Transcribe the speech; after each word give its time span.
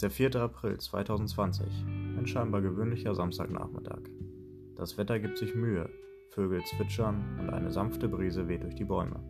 ist 0.00 0.18
der 0.18 0.30
4. 0.30 0.34
April 0.36 0.78
2020, 0.78 1.84
ein 2.16 2.26
scheinbar 2.26 2.62
gewöhnlicher 2.62 3.14
Samstagnachmittag. 3.14 4.00
Das 4.74 4.96
Wetter 4.96 5.20
gibt 5.20 5.36
sich 5.36 5.54
Mühe, 5.54 5.90
Vögel 6.30 6.64
zwitschern 6.64 7.38
und 7.38 7.50
eine 7.50 7.70
sanfte 7.70 8.08
Brise 8.08 8.48
weht 8.48 8.62
durch 8.62 8.74
die 8.74 8.86
Bäume. 8.86 9.22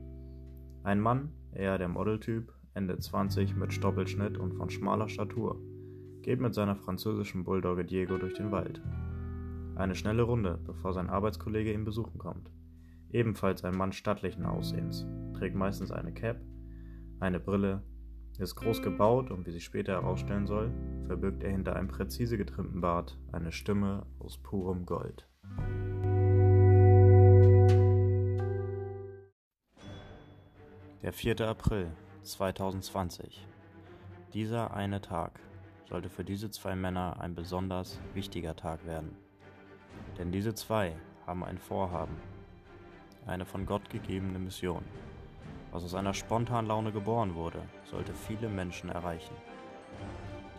Ein 0.85 1.00
Mann, 1.00 1.32
eher 1.53 1.77
der 1.77 1.89
Modeltyp, 1.89 2.53
Ende 2.72 2.96
20 2.96 3.57
mit 3.57 3.72
Stoppelschnitt 3.72 4.39
und 4.39 4.54
von 4.54 4.71
schmaler 4.71 5.09
Statur, 5.09 5.61
geht 6.22 6.39
mit 6.39 6.54
seiner 6.54 6.77
französischen 6.77 7.43
Bulldogge 7.43 7.84
Diego 7.84 8.16
durch 8.16 8.34
den 8.34 8.52
Wald. 8.52 8.80
Eine 9.75 9.96
schnelle 9.96 10.23
Runde, 10.23 10.61
bevor 10.64 10.93
sein 10.93 11.11
Arbeitskollege 11.11 11.73
ihn 11.73 11.84
besuchen 11.84 12.18
kommt. 12.18 12.48
Ebenfalls 13.11 13.64
ein 13.64 13.77
Mann 13.77 13.91
stattlichen 13.91 14.46
Aussehens, 14.46 15.05
trägt 15.36 15.57
meistens 15.57 15.91
eine 15.91 16.13
Cap, 16.13 16.41
eine 17.18 17.41
Brille, 17.41 17.82
ist 18.40 18.57
groß 18.57 18.82
gebaut 18.82 19.30
und 19.30 19.46
wie 19.46 19.50
sich 19.50 19.64
später 19.64 19.93
herausstellen 19.93 20.46
soll, 20.46 20.72
verbirgt 21.07 21.43
er 21.43 21.50
hinter 21.50 21.76
einem 21.76 21.89
präzise 21.89 22.39
getrimmten 22.39 22.80
Bart 22.80 23.18
eine 23.32 23.53
Stimme 23.53 24.07
aus 24.18 24.39
purem 24.39 24.86
Gold. 24.86 25.29
Der 31.03 31.13
4. 31.13 31.40
April 31.40 31.90
2020. 32.22 33.47
Dieser 34.33 34.75
eine 34.75 35.00
Tag 35.00 35.41
sollte 35.88 36.08
für 36.08 36.25
diese 36.25 36.50
zwei 36.50 36.77
Männer 36.77 37.20
ein 37.20 37.34
besonders 37.34 38.00
wichtiger 38.14 38.56
Tag 38.56 38.86
werden. 38.86 39.16
Denn 40.19 40.30
diese 40.33 40.55
zwei 40.55 40.97
haben 41.27 41.44
ein 41.44 41.58
Vorhaben, 41.58 42.16
eine 43.27 43.44
von 43.44 43.66
Gott 43.66 43.91
gegebene 43.91 44.38
Mission. 44.38 44.84
Was 45.72 45.84
aus 45.84 45.94
einer 45.94 46.14
spontanen 46.14 46.66
Laune 46.66 46.90
geboren 46.90 47.36
wurde, 47.36 47.62
sollte 47.84 48.12
viele 48.12 48.48
Menschen 48.48 48.90
erreichen. 48.90 49.34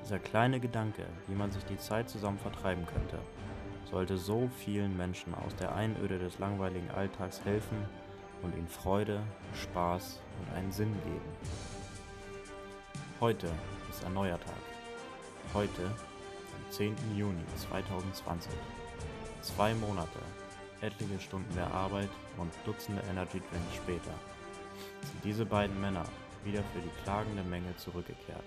Dieser 0.02 0.20
kleine 0.20 0.62
Gedanke, 0.62 1.06
wie 1.28 1.36
man 1.36 1.52
sich 1.52 1.66
die 1.66 1.78
Zeit 1.78 2.10
zusammen 2.10 2.40
vertreiben 2.40 2.86
könnte, 2.86 3.20
sollte 3.90 4.18
so 4.18 4.50
vielen 4.64 4.96
Menschen 4.96 5.36
aus 5.36 5.54
der 5.58 5.76
Einöde 5.76 6.18
des 6.18 6.40
langweiligen 6.40 6.90
Alltags 6.92 7.44
helfen 7.44 7.78
und 8.42 8.56
ihnen 8.56 8.70
Freude, 8.70 9.22
Spaß 9.54 10.22
und 10.40 10.56
einen 10.56 10.72
Sinn 10.72 10.94
geben. 11.04 11.32
Heute 13.20 13.48
ist 13.90 14.06
ein 14.06 14.14
neuer 14.14 14.40
Tag. 14.40 14.56
Heute, 15.54 15.84
am 15.84 16.72
10. 16.72 16.96
Juni 17.18 17.44
2020. 17.58 18.52
Zwei 19.42 19.74
Monate, 19.76 20.20
etliche 20.80 21.20
Stunden 21.20 21.54
der 21.54 21.70
Arbeit 21.72 22.10
und 22.38 22.52
Dutzende 22.66 23.04
Energy 23.12 23.42
Drinks 23.52 23.76
später 23.76 24.14
sind 25.04 25.24
diese 25.24 25.46
beiden 25.46 25.80
Männer 25.80 26.06
wieder 26.44 26.64
für 26.74 26.80
die 26.80 27.04
klagende 27.04 27.44
Menge 27.44 27.76
zurückgekehrt. 27.78 28.44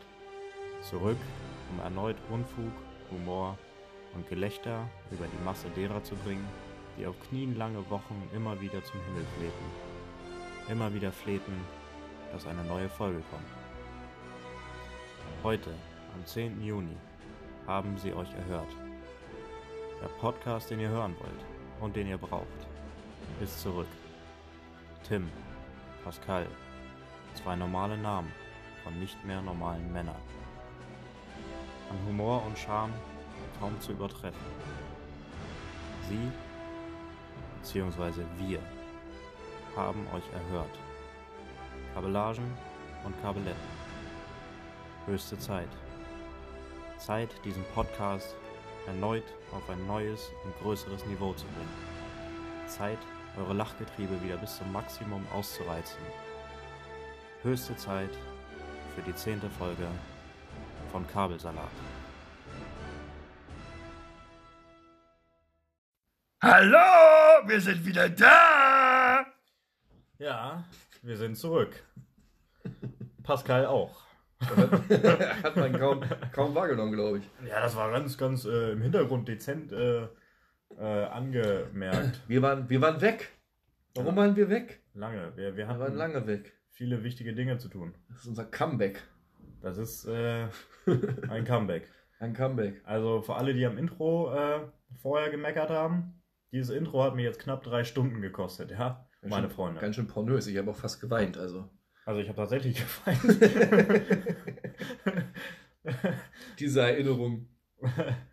Zurück, 0.82 1.18
um 1.70 1.80
erneut 1.80 2.16
Unfug, 2.30 2.72
Humor 3.10 3.56
und 4.14 4.28
Gelächter 4.28 4.88
über 5.10 5.26
die 5.26 5.44
Masse 5.44 5.68
derer 5.70 6.02
zu 6.02 6.14
bringen, 6.16 6.46
die 6.98 7.06
auf 7.06 7.16
Knien 7.28 7.56
lange 7.56 7.88
Wochen 7.90 8.28
immer 8.34 8.60
wieder 8.60 8.82
zum 8.84 9.00
Himmel 9.06 9.24
flehten. 9.38 10.70
Immer 10.70 10.92
wieder 10.94 11.12
flehten, 11.12 11.60
dass 12.32 12.46
eine 12.46 12.64
neue 12.64 12.88
Folge 12.88 13.22
kommt. 13.30 13.46
Heute, 15.42 15.70
am 16.14 16.24
10. 16.26 16.62
Juni, 16.62 16.96
haben 17.66 17.96
sie 17.98 18.12
euch 18.12 18.32
erhört. 18.32 18.74
Der 20.00 20.08
Podcast, 20.20 20.70
den 20.70 20.80
ihr 20.80 20.88
hören 20.88 21.14
wollt 21.18 21.44
und 21.80 21.96
den 21.96 22.08
ihr 22.08 22.18
braucht, 22.18 22.46
ist 23.40 23.60
zurück. 23.60 23.86
Tim, 25.06 25.28
Pascal, 26.04 26.46
zwei 27.32 27.56
normale 27.56 27.96
Namen 27.96 28.30
von 28.82 29.00
nicht 29.00 29.24
mehr 29.24 29.40
normalen 29.40 29.90
Männern. 29.90 30.20
An 31.90 32.06
Humor 32.06 32.44
und 32.44 32.58
Charme 32.58 32.92
kaum 33.58 33.80
zu 33.80 33.92
übertreffen. 33.92 34.46
Sie, 36.08 36.30
beziehungsweise 37.58 38.26
wir, 38.36 38.60
haben 39.74 40.06
euch 40.14 40.30
erhört. 40.32 40.78
Kabellagen 41.94 42.52
und 43.04 43.20
Kabeletten. 43.22 43.68
Höchste 45.06 45.38
Zeit. 45.38 45.68
Zeit, 46.98 47.30
diesen 47.44 47.64
Podcast 47.74 48.34
erneut 48.86 49.24
auf 49.52 49.68
ein 49.70 49.86
neues 49.86 50.30
und 50.44 50.54
größeres 50.60 51.06
Niveau 51.06 51.32
zu 51.32 51.46
bringen. 51.46 52.66
Zeit, 52.66 52.98
eure 53.38 53.54
Lachgetriebe 53.54 54.22
wieder 54.22 54.36
bis 54.36 54.56
zum 54.56 54.72
Maximum 54.72 55.26
auszureizen. 55.32 55.98
Höchste 57.42 57.76
Zeit 57.76 58.10
für 58.94 59.02
die 59.02 59.14
zehnte 59.14 59.50
Folge 59.50 59.86
von 60.92 61.06
Kabelsalat. 61.06 61.70
Hallo, 66.42 67.48
wir 67.48 67.60
sind 67.60 67.84
wieder 67.84 68.08
da. 68.08 69.24
Ja, 70.18 70.64
wir 71.02 71.16
sind 71.16 71.36
zurück. 71.36 71.82
Pascal 73.22 73.66
auch. 73.66 74.04
Hat 75.42 75.56
man 75.56 75.78
kaum, 75.78 76.04
kaum 76.32 76.54
wahrgenommen, 76.54 76.92
glaube 76.92 77.18
ich. 77.18 77.48
Ja, 77.48 77.60
das 77.60 77.74
war 77.76 77.90
ganz, 77.90 78.18
ganz 78.18 78.44
äh, 78.44 78.72
im 78.72 78.82
Hintergrund 78.82 79.26
dezent 79.26 79.72
äh, 79.72 80.06
äh, 80.78 80.82
angemerkt. 80.82 82.20
Wir 82.28 82.42
waren, 82.42 82.68
wir 82.68 82.80
waren 82.80 83.00
weg. 83.00 83.30
Warum 83.94 84.16
waren 84.16 84.34
wir 84.36 84.48
weg? 84.48 84.82
Lange. 84.94 85.32
Wir, 85.36 85.56
wir 85.56 85.56
Wir 85.56 85.68
hatten 85.68 85.80
waren 85.80 85.94
lange 85.94 86.26
weg. 86.26 86.52
viele 86.70 87.02
wichtige 87.04 87.34
Dinge 87.34 87.58
zu 87.58 87.68
tun. 87.68 87.94
Das 88.08 88.20
ist 88.20 88.26
unser 88.26 88.44
Comeback. 88.44 89.02
Das 89.62 89.78
ist 89.78 90.04
äh, 90.06 90.46
ein 91.28 91.44
Comeback. 91.44 91.88
Ein 92.20 92.32
Comeback. 92.32 92.80
Also 92.84 93.22
für 93.22 93.34
alle, 93.34 93.52
die 93.54 93.66
am 93.66 93.76
Intro 93.76 94.32
äh, 94.32 94.60
vorher 95.02 95.30
gemeckert 95.30 95.68
haben, 95.68 96.22
dieses 96.52 96.70
Intro 96.74 97.02
hat 97.02 97.16
mir 97.16 97.22
jetzt 97.24 97.40
knapp 97.40 97.62
drei 97.64 97.82
Stunden 97.84 98.22
gekostet, 98.22 98.70
ja, 98.70 99.08
meine 99.22 99.48
schön, 99.48 99.50
Freunde. 99.50 99.80
Ganz 99.80 99.96
schön 99.96 100.06
pornös. 100.06 100.46
Ich 100.46 100.56
habe 100.56 100.70
auch 100.70 100.76
fast 100.76 101.00
geweint. 101.00 101.36
Also 101.36 101.68
Also 102.06 102.20
ich 102.20 102.28
habe 102.28 102.36
tatsächlich 102.36 102.76
geweint. 103.04 103.40
diese 106.58 106.80
Erinnerung. 106.82 107.48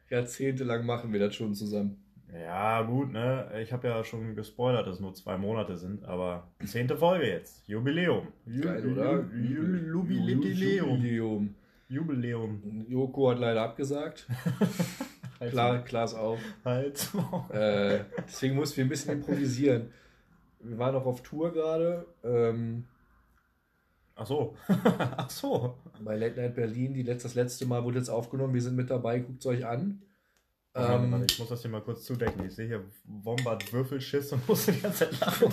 Jahrzehntelang 0.09 0.85
machen 0.85 1.11
wir 1.11 1.19
das 1.19 1.35
schon 1.35 1.53
zusammen. 1.55 2.10
Ja, 2.33 2.81
gut, 2.83 3.11
ne? 3.11 3.49
Ich 3.61 3.73
habe 3.73 3.87
ja 3.87 4.03
schon 4.03 4.35
gespoilert, 4.35 4.87
dass 4.87 4.95
es 4.95 5.01
nur 5.01 5.13
zwei 5.13 5.37
Monate 5.37 5.75
sind, 5.77 6.03
aber 6.05 6.47
zehnte 6.65 6.95
Folge 6.97 7.27
jetzt. 7.27 7.67
Jubiläum. 7.67 8.27
Ju- 8.47 8.61
Geil, 8.61 8.91
oder? 8.91 9.11
Ju- 9.11 9.91
Ju- 9.91 10.27
Jubiläum. 10.29 11.55
Jubiläum. 11.89 12.85
Joko 12.87 13.31
hat 13.31 13.39
leider 13.39 13.61
abgesagt. 13.63 14.27
Klar, 15.49 15.83
Klaas 15.83 16.13
auch. 16.15 16.37
Halt. 16.63 17.09
Äh, 17.51 17.99
deswegen 18.25 18.55
mussten 18.55 18.77
wir 18.77 18.85
ein 18.85 18.89
bisschen 18.89 19.13
improvisieren. 19.15 19.89
Wir 20.61 20.77
waren 20.77 20.95
auch 20.95 21.05
auf 21.07 21.23
Tour 21.23 21.51
gerade 21.51 22.05
ähm, 22.23 22.85
Ach 24.15 24.25
so. 24.27 24.55
Ach 25.17 25.29
so. 25.29 25.75
bei 25.99 26.15
Late 26.15 26.39
Night 26.39 26.55
Berlin. 26.55 26.93
Die 26.93 27.01
letzt, 27.01 27.25
das 27.25 27.33
letzte 27.35 27.65
Mal 27.65 27.83
wurde 27.83 27.97
jetzt 27.97 28.09
aufgenommen. 28.09 28.53
Wir 28.53 28.61
sind 28.61 28.75
mit 28.75 28.89
dabei. 28.89 29.19
Guckt 29.19 29.39
es 29.39 29.45
euch 29.47 29.65
an. 29.65 30.01
Warte, 30.73 31.03
Ähm, 31.03 31.11
warte, 31.11 31.25
ich 31.29 31.39
muss 31.39 31.49
das 31.49 31.61
hier 31.61 31.71
mal 31.71 31.81
kurz 31.81 32.05
zudecken. 32.05 32.45
Ich 32.45 32.55
sehe 32.55 32.67
hier 32.67 32.85
Wombat 33.03 33.71
Würfelschiss 33.73 34.31
und 34.31 34.47
muss 34.47 34.65
die 34.65 34.79
ganze 34.79 35.09
Zeit 35.09 35.19
lachen. 35.19 35.49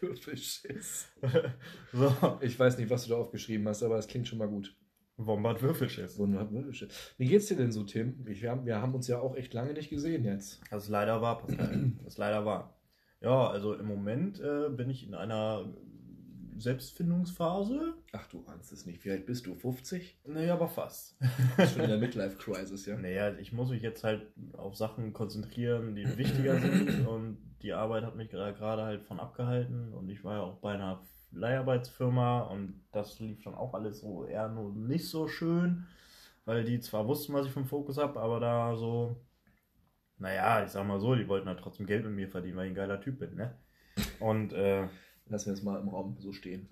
Würfelschiss. 0.00 1.08
so. 1.92 2.38
Ich 2.40 2.58
weiß 2.58 2.78
nicht, 2.78 2.88
was 2.88 3.04
du 3.04 3.10
da 3.10 3.16
aufgeschrieben 3.16 3.68
hast, 3.68 3.82
aber 3.82 3.98
es 3.98 4.06
klingt 4.06 4.26
schon 4.26 4.38
mal 4.38 4.48
gut. 4.48 4.74
Wombat 5.16 5.62
Würfelschiss. 5.62 6.18
Wunderbar, 6.18 6.50
Würfelschiss. 6.52 7.12
Wie 7.18 7.26
geht's 7.26 7.46
dir 7.46 7.56
denn 7.56 7.72
so, 7.72 7.84
Tim? 7.84 8.24
Wir, 8.24 8.50
haben, 8.50 8.66
wir 8.66 8.80
haben 8.80 8.94
uns 8.94 9.06
ja 9.06 9.20
auch 9.20 9.36
echt 9.36 9.54
lange 9.54 9.72
nicht 9.74 9.90
gesehen 9.90 10.24
jetzt. 10.24 10.60
Das 10.70 10.84
ist 10.84 10.88
leider 10.88 11.20
wahr, 11.22 11.38
Pascal. 11.38 11.92
Das 11.98 12.14
ist 12.14 12.18
leider 12.18 12.44
wahr. 12.44 12.76
Ja, 13.20 13.48
also 13.48 13.74
im 13.74 13.86
Moment 13.86 14.40
äh, 14.40 14.68
bin 14.70 14.90
ich 14.90 15.06
in 15.06 15.14
einer 15.14 15.72
Selbstfindungsphase. 16.56 17.94
Ach, 18.12 18.26
du 18.28 18.44
ahnst 18.46 18.72
es 18.72 18.86
nicht. 18.86 19.04
Wie 19.04 19.10
alt 19.10 19.26
bist 19.26 19.46
du? 19.46 19.54
50? 19.54 20.20
Nee, 20.26 20.50
aber 20.50 20.68
fast. 20.68 21.18
Bist 21.56 21.74
schon 21.74 21.82
in 21.82 21.90
der 21.90 21.98
Midlife-Crisis, 21.98 22.86
ja? 22.86 22.96
Naja, 22.96 23.34
ich 23.38 23.52
muss 23.52 23.70
mich 23.70 23.82
jetzt 23.82 24.04
halt 24.04 24.26
auf 24.52 24.76
Sachen 24.76 25.12
konzentrieren, 25.12 25.94
die 25.94 26.16
wichtiger 26.16 26.58
sind. 26.58 27.06
Und 27.06 27.38
die 27.62 27.72
Arbeit 27.72 28.04
hat 28.04 28.16
mich 28.16 28.30
gerade 28.30 28.82
halt 28.82 29.02
von 29.02 29.20
abgehalten. 29.20 29.92
Und 29.92 30.08
ich 30.08 30.24
war 30.24 30.36
ja 30.36 30.42
auch 30.42 30.58
bei 30.58 30.74
einer 30.74 31.02
Leiharbeitsfirma 31.34 32.42
und 32.42 32.80
das 32.92 33.18
lief 33.18 33.42
dann 33.42 33.54
auch 33.54 33.74
alles 33.74 34.00
so 34.00 34.24
eher 34.24 34.48
nur 34.48 34.72
nicht 34.72 35.08
so 35.08 35.28
schön. 35.28 35.86
Weil 36.44 36.64
die 36.64 36.80
zwar 36.80 37.06
wussten, 37.08 37.32
was 37.32 37.46
ich 37.46 37.52
vom 37.52 37.66
Fokus 37.66 37.96
habe, 37.96 38.20
aber 38.20 38.38
da 38.38 38.76
so, 38.76 39.24
naja, 40.18 40.62
ich 40.62 40.70
sag 40.70 40.86
mal 40.86 41.00
so, 41.00 41.14
die 41.14 41.26
wollten 41.26 41.48
halt 41.48 41.58
trotzdem 41.58 41.86
Geld 41.86 42.04
mit 42.04 42.12
mir 42.12 42.28
verdienen, 42.28 42.56
weil 42.56 42.66
ich 42.66 42.72
ein 42.72 42.76
geiler 42.76 43.00
Typ 43.00 43.18
bin, 43.18 43.34
ne? 43.34 43.58
Und 44.20 44.52
äh, 44.52 44.88
Lassen 45.26 45.46
wir 45.46 45.52
das 45.54 45.62
mal 45.62 45.80
im 45.80 45.88
Raum 45.88 46.16
so 46.18 46.32
stehen. 46.32 46.68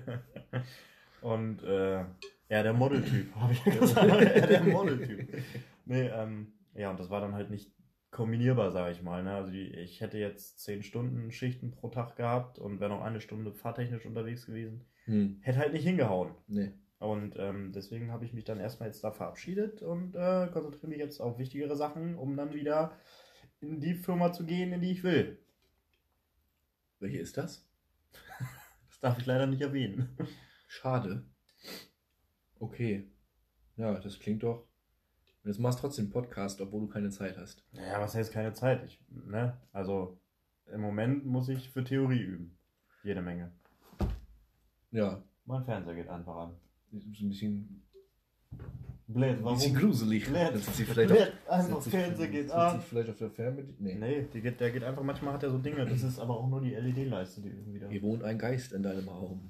und 1.22 1.62
äh, 1.62 2.04
ja, 2.48 2.62
der 2.62 2.72
Modeltyp, 2.72 3.34
habe 3.36 3.52
ich 3.52 3.64
gesagt. 3.64 4.08
ja, 4.08 4.46
der 4.46 4.64
Modeltyp. 4.64 5.42
Nee, 5.84 6.08
ähm, 6.08 6.52
ja, 6.74 6.90
und 6.90 7.00
das 7.00 7.10
war 7.10 7.20
dann 7.20 7.34
halt 7.34 7.50
nicht 7.50 7.72
kombinierbar, 8.10 8.72
sage 8.72 8.92
ich 8.92 9.02
mal. 9.02 9.22
Ne? 9.22 9.32
Also 9.32 9.50
die, 9.50 9.68
ich 9.74 10.00
hätte 10.00 10.18
jetzt 10.18 10.60
10 10.60 10.82
Stunden 10.82 11.30
Schichten 11.30 11.70
pro 11.70 11.88
Tag 11.88 12.16
gehabt 12.16 12.58
und 12.58 12.80
wäre 12.80 12.90
noch 12.90 13.02
eine 13.02 13.20
Stunde 13.20 13.52
fahrtechnisch 13.52 14.06
unterwegs 14.06 14.46
gewesen. 14.46 14.86
Hm. 15.04 15.38
Hätte 15.42 15.58
halt 15.58 15.72
nicht 15.72 15.84
hingehauen. 15.84 16.32
Nee. 16.48 16.72
Und 16.98 17.36
ähm, 17.38 17.72
deswegen 17.74 18.10
habe 18.10 18.24
ich 18.24 18.32
mich 18.32 18.44
dann 18.44 18.58
erstmal 18.58 18.88
jetzt 18.88 19.04
da 19.04 19.10
verabschiedet 19.10 19.82
und 19.82 20.14
äh, 20.14 20.48
konzentriere 20.50 20.88
mich 20.88 20.98
jetzt 20.98 21.20
auf 21.20 21.38
wichtigere 21.38 21.76
Sachen, 21.76 22.16
um 22.16 22.36
dann 22.36 22.54
wieder 22.54 22.92
in 23.60 23.80
die 23.80 23.94
Firma 23.94 24.32
zu 24.32 24.44
gehen, 24.44 24.72
in 24.72 24.80
die 24.80 24.92
ich 24.92 25.04
will. 25.04 25.38
Welche 26.98 27.18
ist 27.18 27.36
das? 27.36 27.66
Das 28.88 29.00
darf 29.00 29.18
ich 29.18 29.26
leider 29.26 29.46
nicht 29.46 29.60
erwähnen. 29.60 30.16
Schade. 30.68 31.24
Okay. 32.58 33.10
Ja, 33.76 33.98
das 33.98 34.18
klingt 34.18 34.42
doch. 34.42 34.66
Und 35.42 35.50
jetzt 35.50 35.58
machst 35.60 35.78
du 35.78 35.82
trotzdem 35.82 36.06
einen 36.06 36.12
Podcast, 36.12 36.60
obwohl 36.60 36.80
du 36.80 36.88
keine 36.88 37.10
Zeit 37.10 37.36
hast. 37.36 37.62
Naja, 37.72 38.00
was 38.00 38.14
heißt 38.14 38.32
keine 38.32 38.52
Zeit? 38.52 38.84
Ich, 38.84 39.00
ne? 39.08 39.60
Also 39.72 40.18
im 40.72 40.80
Moment 40.80 41.24
muss 41.26 41.48
ich 41.48 41.70
für 41.70 41.84
Theorie 41.84 42.20
üben. 42.20 42.58
Jede 43.04 43.22
Menge. 43.22 43.52
Ja. 44.90 45.22
Mein 45.44 45.64
Fernseher 45.64 45.94
geht 45.94 46.08
einfach 46.08 46.34
an. 46.34 46.56
Ist 46.90 47.20
ein 47.20 47.28
bisschen, 47.28 47.85
Blöd, 49.08 49.38
warum? 49.42 49.56
bisschen 49.56 49.76
gruselig. 49.76 50.26
Blöd. 50.26 50.36
Dann 50.48 50.56
sitzt 50.56 50.76
sie 50.76 50.84
vielleicht 50.84 51.08
Blöd. 51.10 51.32
auf, 51.46 51.52
Einfach 51.52 51.82
Fernseher 51.82 52.26
geht 52.28 52.50
an. 52.50 52.80
sie 52.80 52.86
vielleicht 52.86 53.10
auf 53.10 53.18
der 53.18 53.30
Fernbedienung. 53.30 53.76
Nee. 53.78 53.94
Nee, 53.94 54.26
die 54.32 54.40
geht, 54.40 54.58
der 54.60 54.70
geht 54.72 54.82
einfach, 54.82 55.02
manchmal 55.02 55.34
hat 55.34 55.42
er 55.44 55.50
so 55.50 55.58
Dinge, 55.58 55.86
das 55.86 56.02
ist 56.02 56.18
aber 56.18 56.36
auch 56.36 56.48
nur 56.48 56.60
die 56.60 56.74
LED-Leiste, 56.74 57.40
die 57.40 57.48
irgendwie 57.50 57.78
da. 57.78 57.88
Hier 57.88 58.02
wohnt 58.02 58.24
ein 58.24 58.38
Geist 58.38 58.72
in 58.72 58.82
deinem 58.82 59.08
Raum. 59.08 59.48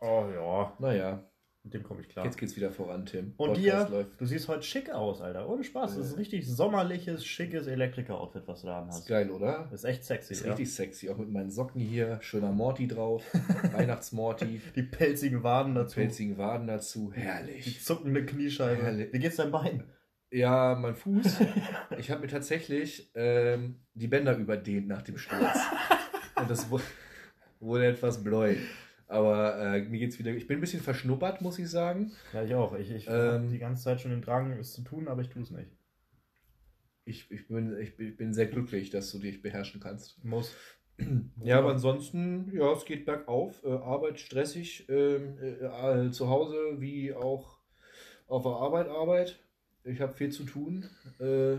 Oh 0.00 0.24
ja, 0.34 0.72
Naja, 0.78 1.22
mit 1.64 1.74
dem 1.74 1.82
komme 1.84 2.00
ich 2.00 2.08
klar. 2.08 2.24
jetzt 2.24 2.38
geht's 2.38 2.56
wieder 2.56 2.70
voran, 2.72 3.06
Tim. 3.06 3.34
Und 3.36 3.50
Podcast 3.54 3.90
dir, 3.92 4.06
du 4.18 4.26
siehst 4.26 4.48
heute 4.48 4.62
schick 4.62 4.90
aus, 4.90 5.20
Alter. 5.20 5.48
Ohne 5.48 5.62
Spaß. 5.62 5.96
Das 5.96 6.06
ist 6.06 6.12
ein 6.14 6.18
richtig 6.18 6.46
sommerliches, 6.48 7.24
schickes 7.24 7.66
Elektriker-Outfit, 7.68 8.42
was 8.46 8.62
du 8.62 8.66
da 8.66 8.82
Ist 8.88 8.94
hast. 8.96 9.06
geil, 9.08 9.30
oder? 9.30 9.68
Das 9.70 9.84
ist 9.84 9.84
echt 9.88 10.04
sexy. 10.04 10.32
Ist 10.32 10.44
ja. 10.44 10.50
richtig 10.52 10.74
sexy. 10.74 11.08
Auch 11.08 11.18
mit 11.18 11.30
meinen 11.30 11.50
Socken 11.50 11.80
hier. 11.80 12.18
Schöner 12.20 12.50
Morty 12.52 12.88
drauf. 12.88 13.22
Weihnachtsmorty. 13.72 14.60
Die 14.74 14.82
pelzigen 14.82 15.42
Waden 15.42 15.74
dazu. 15.74 15.94
Pelzigen 15.96 16.36
Waden 16.38 16.66
dazu. 16.66 17.12
Die 17.14 17.20
Herrlich. 17.20 17.84
zuckende 17.84 18.24
Kniescheibe. 18.26 18.82
Herrlich. 18.82 19.12
Wie 19.12 19.18
geht's 19.18 19.36
deinem 19.36 19.52
Bein? 19.52 19.84
Ja, 20.32 20.74
mein 20.80 20.94
Fuß. 20.94 21.40
Ich 21.98 22.10
habe 22.10 22.22
mir 22.22 22.28
tatsächlich 22.28 23.10
ähm, 23.14 23.80
die 23.94 24.08
Bänder 24.08 24.34
überdehnt 24.36 24.88
nach 24.88 25.02
dem 25.02 25.18
Sturz. 25.18 25.58
Und 26.36 26.50
das 26.50 26.70
wu- 26.70 26.80
wurde 27.60 27.86
etwas 27.86 28.24
bläu. 28.24 28.56
Aber 29.12 29.58
äh, 29.58 29.82
mir 29.82 29.98
geht's 29.98 30.18
wieder. 30.18 30.30
Ich 30.32 30.46
bin 30.46 30.58
ein 30.58 30.60
bisschen 30.60 30.80
verschnuppert, 30.82 31.42
muss 31.42 31.58
ich 31.58 31.68
sagen. 31.68 32.12
Ja, 32.32 32.42
ich 32.42 32.54
auch. 32.54 32.74
Ich, 32.76 32.90
ich 32.90 33.06
Ähm. 33.06 33.12
habe 33.12 33.48
die 33.48 33.58
ganze 33.58 33.82
Zeit 33.84 34.00
schon 34.00 34.10
den 34.10 34.22
Drang, 34.22 34.52
es 34.52 34.72
zu 34.72 34.82
tun, 34.82 35.06
aber 35.08 35.20
ich 35.20 35.28
tue 35.28 35.42
es 35.42 35.50
nicht. 35.50 35.70
Ich, 37.04 37.30
ich, 37.30 37.48
bin, 37.48 37.76
ich 37.78 37.96
bin- 37.96 38.08
ich 38.08 38.16
bin 38.16 38.32
sehr 38.32 38.46
glücklich, 38.46 38.90
dass 38.90 39.10
du 39.10 39.18
dich 39.18 39.42
beherrschen 39.42 39.80
kannst. 39.80 40.24
Muss. 40.24 40.54
Ja, 41.42 41.58
aber 41.58 41.70
ansonsten, 41.72 42.50
ja, 42.54 42.70
es 42.72 42.84
geht 42.84 43.06
bergauf. 43.06 43.62
Äh, 43.64 43.70
Arbeit 43.72 44.20
stressig. 44.20 44.86
Ähm, 44.88 45.36
äh, 45.38 46.06
äh, 46.06 46.10
zu 46.10 46.28
Hause 46.28 46.56
wie 46.78 47.12
auch 47.12 47.58
auf 48.28 48.44
der 48.44 48.52
Arbeit 48.52 48.88
Arbeit. 48.88 49.40
Ich 49.84 50.00
habe 50.00 50.12
viel 50.12 50.30
zu 50.30 50.44
tun. 50.44 50.86
Äh, 51.18 51.56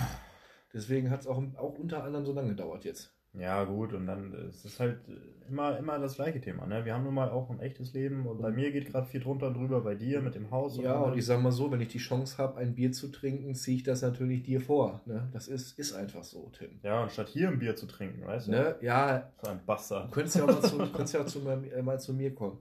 deswegen 0.74 1.10
hat 1.10 1.20
es 1.20 1.26
auch, 1.26 1.40
auch 1.56 1.78
unter 1.78 2.02
anderem 2.02 2.24
so 2.26 2.32
lange 2.32 2.48
gedauert 2.50 2.84
jetzt. 2.84 3.11
Ja, 3.34 3.64
gut, 3.64 3.94
und 3.94 4.06
dann 4.06 4.34
äh, 4.34 4.36
es 4.48 4.62
ist 4.64 4.78
halt 4.78 4.98
äh, 5.08 5.48
immer, 5.48 5.78
immer 5.78 5.98
das 5.98 6.16
gleiche 6.16 6.40
Thema. 6.40 6.66
Ne? 6.66 6.84
Wir 6.84 6.92
haben 6.94 7.04
nun 7.04 7.14
mal 7.14 7.30
auch 7.30 7.48
ein 7.48 7.60
echtes 7.60 7.94
Leben 7.94 8.26
und 8.26 8.42
bei 8.42 8.50
mir 8.50 8.70
geht 8.72 8.86
gerade 8.90 9.06
viel 9.06 9.20
drunter 9.20 9.46
und 9.46 9.54
drüber, 9.54 9.80
bei 9.80 9.94
dir 9.94 10.20
mit 10.20 10.34
dem 10.34 10.50
Haus. 10.50 10.76
Ja, 10.76 11.00
allem. 11.00 11.12
und 11.12 11.18
ich 11.18 11.24
sag 11.24 11.40
mal 11.42 11.50
so, 11.50 11.70
wenn 11.70 11.80
ich 11.80 11.88
die 11.88 11.98
Chance 11.98 12.36
habe, 12.36 12.58
ein 12.58 12.74
Bier 12.74 12.92
zu 12.92 13.08
trinken, 13.10 13.54
ziehe 13.54 13.78
ich 13.78 13.82
das 13.84 14.02
natürlich 14.02 14.42
dir 14.42 14.60
vor. 14.60 15.00
Ne? 15.06 15.30
Das 15.32 15.48
ist, 15.48 15.78
ist 15.78 15.94
einfach 15.94 16.24
so, 16.24 16.50
Tim. 16.58 16.78
ja, 16.82 17.02
und 17.02 17.10
statt 17.10 17.28
hier 17.28 17.48
ein 17.48 17.58
Bier 17.58 17.74
zu 17.74 17.86
trinken, 17.86 18.26
weißt 18.26 18.48
du? 18.48 18.52
Ne? 18.52 18.76
Ja, 18.82 19.32
So 19.42 19.48
ein 19.50 19.58
du 19.60 19.64
Bastard. 19.64 20.12
könntest 20.12 20.36
ja 20.36 20.44
auch 20.44 20.48
mal 20.48 20.60
zu, 20.62 20.76
du 20.78 20.86
könntest 20.92 21.14
ja 21.14 21.20
auch 21.22 21.26
zu, 21.26 21.40
mir- 21.40 21.72
äh, 21.72 21.82
mal 21.82 21.98
zu 21.98 22.12
mir 22.12 22.34
kommen. 22.34 22.58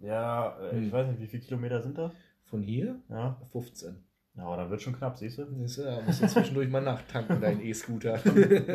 Ja, 0.00 0.58
äh, 0.60 0.72
Hm. 0.72 0.82
ich 0.82 0.92
weiß 0.92 1.06
nicht, 1.10 1.20
wie 1.20 1.26
viele 1.28 1.42
Kilometer 1.44 1.80
sind 1.80 1.96
das? 1.96 2.12
Von 2.44 2.62
hier? 2.62 3.00
Ja, 3.08 3.40
15. 3.52 3.96
ja 4.38 4.44
aber 4.44 4.56
da 4.56 4.70
wird 4.70 4.80
schon 4.80 4.96
knapp, 4.96 5.18
siehst 5.18 5.38
du? 5.38 5.46
Siehst 5.58 5.78
du, 5.78 5.82
Da 5.82 6.00
musst 6.02 6.22
du 6.22 6.28
zwischendurch 6.28 6.70
mal 6.70 6.80
nachtanken, 6.80 7.40
deinen 7.42 7.60
E-Scooter. 7.60 8.20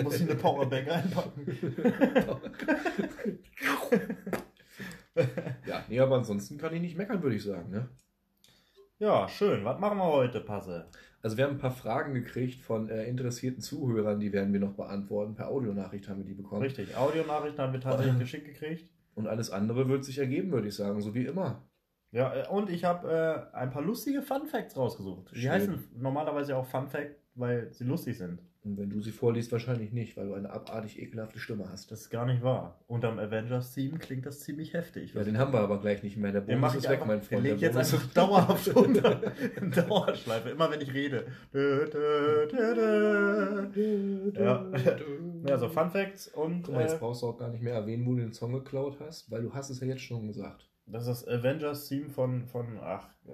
Muss 0.03 0.19
ich 0.19 0.29
eine 0.29 0.35
Powerbank 0.35 0.89
einpacken. 0.89 1.57
ja, 5.65 5.83
nee, 5.87 5.99
aber 5.99 6.17
ansonsten 6.17 6.57
kann 6.57 6.73
ich 6.73 6.81
nicht 6.81 6.97
meckern, 6.97 7.23
würde 7.23 7.37
ich 7.37 7.43
sagen. 7.43 7.69
Ne? 7.69 7.87
Ja, 8.99 9.27
schön. 9.29 9.63
Was 9.63 9.79
machen 9.79 9.97
wir 9.97 10.05
heute, 10.05 10.41
Passe? 10.41 10.89
Also 11.21 11.37
wir 11.37 11.45
haben 11.45 11.53
ein 11.53 11.59
paar 11.59 11.71
Fragen 11.71 12.13
gekriegt 12.13 12.61
von 12.61 12.89
äh, 12.89 13.05
interessierten 13.05 13.61
Zuhörern, 13.61 14.19
die 14.19 14.33
werden 14.33 14.51
wir 14.51 14.59
noch 14.59 14.73
beantworten. 14.73 15.35
Per 15.35 15.47
Audionachricht 15.47 16.09
haben 16.09 16.19
wir 16.19 16.25
die 16.25 16.33
bekommen. 16.33 16.61
Richtig, 16.61 16.97
Audionachrichten 16.97 17.63
haben 17.63 17.73
wir 17.73 17.79
tatsächlich 17.79 18.19
geschickt 18.19 18.45
gekriegt. 18.45 18.89
Und 19.15 19.27
alles 19.27 19.49
andere 19.49 19.87
wird 19.87 20.03
sich 20.03 20.17
ergeben, 20.17 20.51
würde 20.51 20.67
ich 20.67 20.75
sagen, 20.75 20.99
so 20.99 21.13
wie 21.13 21.25
immer. 21.25 21.63
Ja, 22.13 22.33
äh, 22.33 22.47
und 22.47 22.69
ich 22.69 22.83
habe 22.85 23.49
äh, 23.53 23.55
ein 23.57 23.71
paar 23.71 23.81
lustige 23.81 24.21
Fun 24.21 24.45
Facts 24.45 24.77
rausgesucht. 24.77 25.31
Die 25.35 25.41
Schön. 25.41 25.51
heißen 25.51 25.83
normalerweise 25.97 26.55
auch 26.55 26.65
Fun 26.65 26.87
Fact, 26.87 27.15
weil 27.35 27.73
sie 27.73 27.83
lustig 27.83 28.17
sind. 28.17 28.39
Und 28.63 28.77
wenn 28.77 28.89
du 28.89 29.01
sie 29.01 29.11
vorliest, 29.11 29.51
wahrscheinlich 29.51 29.91
nicht, 29.91 30.15
weil 30.15 30.27
du 30.27 30.35
eine 30.35 30.49
abartig 30.49 30.97
ekelhafte 31.01 31.37
Stimme 31.37 31.65
hast. 31.69 31.91
Das 31.91 32.01
ist 32.01 32.09
gar 32.09 32.25
nicht 32.25 32.41
wahr. 32.43 32.79
Unterm 32.87 33.19
Avengers-Team 33.19 33.99
klingt 33.99 34.25
das 34.25 34.39
ziemlich 34.39 34.73
heftig. 34.73 35.13
Ja, 35.15 35.23
den 35.25 35.37
haben 35.37 35.51
wir 35.51 35.59
aber 35.59 35.81
gleich 35.81 36.01
nicht 36.01 36.15
mehr. 36.15 36.31
Der 36.31 36.39
Den 36.39 36.61
Bonus 36.61 36.61
mache 36.61 36.77
ist 36.77 36.83
ich 36.85 36.89
weg, 36.89 37.01
einfach, 37.01 37.07
mein 37.07 37.19
den 37.19 37.25
Freund. 37.27 37.43
leg 37.43 37.55
ich 37.55 37.61
jetzt 37.61 37.75
einfach 37.75 38.05
dauerhaft 38.13 38.67
unter. 38.75 39.21
In 39.57 39.71
Dauerschleife, 39.71 40.49
immer 40.51 40.71
wenn 40.71 40.79
ich 40.79 40.93
rede. 40.93 41.25
Ja. 44.39 44.65
Ja, 45.45 45.57
so 45.57 45.67
Fun 45.67 45.89
Facts 45.91 46.29
und 46.29 46.63
Guck 46.63 46.75
mal, 46.75 46.83
jetzt 46.83 46.93
äh, 46.93 46.99
brauchst 46.99 47.21
du 47.21 47.27
auch 47.27 47.37
gar 47.37 47.49
nicht 47.49 47.61
mehr 47.61 47.73
erwähnen, 47.73 48.05
wo 48.05 48.11
du 48.13 48.21
den 48.21 48.31
Song 48.31 48.53
geklaut 48.53 48.97
hast, 49.01 49.29
weil 49.29 49.41
du 49.41 49.53
hast 49.53 49.69
es 49.71 49.81
ja 49.81 49.87
jetzt 49.87 50.03
schon 50.03 50.25
gesagt. 50.25 50.69
Das 50.85 51.07
ist 51.07 51.25
das 51.25 51.27
Avengers-Team 51.27 52.09
von, 52.09 52.45
von 52.45 52.79
ach, 52.81 53.07
äh, 53.25 53.31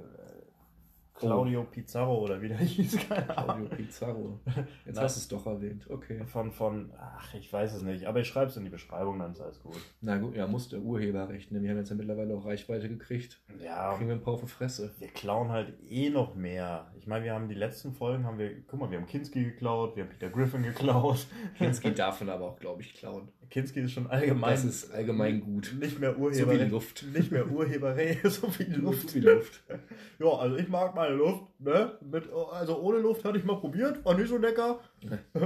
Claudio 1.14 1.66
Pizarro 1.66 2.20
oder 2.24 2.42
wie 2.42 2.48
der 2.48 2.58
hieß, 2.60 2.98
keine 3.10 3.26
Claudio 3.26 3.54
Ahnung. 3.54 3.70
Pizarro. 3.70 4.40
Jetzt 4.86 5.02
hast 5.02 5.18
du 5.18 5.20
es 5.20 5.28
doch 5.28 5.46
erwähnt. 5.52 5.86
Okay. 5.90 6.24
Von, 6.26 6.52
von, 6.52 6.94
ach, 6.98 7.34
ich 7.34 7.52
weiß 7.52 7.74
es 7.74 7.82
nicht, 7.82 8.06
aber 8.06 8.22
ich 8.22 8.28
schreibe 8.30 8.50
es 8.50 8.56
in 8.56 8.64
die 8.64 8.70
Beschreibung, 8.70 9.20
dann 9.20 9.34
ist 9.34 9.42
alles 9.42 9.60
gut. 9.62 9.76
Na 10.00 10.18
gut, 10.18 10.36
ja, 10.36 10.48
muss 10.48 10.70
der 10.70 10.80
Urheberrecht. 10.80 11.52
Ne? 11.52 11.62
Wir 11.62 11.72
haben 11.72 11.78
jetzt 11.78 11.90
ja 11.90 11.98
mittlerweile 11.98 12.34
auch 12.36 12.46
Reichweite 12.46 12.88
gekriegt. 12.88 13.42
Ja, 13.62 13.94
Kriegen 13.96 14.08
wir 14.08 14.16
ein 14.16 14.22
paar 14.22 14.36
auf 14.36 14.42
die 14.42 14.48
Fresse. 14.48 14.94
wir 15.00 15.10
klauen 15.10 15.50
halt 15.50 15.74
eh 15.90 16.10
noch 16.10 16.36
mehr. 16.36 16.90
Ich 16.98 17.06
meine, 17.06 17.26
wir 17.26 17.34
haben 17.34 17.50
die 17.50 17.56
letzten 17.56 17.92
Folgen, 17.92 18.26
haben 18.26 18.38
wir, 18.38 18.62
guck 18.66 18.80
mal, 18.80 18.90
wir 18.90 18.98
haben 18.98 19.08
Kinski 19.08 19.44
geklaut, 19.44 19.98
wir 19.98 20.04
haben 20.04 20.12
Peter 20.12 20.30
Griffin 20.30 20.64
geklaut. 20.64 21.28
Kinski 21.58 21.94
darf 21.96 22.22
man 22.22 22.30
aber 22.30 22.46
auch, 22.46 22.60
glaube 22.60 22.82
ich, 22.82 22.94
klauen. 22.94 23.28
Kinski 23.50 23.82
ist 23.82 23.94
schon 23.94 24.08
allgemein. 24.08 24.52
Das 24.52 24.64
ist 24.64 24.92
allgemein 24.92 25.42
gut. 25.42 25.76
Nicht 25.80 26.00
mehr 26.00 26.14
So 26.14 26.20
Urheber. 26.22 26.54
wie 26.54 26.58
die 26.60 26.66
Luft. 26.70 27.04
Nicht 27.14 27.32
mehr 27.32 27.50
Urheberrecht, 27.50 28.24
so 28.32 28.48
wie 28.60 28.64
Luft. 28.64 29.10
So 29.10 29.16
wie 29.16 29.20
Luft. 29.22 29.64
Ja, 30.20 30.28
also 30.38 30.58
ich 30.58 30.68
mag 30.68 30.94
meine 30.96 31.16
Luft, 31.16 31.44
ne? 31.60 31.98
Mit, 32.02 32.30
also 32.52 32.80
ohne 32.82 33.00
Luft 33.00 33.24
hatte 33.24 33.38
ich 33.38 33.46
mal 33.46 33.56
probiert, 33.58 34.04
war 34.04 34.16
nicht 34.18 34.28
so 34.28 34.38
lecker. 34.38 34.82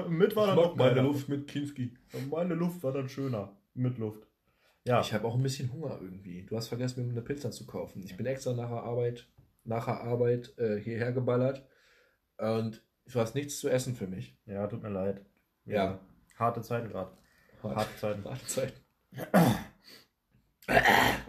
Mit 0.10 0.36
war 0.36 0.48
dann 0.48 0.56
noch 0.56 0.76
geiler. 0.76 1.14
mit 1.28 1.48
Kinski. 1.48 1.94
Meine 2.32 2.56
Luft 2.56 2.82
war 2.82 2.92
dann 2.92 3.08
schöner. 3.08 3.56
Mit 3.76 4.00
Luft. 4.00 4.28
Ja, 4.86 5.00
Ich 5.02 5.14
habe 5.14 5.26
auch 5.28 5.36
ein 5.36 5.44
bisschen 5.44 5.72
Hunger 5.72 6.00
irgendwie. 6.02 6.44
Du 6.44 6.58
hast 6.58 6.68
vergessen, 6.70 7.06
mir 7.06 7.12
eine 7.12 7.22
Pizza 7.22 7.52
zu 7.52 7.66
kaufen. 7.68 8.02
Ich 8.04 8.18
bin 8.18 8.26
extra 8.26 8.54
nach 8.54 8.70
der 8.70 8.82
Arbeit, 8.84 9.28
nach 9.64 9.86
der 9.86 10.02
Arbeit 10.02 10.58
äh, 10.58 10.80
hierher 10.80 11.12
geballert. 11.14 11.64
Und 12.38 12.84
du 13.12 13.20
hast 13.20 13.36
nichts 13.36 13.60
zu 13.60 13.70
essen 13.70 13.96
für 13.96 14.08
mich. 14.08 14.36
ja, 14.48 14.66
tut 14.68 14.82
mir 14.84 14.90
leid. 14.90 15.24
Ja. 15.66 16.00
Harte 16.36 16.62
Zeiten 16.62 16.90
gerade. 16.90 17.12
Harte 17.64 17.98
Zeiten. 17.98 18.26
Harte 18.26 18.46
Zeit. 18.46 18.74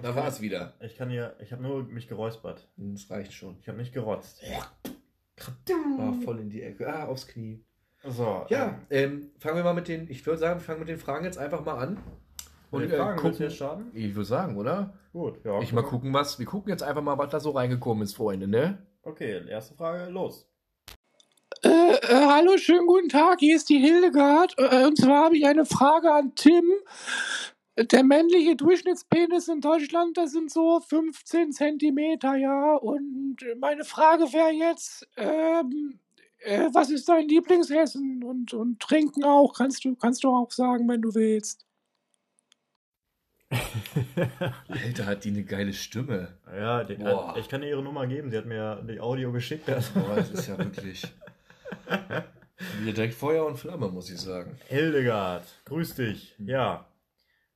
Da 0.01 0.15
war 0.15 0.29
es 0.29 0.41
wieder. 0.41 0.75
Ich 0.81 0.97
kann 0.97 1.11
hier, 1.11 1.35
ich 1.41 1.51
habe 1.51 1.63
nur 1.63 1.83
mich 1.83 2.07
geräuspert. 2.07 2.69
Das 2.77 3.11
reicht 3.11 3.33
schon. 3.33 3.57
Ich 3.61 3.69
habe 3.69 3.79
nicht 3.79 3.93
gerotzt. 3.93 4.41
Ah, 4.47 6.13
voll 6.25 6.39
in 6.39 6.51
die 6.51 6.63
Ecke. 6.63 6.87
Ah, 6.87 7.07
aufs 7.07 7.27
Knie. 7.27 7.65
So. 8.05 8.47
Ja, 8.49 8.79
ähm, 8.91 9.31
fangen 9.39 9.57
wir 9.57 9.65
mal 9.65 9.75
mit 9.75 9.89
den, 9.89 10.11
ich 10.11 10.25
würde 10.27 10.39
sagen, 10.39 10.61
wir 10.61 10.65
fangen 10.65 10.81
mit 10.81 10.89
den 10.89 10.99
Fragen 10.99 11.25
jetzt 11.25 11.39
einfach 11.39 11.65
mal 11.65 11.79
an. 11.79 11.99
Und 12.71 12.83
die 12.83 12.89
Fragen, 12.89 13.19
äh, 13.19 13.23
willst 13.23 13.25
du 13.25 13.31
gucken, 13.31 13.43
jetzt 13.43 13.57
starten? 13.57 13.91
ich 13.95 14.15
würde 14.15 14.27
sagen, 14.27 14.57
oder? 14.57 14.95
Gut, 15.13 15.45
ja. 15.45 15.61
Ich 15.61 15.73
mal 15.73 15.83
gucken, 15.83 16.13
was, 16.13 16.39
wir 16.39 16.47
gucken 16.47 16.71
jetzt 16.71 16.83
einfach 16.83 17.03
mal, 17.03 17.17
was 17.19 17.31
da 17.31 17.41
so 17.41 17.53
reingekommen 17.53 18.03
ist, 18.03 18.15
Freunde, 18.15 18.47
ne? 18.47 18.79
Okay, 19.03 19.49
erste 19.49 19.75
Frage, 19.75 20.11
los. 20.11 20.51
Äh, 21.65 21.95
äh, 21.95 22.27
hallo, 22.27 22.59
schönen 22.59 22.87
guten 22.87 23.09
Tag, 23.09 23.41
hier 23.41 23.57
ist 23.57 23.71
die 23.71 23.79
Hildegard. 23.79 24.55
Äh, 24.59 24.85
und 24.85 24.99
zwar 24.99 25.25
habe 25.25 25.39
ich 25.39 25.47
eine 25.47 25.65
Frage 25.65 26.13
an 26.13 26.35
Tim. 26.35 26.65
Der 27.77 28.05
männliche 28.05 28.55
Durchschnittspenis 28.55 29.49
in 29.49 29.63
Deutschland, 29.63 30.17
das 30.19 30.33
sind 30.33 30.51
so 30.51 30.81
15 30.81 31.53
Zentimeter, 31.53 32.37
ja. 32.37 32.75
Und 32.77 33.39
meine 33.59 33.85
Frage 33.85 34.25
wäre 34.25 34.51
jetzt, 34.51 35.09
ähm, 35.17 35.99
äh, 36.41 36.69
was 36.73 36.91
ist 36.91 37.09
dein 37.09 37.29
Lieblingsessen? 37.29 38.23
Und, 38.23 38.53
und 38.53 38.79
trinken 38.81 39.25
auch, 39.25 39.55
kannst 39.55 39.87
du, 39.87 39.97
kannst 39.97 40.23
du 40.23 40.29
auch 40.29 40.51
sagen, 40.51 40.87
wenn 40.87 41.01
du 41.01 41.15
willst. 41.15 41.65
Alter, 44.69 45.07
hat 45.07 45.25
die 45.25 45.31
eine 45.31 45.45
geile 45.45 45.73
Stimme. 45.73 46.37
ja, 46.55 46.85
die, 46.85 46.99
ich 47.41 47.49
kann 47.49 47.63
ihr 47.63 47.71
ihre 47.71 47.83
Nummer 47.83 48.07
geben. 48.07 48.31
Sie 48.31 48.37
hat 48.37 48.47
mir 48.47 48.85
die 48.87 49.01
Audio 49.01 49.33
geschickt. 49.33 49.69
Also. 49.71 49.99
Boah, 49.99 50.17
das 50.17 50.31
ist 50.31 50.49
ja 50.49 50.59
wirklich. 50.59 51.05
Wieder 52.81 52.93
direkt 52.93 53.15
Feuer 53.15 53.47
und 53.47 53.57
Flamme, 53.57 53.89
muss 53.89 54.11
ich 54.11 54.19
sagen. 54.19 54.57
Hildegard, 54.69 55.45
grüß 55.65 55.97
dich. 55.97 56.35
Ja. 56.39 56.89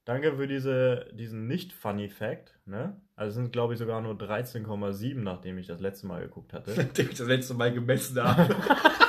Danke 0.05 0.37
für 0.37 0.47
diese, 0.47 1.07
diesen 1.13 1.47
Nicht-Funny-Fact. 1.47 2.59
Ne? 2.65 2.99
Also 3.15 3.29
es 3.29 3.35
sind, 3.35 3.53
glaube 3.53 3.75
ich, 3.75 3.79
sogar 3.79 4.01
nur 4.01 4.15
13,7, 4.15 5.17
nachdem 5.17 5.59
ich 5.59 5.67
das 5.67 5.81
letzte 5.81 6.07
Mal 6.07 6.23
geguckt 6.23 6.55
hatte. 6.55 6.71
Nachdem 6.77 7.11
ich 7.11 7.19
das 7.19 7.27
letzte 7.27 7.55
Mal 7.55 7.73
gemessen 7.73 8.23
habe. 8.23 8.55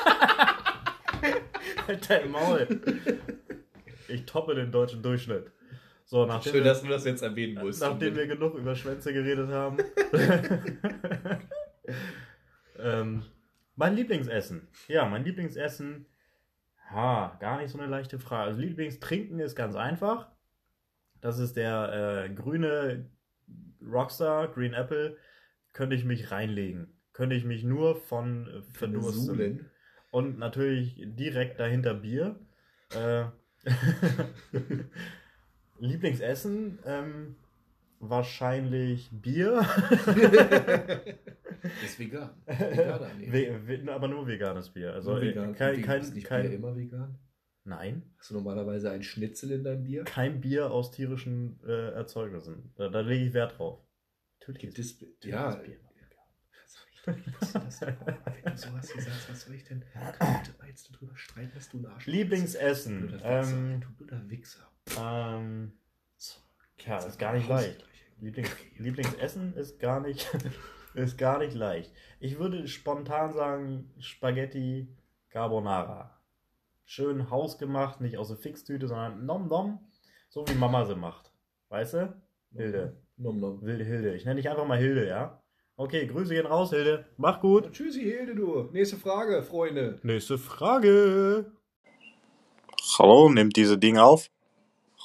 dein 2.07 2.31
Maul. 2.31 2.67
Ich 4.07 4.25
toppe 4.25 4.55
den 4.55 4.71
deutschen 4.71 5.01
Durchschnitt. 5.01 5.51
So, 6.05 6.25
nachdem, 6.25 6.51
Schön, 6.51 6.63
wir, 6.63 6.71
dass 6.71 6.81
du 6.81 6.87
das 6.87 7.05
jetzt 7.05 7.21
erwähnen 7.21 7.63
musst. 7.63 7.81
nachdem 7.81 8.15
wir 8.15 8.25
genug 8.25 8.55
über 8.55 8.75
Schwänze 8.75 9.13
geredet 9.13 9.49
haben. 9.49 9.77
ähm, 12.79 13.23
mein 13.79 13.95
Lieblingsessen. 13.95 14.67
Ja, 14.89 15.05
mein 15.05 15.23
Lieblingsessen. 15.23 16.05
Ha, 16.91 17.37
gar 17.39 17.61
nicht 17.61 17.71
so 17.71 17.79
eine 17.79 17.87
leichte 17.87 18.19
Frage. 18.19 18.49
Also 18.49 18.59
Lieblingstrinken 18.59 19.39
ist 19.39 19.55
ganz 19.55 19.75
einfach. 19.75 20.27
Das 21.21 21.39
ist 21.39 21.55
der 21.55 22.25
äh, 22.25 22.33
grüne 22.33 23.09
Rockstar, 23.81 24.49
Green 24.49 24.73
Apple. 24.73 25.15
Könnte 25.71 25.95
ich 25.95 26.03
mich 26.03 26.29
reinlegen. 26.29 26.93
Könnte 27.13 27.37
ich 27.37 27.45
mich 27.45 27.63
nur 27.63 27.95
von 27.95 28.47
äh, 28.47 28.61
verdursten. 28.73 29.69
Und 30.11 30.37
natürlich 30.39 31.01
direkt 31.01 31.59
dahinter 31.61 31.93
Bier. 31.93 32.37
Äh, 32.93 33.27
Lieblingsessen? 35.79 36.79
Ähm, 36.85 37.37
wahrscheinlich 37.99 39.09
Bier. 39.11 39.59
Ist 41.83 41.99
vegan. 41.99 42.29
Veganer, 42.45 43.11
nee. 43.17 43.89
Aber 43.89 44.07
nur 44.07 44.25
veganes 44.27 44.69
Bier. 44.69 44.93
Also 44.93 45.11
Nur 45.11 45.21
äh, 45.23 45.27
vegan. 45.29 45.53
kein, 45.55 45.81
kein, 45.81 46.01
ist 46.01 46.13
nicht 46.15 46.25
kein, 46.27 46.43
Bier 46.47 46.53
immer 46.55 46.75
vegan? 46.75 47.17
nein, 47.65 48.01
Hast 48.17 48.29
du 48.31 48.35
normalerweise 48.35 48.89
ein 48.91 49.03
Schnitzel 49.03 49.51
in 49.51 49.63
deinem 49.63 49.83
Bier? 49.83 50.03
kein 50.05 50.39
Bier 50.41 50.71
aus 50.71 50.91
tierischen 50.91 51.59
äh, 51.67 51.91
Erzeugnissen. 51.91 52.71
Da, 52.75 52.87
da 52.89 53.01
lege 53.01 53.25
ich 53.25 53.33
Wert 53.33 53.57
drauf. 53.59 53.79
Natürlich 54.39 54.61
Gibt 54.61 54.79
es, 54.79 54.99
ja, 55.23 55.55
Bier. 55.55 55.77
Was 56.65 56.73
soll 56.73 56.87
ich 56.91 57.01
denn? 57.03 57.95
Wenn 58.43 58.51
du 58.53 58.57
sowas 58.57 58.91
hier 58.91 59.01
sagst, 59.01 59.29
was 59.29 59.41
soll 59.41 59.55
ich 59.55 59.63
denn? 59.65 59.83
Könnte 59.91 60.53
mal 60.59 60.67
jetzt 60.67 60.89
drüber 60.91 61.15
streiten, 61.17 61.51
dass 61.53 61.69
du 61.69 61.79
ein 61.79 61.85
Arsch 61.87 62.05
Lieblingsessen. 62.07 63.07
Du. 63.09 63.17
Ähm, 63.23 63.81
Du 63.81 63.91
blöder 64.05 64.29
Wichser. 64.29 64.71
ähm, 64.99 65.73
So, 66.81 66.89
ja, 66.89 66.95
jetzt 66.95 67.07
ist 67.07 67.19
gar 67.19 67.33
nicht 67.33 67.47
leicht. 67.47 67.85
Lieblings. 68.21 68.55
Lieblingsessen 68.77 69.53
ist 69.55 69.79
gar 69.79 69.99
nicht, 69.99 70.29
ist 70.93 71.17
gar 71.17 71.39
nicht 71.39 71.53
leicht. 71.53 71.91
Ich 72.19 72.39
würde 72.39 72.67
spontan 72.67 73.31
sagen 73.31 73.91
Spaghetti 73.99 74.87
Carbonara. 75.29 76.19
Schön 76.85 77.29
hausgemacht, 77.29 78.01
nicht 78.01 78.17
aus 78.17 78.29
der 78.29 78.37
Fixtüte, 78.37 78.87
sondern 78.87 79.25
nom 79.25 79.47
nom, 79.47 79.79
so 80.27 80.47
wie 80.47 80.55
Mama 80.55 80.85
sie 80.85 80.95
macht. 80.95 81.31
Weißt 81.69 81.93
du? 81.93 82.21
Hilde. 82.55 82.97
Nom 83.17 83.39
nom. 83.39 83.61
Wilde 83.61 83.83
Hilde. 83.83 84.15
Ich 84.15 84.25
nenne 84.25 84.37
dich 84.37 84.49
einfach 84.49 84.65
mal 84.65 84.77
Hilde, 84.77 85.07
ja? 85.07 85.41
Okay, 85.75 86.07
Grüße 86.07 86.33
gehen 86.33 86.45
raus, 86.45 86.71
Hilde. 86.71 87.05
Mach 87.17 87.39
gut. 87.39 87.71
Tschüssi, 87.71 88.01
Hilde, 88.01 88.35
du. 88.35 88.69
Nächste 88.73 88.97
Frage, 88.97 89.43
Freunde. 89.43 89.99
Nächste 90.03 90.37
Frage. 90.37 91.51
Hallo, 92.97 93.29
nimmt 93.29 93.55
diese 93.55 93.77
Ding 93.77 93.97
auf? 93.97 94.29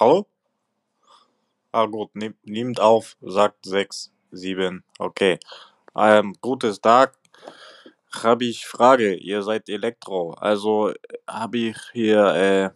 Hallo? 0.00 0.26
Ah 1.74 1.86
gut, 1.86 2.14
nimmt, 2.14 2.78
auf, 2.78 3.16
sagt 3.20 3.66
6, 3.66 4.12
7, 4.30 4.84
okay. 5.00 5.40
Ähm, 5.96 6.32
gutes 6.40 6.80
Tag. 6.80 7.18
Habe 8.12 8.44
ich 8.44 8.64
Frage, 8.64 9.16
ihr 9.16 9.42
seid 9.42 9.68
Elektro. 9.68 10.34
Also 10.34 10.92
habe 11.26 11.58
ich 11.58 11.76
hier 11.92 12.26
äh, 12.26 12.70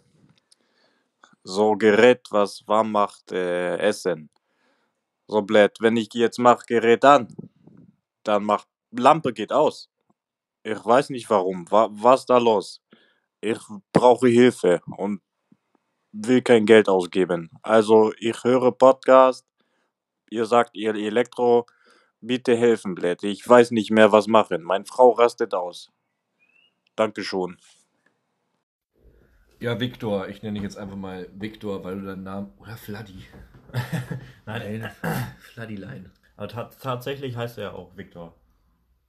so 1.45 1.77
Gerät, 1.77 2.27
was 2.31 2.67
warm 2.67 2.91
macht, 2.91 3.31
äh, 3.31 3.77
Essen. 3.77 4.31
So 5.29 5.43
blöd, 5.43 5.77
wenn 5.79 5.97
ich 5.97 6.13
jetzt 6.15 6.41
mach 6.41 6.67
Gerät 6.67 7.05
an, 7.05 7.29
dann 8.25 8.43
macht 8.43 8.67
Lampe 8.91 9.33
geht 9.33 9.53
aus. 9.53 9.89
Ich 10.65 10.85
weiß 10.85 11.11
nicht 11.11 11.31
warum. 11.31 11.71
Wa 11.71 11.89
was 11.93 12.27
da 12.27 12.39
los? 12.39 12.83
Ich 13.41 13.61
brauche 13.93 14.27
Hilfe 14.27 14.81
und 14.97 15.21
will 16.27 16.43
kein 16.43 16.67
Geld 16.67 16.89
ausgeben. 16.89 17.51
Also 17.63 18.13
ich 18.19 18.43
höre 18.45 18.73
Podcast, 18.73 19.47
ihr 20.31 20.45
sagt 20.47 20.77
ihr 20.77 20.95
Elektro, 20.95 21.67
bitte 22.21 22.57
helfen, 22.57 22.95
blöd. 22.95 23.23
Ich 23.23 23.47
weiß 23.49 23.71
nicht 23.71 23.91
mehr 23.91 24.13
was 24.13 24.27
machen. 24.27 24.63
Meine 24.63 24.85
Frau 24.85 25.11
rastet 25.11 25.55
aus. 25.55 25.91
Dankeschön. 26.97 27.57
Ja, 29.61 29.79
Viktor. 29.81 30.29
Ich 30.29 30.43
nenne 30.43 30.55
dich 30.55 30.63
jetzt 30.63 30.79
einfach 30.79 30.97
mal 30.97 31.29
Viktor, 31.35 31.83
weil 31.85 32.01
du 32.01 32.07
deinen 32.07 32.23
Namen. 32.23 32.53
Oder 32.59 32.77
Fladdy. 32.77 33.25
Nein, 34.47 34.91
Fladdylein. 35.39 36.11
aber 36.37 36.49
ta 36.49 36.65
tatsächlich 36.81 37.37
heißt 37.37 37.59
er 37.59 37.65
ja 37.65 37.73
auch 37.73 37.97
Viktor. 37.97 38.35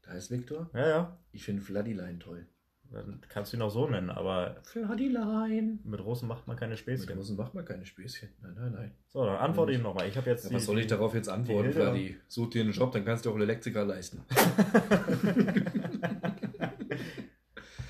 Da 0.03 0.13
ist 0.13 0.31
Viktor. 0.31 0.69
Ja, 0.73 0.87
ja. 0.87 1.17
Ich 1.31 1.43
finde 1.43 1.61
Fladdylein 1.61 2.19
toll. 2.19 2.47
Dann 2.91 3.21
kannst 3.29 3.53
du 3.53 3.57
ihn 3.57 3.61
auch 3.61 3.69
so 3.69 3.87
nennen, 3.87 4.09
aber 4.09 4.55
Fladdylein. 4.63 5.79
mit 5.83 6.03
Russen 6.03 6.27
macht 6.27 6.47
man 6.47 6.57
keine 6.57 6.71
Mit 6.71 6.79
Späßchen. 6.79 7.15
Russen 7.17 7.37
macht 7.37 7.53
man 7.53 7.63
keine 7.63 7.85
Späßchen. 7.85 8.29
Nein, 8.41 8.55
nein, 8.57 8.71
nein. 8.73 8.91
So, 9.09 9.23
dann 9.25 9.35
antworte 9.37 9.73
ihm 9.73 9.83
nochmal. 9.83 10.07
Ich 10.07 10.17
habe 10.17 10.27
jetzt 10.29 10.45
Ja, 10.45 10.49
die- 10.49 10.55
was 10.55 10.65
soll 10.65 10.79
ich 10.79 10.87
darauf 10.87 11.13
jetzt 11.13 11.29
antworten, 11.29 11.71
Fladdy? 11.71 12.17
Such 12.27 12.49
dir 12.49 12.61
einen 12.63 12.71
Job, 12.71 12.91
dann 12.91 13.05
kannst 13.05 13.25
du 13.25 13.29
auch 13.29 13.33
einen 13.35 13.43
Elektriker 13.43 13.85
leisten. 13.85 14.23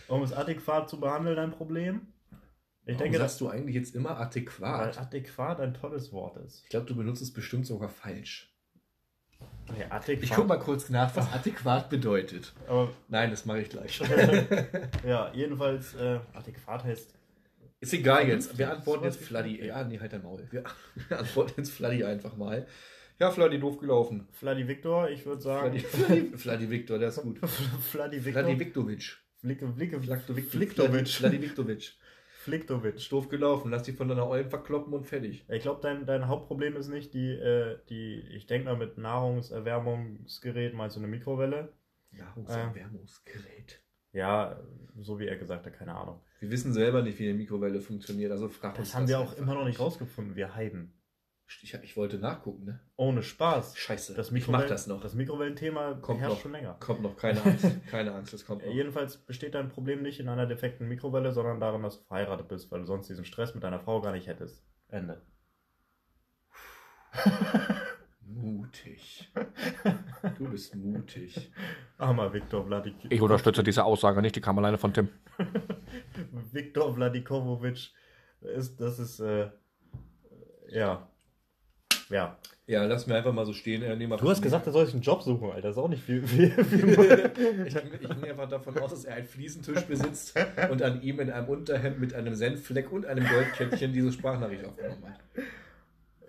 um 0.07 0.23
es 0.23 0.33
adäquat 0.33 0.89
zu 0.89 0.99
behandeln, 0.99 1.35
dein 1.35 1.51
Problem? 1.51 2.07
Ich 2.85 2.95
Warum 2.95 2.97
denke, 3.03 3.19
dass 3.19 3.33
sagst 3.33 3.41
du 3.41 3.49
eigentlich 3.49 3.75
jetzt 3.75 3.95
immer 3.95 4.09
weil 4.11 4.17
adäquat? 4.25 4.97
adäquat 4.99 5.59
ein 5.61 5.73
tolles 5.75 6.11
Wort 6.11 6.37
ist. 6.37 6.63
Ich 6.63 6.69
glaube, 6.69 6.87
du 6.87 6.95
benutzt 6.95 7.21
es 7.21 7.31
bestimmt 7.31 7.67
sogar 7.67 7.89
falsch. 7.89 8.51
Adäquat. 9.89 10.23
Ich 10.23 10.31
guck 10.31 10.47
mal 10.47 10.57
kurz 10.57 10.89
nach, 10.89 11.15
was 11.15 11.31
adäquat 11.31 11.89
bedeutet. 11.89 12.53
Aber, 12.67 12.91
Nein, 13.07 13.29
das 13.29 13.45
mache 13.45 13.61
ich 13.61 13.69
gleich. 13.69 13.99
ja, 15.07 15.31
jedenfalls, 15.33 15.93
äh, 15.95 16.19
adäquat 16.33 16.83
heißt. 16.83 17.13
Ist 17.81 17.93
egal 17.93 18.27
jetzt. 18.27 18.47
Vernünftig. 18.47 18.57
Wir 18.57 18.71
antworten 18.71 19.03
jetzt 19.05 19.21
Fladdy. 19.23 19.65
Ja, 19.65 19.83
nee, 19.83 19.99
halt 19.99 20.11
dein 20.11 20.23
Maul. 20.23 20.47
Wir 20.51 20.63
antworten 21.17 21.53
jetzt 21.57 21.71
Fladdy 21.71 22.03
einfach 22.03 22.35
mal. 22.35 22.67
Ja, 23.19 23.31
Fladdy, 23.31 23.59
doof 23.59 23.79
gelaufen. 23.79 24.27
Fladdy 24.31 24.67
Victor, 24.67 25.09
ich 25.09 25.25
würde 25.25 25.41
sagen. 25.41 25.77
Fladdy, 25.79 25.79
Fladdy, 25.79 26.37
Fladdy 26.37 26.69
Viktor, 26.69 26.99
der 26.99 27.09
ist 27.09 27.21
gut. 27.21 27.39
Fladdy 27.91 28.23
Victor. 28.23 28.43
Fladdy 28.43 28.59
Viktovic. 28.59 29.17
Flicke, 29.39 29.73
Flicke, 29.73 30.01
Fladdy 30.01 30.41
Fliktovic. 30.41 31.07
Fladdy 31.07 31.41
Viktovic. 31.41 31.93
Fliktovic. 32.39 32.95
Ist 32.95 33.11
doof 33.11 33.27
gelaufen. 33.27 33.69
Lass 33.69 33.83
dich 33.83 33.97
von 33.97 34.07
deiner 34.07 34.27
Eulen 34.27 34.49
verkloppen 34.49 34.93
und 34.93 35.05
fertig. 35.05 35.45
Ich 35.49 35.61
glaube, 35.61 35.81
dein, 35.81 36.05
dein 36.05 36.29
Hauptproblem 36.29 36.77
ist 36.77 36.87
nicht 36.87 37.13
die, 37.13 37.31
äh, 37.31 37.77
die 37.89 38.21
ich 38.33 38.47
denke 38.47 38.69
mal 38.69 38.77
mit 38.77 38.97
Nahrungserwärmungsgerät, 38.97 40.73
meinst 40.73 40.95
du 40.95 41.01
eine 41.01 41.09
Mikrowelle? 41.09 41.73
Nahrungserwärmungsgerät. 42.11 43.81
Ja, 44.13 44.57
so 44.97 45.19
wie 45.19 45.27
er 45.27 45.35
gesagt 45.35 45.65
hat, 45.65 45.73
keine 45.73 45.95
Ahnung. 45.95 46.21
Wir 46.39 46.49
wissen 46.49 46.71
selber 46.71 47.01
nicht, 47.01 47.19
wie 47.19 47.27
eine 47.27 47.37
Mikrowelle 47.37 47.81
funktioniert, 47.81 48.31
also 48.31 48.47
frag 48.47 48.79
uns 48.79 48.87
Das 48.87 48.95
haben 48.95 49.09
wir 49.09 49.19
auch 49.19 49.31
einfach 49.31 49.37
immer 49.37 49.55
noch 49.55 49.65
nicht 49.65 49.79
rausgefunden, 49.79 50.37
wir 50.37 50.55
Heiden. 50.55 50.93
Ich, 51.63 51.73
ich 51.73 51.97
wollte 51.97 52.19
nachgucken, 52.19 52.65
ne? 52.65 52.79
Ohne 52.95 53.23
Spaß. 53.23 53.75
Scheiße. 53.75 54.13
Das 54.13 54.31
ich 54.31 54.47
mach 54.47 54.67
das 54.67 54.85
noch. 54.85 55.01
Das 55.01 55.15
Mikrowellenthema 55.15 55.95
Kommt 55.95 56.21
herrscht 56.21 56.35
noch. 56.35 56.41
schon 56.41 56.51
länger. 56.51 56.77
Kommt 56.79 57.01
noch, 57.01 57.17
keine 57.17 57.41
Angst. 57.43 57.65
Keine 57.89 58.13
Angst, 58.13 58.33
das 58.33 58.45
kommt 58.45 58.63
noch. 58.63 58.71
Jedenfalls 58.71 59.17
besteht 59.17 59.55
dein 59.55 59.69
Problem 59.69 60.03
nicht 60.03 60.19
in 60.19 60.29
einer 60.29 60.45
defekten 60.45 60.87
Mikrowelle, 60.87 61.31
sondern 61.31 61.59
darin, 61.59 61.81
dass 61.81 61.97
du 61.99 62.05
verheiratet 62.05 62.47
bist, 62.47 62.71
weil 62.71 62.81
du 62.81 62.85
sonst 62.85 63.09
diesen 63.09 63.25
Stress 63.25 63.55
mit 63.55 63.63
deiner 63.63 63.79
Frau 63.79 63.99
gar 63.99 64.11
nicht 64.11 64.27
hättest. 64.27 64.63
Ende. 64.89 65.21
Mutig. 68.21 69.31
Du 70.37 70.49
bist 70.49 70.75
mutig. 70.75 71.51
Armer 71.97 72.31
Viktor 72.31 72.65
Vladik 72.65 72.95
Ich 73.09 73.21
unterstütze 73.21 73.63
diese 73.63 73.83
Aussage 73.83 74.21
nicht, 74.21 74.35
die 74.35 74.41
kam 74.41 74.57
alleine 74.59 74.77
von 74.77 74.93
Tim. 74.93 75.09
Viktor 76.51 76.93
Vladikovovic 76.93 77.91
ist, 78.41 78.79
das 78.79 78.99
ist, 78.99 79.19
äh, 79.19 79.49
ja. 80.67 81.09
Ja. 82.09 82.37
Ja, 82.67 82.85
lass 82.85 83.07
mir 83.07 83.15
einfach 83.15 83.33
mal 83.33 83.45
so 83.47 83.53
stehen. 83.53 83.81
Äh, 83.81 83.95
nehm 83.95 84.09
mal- 84.09 84.17
Du 84.17 84.29
hast 84.29 84.41
gesagt, 84.43 84.67
er 84.67 84.73
soll 84.73 84.85
sich 84.85 84.93
einen 84.93 85.01
Job 85.03 85.23
suchen, 85.23 85.49
Alter. 85.49 85.69
Das 85.69 85.71
ist 85.77 85.81
auch 85.81 85.87
nicht 85.89 86.03
viel. 86.03 86.21
viel, 86.27 86.51
viel 86.63 86.89
ich, 87.65 87.75
ich 87.75 88.09
ging 88.09 88.23
einfach 88.25 88.47
davon 88.47 88.77
aus, 88.77 88.91
dass 88.91 89.05
er 89.05 89.15
einen 89.15 89.25
Fliesentisch 89.27 89.85
besitzt 89.85 90.35
und 90.69 90.81
an 90.83 91.01
ihm 91.01 91.19
in 91.19 91.31
einem 91.31 91.47
Unterhemd 91.47 91.99
mit 91.99 92.13
einem 92.13 92.35
Senffleck 92.35 92.91
und 92.91 93.05
einem 93.07 93.25
Goldkettchen 93.27 93.91
diese 93.93 94.11
Sprachnachricht 94.11 94.65
aufgenommen 94.65 95.03
hat. 95.05 95.19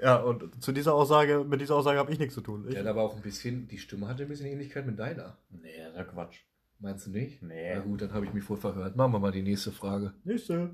ja, 0.02 0.16
und 0.16 0.62
zu 0.62 0.72
dieser 0.72 0.94
Aussage, 0.94 1.44
mit 1.46 1.60
dieser 1.60 1.76
Aussage 1.76 1.98
habe 1.98 2.10
ich 2.12 2.18
nichts 2.18 2.34
zu 2.34 2.40
tun. 2.40 2.64
Ich, 2.68 2.72
Der 2.74 2.84
hat 2.84 2.88
aber 2.90 3.02
auch 3.02 3.16
ein 3.16 3.22
bisschen, 3.22 3.68
die 3.68 3.78
Stimme 3.78 4.08
hatte 4.08 4.22
ein 4.22 4.28
bisschen 4.30 4.46
Ähnlichkeit 4.46 4.86
mit 4.86 4.98
deiner. 4.98 5.36
nee, 5.50 5.68
das 5.78 5.90
ist 5.90 5.96
ja 5.96 6.04
Quatsch. 6.04 6.38
Meinst 6.78 7.06
du 7.06 7.10
nicht? 7.10 7.42
Nee. 7.42 7.74
Na 7.74 7.80
gut, 7.80 8.00
dann 8.00 8.14
habe 8.14 8.24
ich 8.24 8.32
mich 8.32 8.48
wohl 8.48 8.56
verhört. 8.56 8.96
Machen 8.96 9.12
wir 9.12 9.18
mal 9.18 9.32
die 9.32 9.42
nächste 9.42 9.70
Frage. 9.72 10.14
Nächste. 10.24 10.70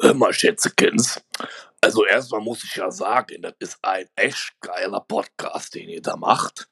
Hör 0.00 0.14
mal, 0.14 0.32
Schätzekins. 0.32 1.20
Also 1.80 2.04
erstmal 2.06 2.40
muss 2.40 2.62
ich 2.64 2.76
ja 2.76 2.90
sagen, 2.90 3.42
das 3.42 3.54
ist 3.58 3.78
ein 3.82 4.06
echt 4.16 4.52
geiler 4.60 5.00
Podcast, 5.00 5.74
den 5.74 5.88
ihr 5.88 6.02
da 6.02 6.16
macht. 6.16 6.68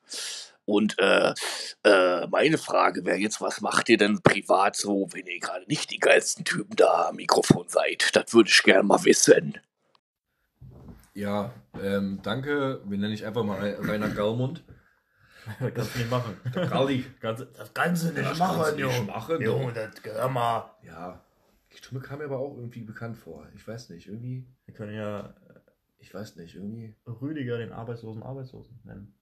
Und 0.66 0.96
äh, 1.00 1.34
äh, 1.82 2.26
meine 2.28 2.56
Frage 2.58 3.04
wäre 3.04 3.16
jetzt, 3.16 3.40
was 3.40 3.60
macht 3.60 3.88
ihr 3.88 3.96
denn 3.98 4.22
privat 4.22 4.76
so, 4.76 5.08
wenn 5.10 5.26
ihr 5.26 5.40
gerade 5.40 5.64
nicht 5.66 5.90
die 5.90 5.98
geilsten 5.98 6.44
Typen 6.44 6.76
da 6.76 7.08
am 7.08 7.16
Mikrofon 7.16 7.66
seid? 7.68 8.14
Das 8.14 8.32
würde 8.32 8.50
ich 8.50 8.62
gerne 8.62 8.84
mal 8.84 9.02
wissen. 9.04 9.58
Ja, 11.14 11.52
ähm, 11.82 12.20
danke. 12.22 12.80
Wir 12.84 12.98
nennen 12.98 13.10
dich 13.12 13.26
einfach 13.26 13.42
mal 13.42 13.76
Rainer 13.80 14.10
Gaumund. 14.10 14.62
Das 15.58 15.74
kannst 15.74 15.94
du 15.94 15.98
nicht 15.98 16.10
machen. 16.10 16.40
Galli. 16.54 17.04
Kannst, 17.20 17.46
das 17.58 17.74
kannst 17.74 18.04
du 18.04 18.08
nicht 18.12 18.30
Das 18.30 18.38
machen, 18.38 18.56
kannst 18.62 18.72
du 18.72 18.76
nicht 18.86 18.94
Junge. 18.96 19.06
machen, 19.10 19.42
Junge, 19.42 19.72
das 19.72 19.90
hör 20.14 20.28
mal. 20.28 20.70
Ja, 20.86 21.20
die 21.72 21.76
Stimme 21.76 22.00
kam 22.00 22.18
mir 22.18 22.24
aber 22.24 22.38
auch 22.38 22.56
irgendwie 22.56 22.82
bekannt 22.82 23.16
vor. 23.16 23.46
Ich 23.54 23.66
weiß 23.66 23.90
nicht, 23.90 24.06
irgendwie, 24.08 24.46
Wir 24.66 24.74
können 24.74 24.94
ja 24.94 25.34
ich 25.98 26.12
weiß 26.14 26.36
nicht, 26.36 26.54
irgendwie 26.54 26.94
Rüdiger 27.06 27.58
den 27.58 27.72
arbeitslosen 27.72 28.22
Arbeitslosen 28.22 28.80
nennen. 28.84 29.14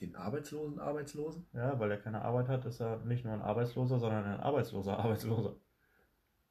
den 0.00 0.16
Arbeitslosen, 0.16 0.78
Arbeitslosen? 0.78 1.46
Ja, 1.52 1.78
weil 1.78 1.90
er 1.90 1.98
keine 1.98 2.22
Arbeit 2.22 2.48
hat, 2.48 2.66
ist 2.66 2.80
er 2.80 2.98
nicht 3.04 3.24
nur 3.24 3.34
ein 3.34 3.40
Arbeitsloser, 3.42 3.98
sondern 3.98 4.24
ein 4.24 4.40
arbeitsloser 4.40 4.98
Arbeitsloser. 4.98 5.56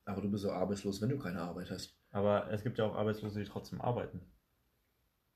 Aber 0.05 0.21
du 0.21 0.29
bist 0.29 0.45
ja 0.45 0.51
arbeitslos, 0.51 1.01
wenn 1.01 1.09
du 1.09 1.17
keine 1.17 1.41
Arbeit 1.41 1.71
hast. 1.71 1.97
Aber 2.11 2.49
es 2.51 2.63
gibt 2.63 2.77
ja 2.77 2.85
auch 2.85 2.95
Arbeitslose, 2.95 3.39
die 3.39 3.45
trotzdem 3.45 3.81
arbeiten. 3.81 4.21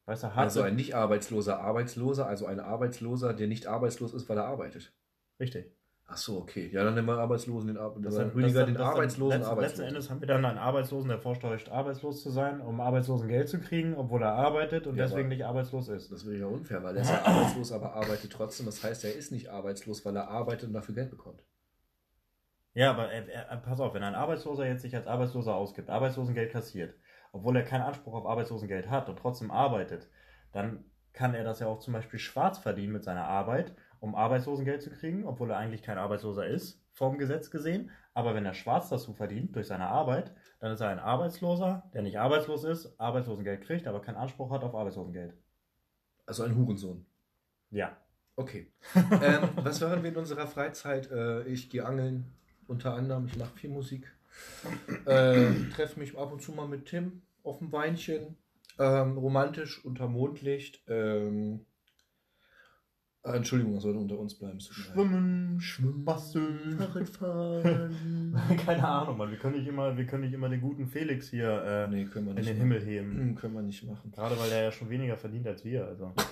Weißt 0.05 0.23
du, 0.23 0.27
harte, 0.27 0.41
Also 0.41 0.61
ein 0.61 0.75
nicht 0.75 0.95
arbeitsloser 0.95 1.59
Arbeitsloser, 1.59 2.25
also 2.25 2.45
ein 2.45 2.59
Arbeitsloser, 2.59 3.33
der 3.33 3.47
nicht 3.47 3.67
arbeitslos 3.67 4.13
ist, 4.13 4.29
weil 4.29 4.37
er 4.37 4.45
arbeitet. 4.45 4.93
Richtig. 5.39 5.71
Ach 6.11 6.17
so, 6.17 6.39
okay. 6.39 6.69
Ja, 6.73 6.83
dann 6.83 6.95
nehmen 6.95 7.07
wir 7.07 7.19
Arbeitslosen 7.19 7.67
den, 7.67 7.77
Ar 7.77 7.93
Das 7.99 8.15
dann 8.15 8.29
Rüdiger 8.31 8.61
das- 8.61 8.65
den 8.67 8.75
das- 8.75 8.87
Arbeitslosen, 8.87 9.37
letzten, 9.37 9.51
Arbeitslosen. 9.51 9.61
Letzten 9.83 9.95
Endes 9.95 10.09
haben 10.09 10.21
wir 10.21 10.27
dann 10.27 10.43
einen 10.43 10.57
Arbeitslosen, 10.57 11.07
der 11.09 11.19
vortäuscht, 11.19 11.69
arbeitslos 11.69 12.23
zu 12.23 12.31
sein, 12.31 12.61
um 12.61 12.81
Arbeitslosengeld 12.81 13.47
zu 13.47 13.59
kriegen, 13.59 13.93
obwohl 13.95 14.23
er 14.23 14.33
arbeitet 14.33 14.87
und 14.87 14.95
Ja, 14.95 15.05
deswegen 15.05 15.29
nicht 15.29 15.45
arbeitslos 15.45 15.87
ist. 15.87 16.11
Das 16.11 16.25
wäre 16.25 16.37
ja 16.37 16.45
unfair, 16.47 16.81
weil 16.83 16.95
er 16.95 17.03
ist 17.03 17.11
ja 17.11 17.23
arbeitslos, 17.23 17.71
aber 17.71 17.93
arbeitet 17.93 18.31
trotzdem. 18.31 18.65
Das 18.65 18.83
heißt, 18.83 19.05
er 19.05 19.13
ist 19.15 19.31
nicht 19.31 19.49
arbeitslos, 19.49 20.03
weil 20.03 20.15
er 20.15 20.29
arbeitet 20.29 20.69
und 20.69 20.73
dafür 20.73 20.95
Geld 20.95 21.11
bekommt. 21.11 21.43
Ja, 22.73 22.91
aber 22.91 23.11
er, 23.11 23.27
er, 23.27 23.57
pass 23.57 23.79
auf, 23.79 23.93
wenn 23.93 24.03
ein 24.03 24.15
Arbeitsloser 24.15 24.65
jetzt 24.65 24.81
sich 24.81 24.95
als 24.95 25.05
Arbeitsloser 25.07 25.53
ausgibt, 25.55 25.89
Arbeitslosengeld 25.89 26.51
kassiert, 26.51 26.95
obwohl 27.31 27.55
er 27.55 27.63
keinen 27.63 27.81
Anspruch 27.81 28.13
auf 28.13 28.25
Arbeitslosengeld 28.25 28.89
hat 28.89 29.09
und 29.09 29.17
trotzdem 29.19 29.51
arbeitet, 29.51 30.07
dann 30.53 30.85
kann 31.13 31.33
er 31.33 31.43
das 31.43 31.59
ja 31.59 31.67
auch 31.67 31.79
zum 31.79 31.93
Beispiel 31.93 32.19
schwarz 32.19 32.57
verdienen 32.59 32.93
mit 32.93 33.03
seiner 33.03 33.25
Arbeit, 33.25 33.75
um 33.99 34.15
Arbeitslosengeld 34.15 34.81
zu 34.81 34.89
kriegen, 34.89 35.25
obwohl 35.25 35.51
er 35.51 35.57
eigentlich 35.57 35.83
kein 35.83 35.97
Arbeitsloser 35.97 36.47
ist, 36.47 36.81
vom 36.93 37.17
Gesetz 37.17 37.51
gesehen. 37.51 37.91
Aber 38.13 38.35
wenn 38.35 38.45
er 38.45 38.53
schwarz 38.53 38.89
dazu 38.89 39.13
verdient 39.13 39.55
durch 39.55 39.67
seine 39.67 39.87
Arbeit, 39.87 40.33
dann 40.59 40.71
ist 40.71 40.81
er 40.81 40.89
ein 40.89 40.99
Arbeitsloser, 40.99 41.89
der 41.93 42.01
nicht 42.01 42.19
arbeitslos 42.19 42.63
ist, 42.63 42.99
Arbeitslosengeld 42.99 43.61
kriegt, 43.61 43.87
aber 43.87 44.01
keinen 44.01 44.17
Anspruch 44.17 44.51
hat 44.51 44.63
auf 44.63 44.75
Arbeitslosengeld. 44.75 45.33
Also 46.25 46.43
ein 46.43 46.55
Hurensohn. 46.55 47.05
Ja. 47.71 47.97
Okay. 48.35 48.71
ähm, 48.95 49.49
was 49.55 49.81
machen 49.81 50.03
wir 50.03 50.11
in 50.11 50.17
unserer 50.17 50.47
Freizeit? 50.47 51.11
Äh, 51.11 51.43
ich 51.43 51.69
gehe 51.69 51.85
angeln, 51.85 52.31
unter 52.67 52.93
anderem. 52.93 53.25
Ich 53.27 53.37
mache 53.37 53.55
viel 53.55 53.69
Musik. 53.69 54.11
Äh, 55.05 55.51
Treffe 55.73 55.99
mich 55.99 56.17
ab 56.17 56.31
und 56.31 56.41
zu 56.41 56.51
mal 56.51 56.67
mit 56.67 56.85
Tim 56.85 57.21
auf 57.43 57.59
dem 57.59 57.71
Weinchen. 57.71 58.37
Ähm, 58.77 59.17
romantisch 59.17 59.83
unter 59.83 60.07
Mondlicht. 60.07 60.81
Ähm, 60.87 61.65
äh, 63.23 63.31
Entschuldigung, 63.35 63.73
das 63.73 63.83
sollte 63.83 63.99
unter 63.99 64.17
uns 64.17 64.35
bleiben. 64.35 64.59
Schwimmen, 64.59 65.59
Schwimmen, 65.59 66.05
basteln. 66.05 66.77
Fahrradfahren. 66.77 68.35
Keine 68.65 68.87
Ahnung, 68.87 69.17
Mann. 69.17 69.29
Wir 69.29 69.37
können 69.37 69.57
nicht 69.57 69.67
immer, 69.67 69.97
wir 69.97 70.05
können 70.05 70.23
nicht 70.23 70.33
immer 70.33 70.49
den 70.49 70.61
guten 70.61 70.87
Felix 70.87 71.29
hier 71.29 71.63
äh, 71.63 71.87
nee, 71.87 72.05
können 72.05 72.27
wir 72.27 72.31
in 72.31 72.37
den 72.37 72.45
machen. 72.45 72.57
Himmel 72.57 72.81
heben. 72.85 73.11
Hm, 73.17 73.35
können 73.35 73.53
wir 73.55 73.61
nicht 73.61 73.83
machen. 73.85 74.11
Gerade 74.11 74.37
weil 74.39 74.49
der 74.49 74.63
ja 74.63 74.71
schon 74.71 74.89
weniger 74.89 75.17
verdient 75.17 75.47
als 75.47 75.65
wir. 75.65 75.85
Also. 75.85 76.13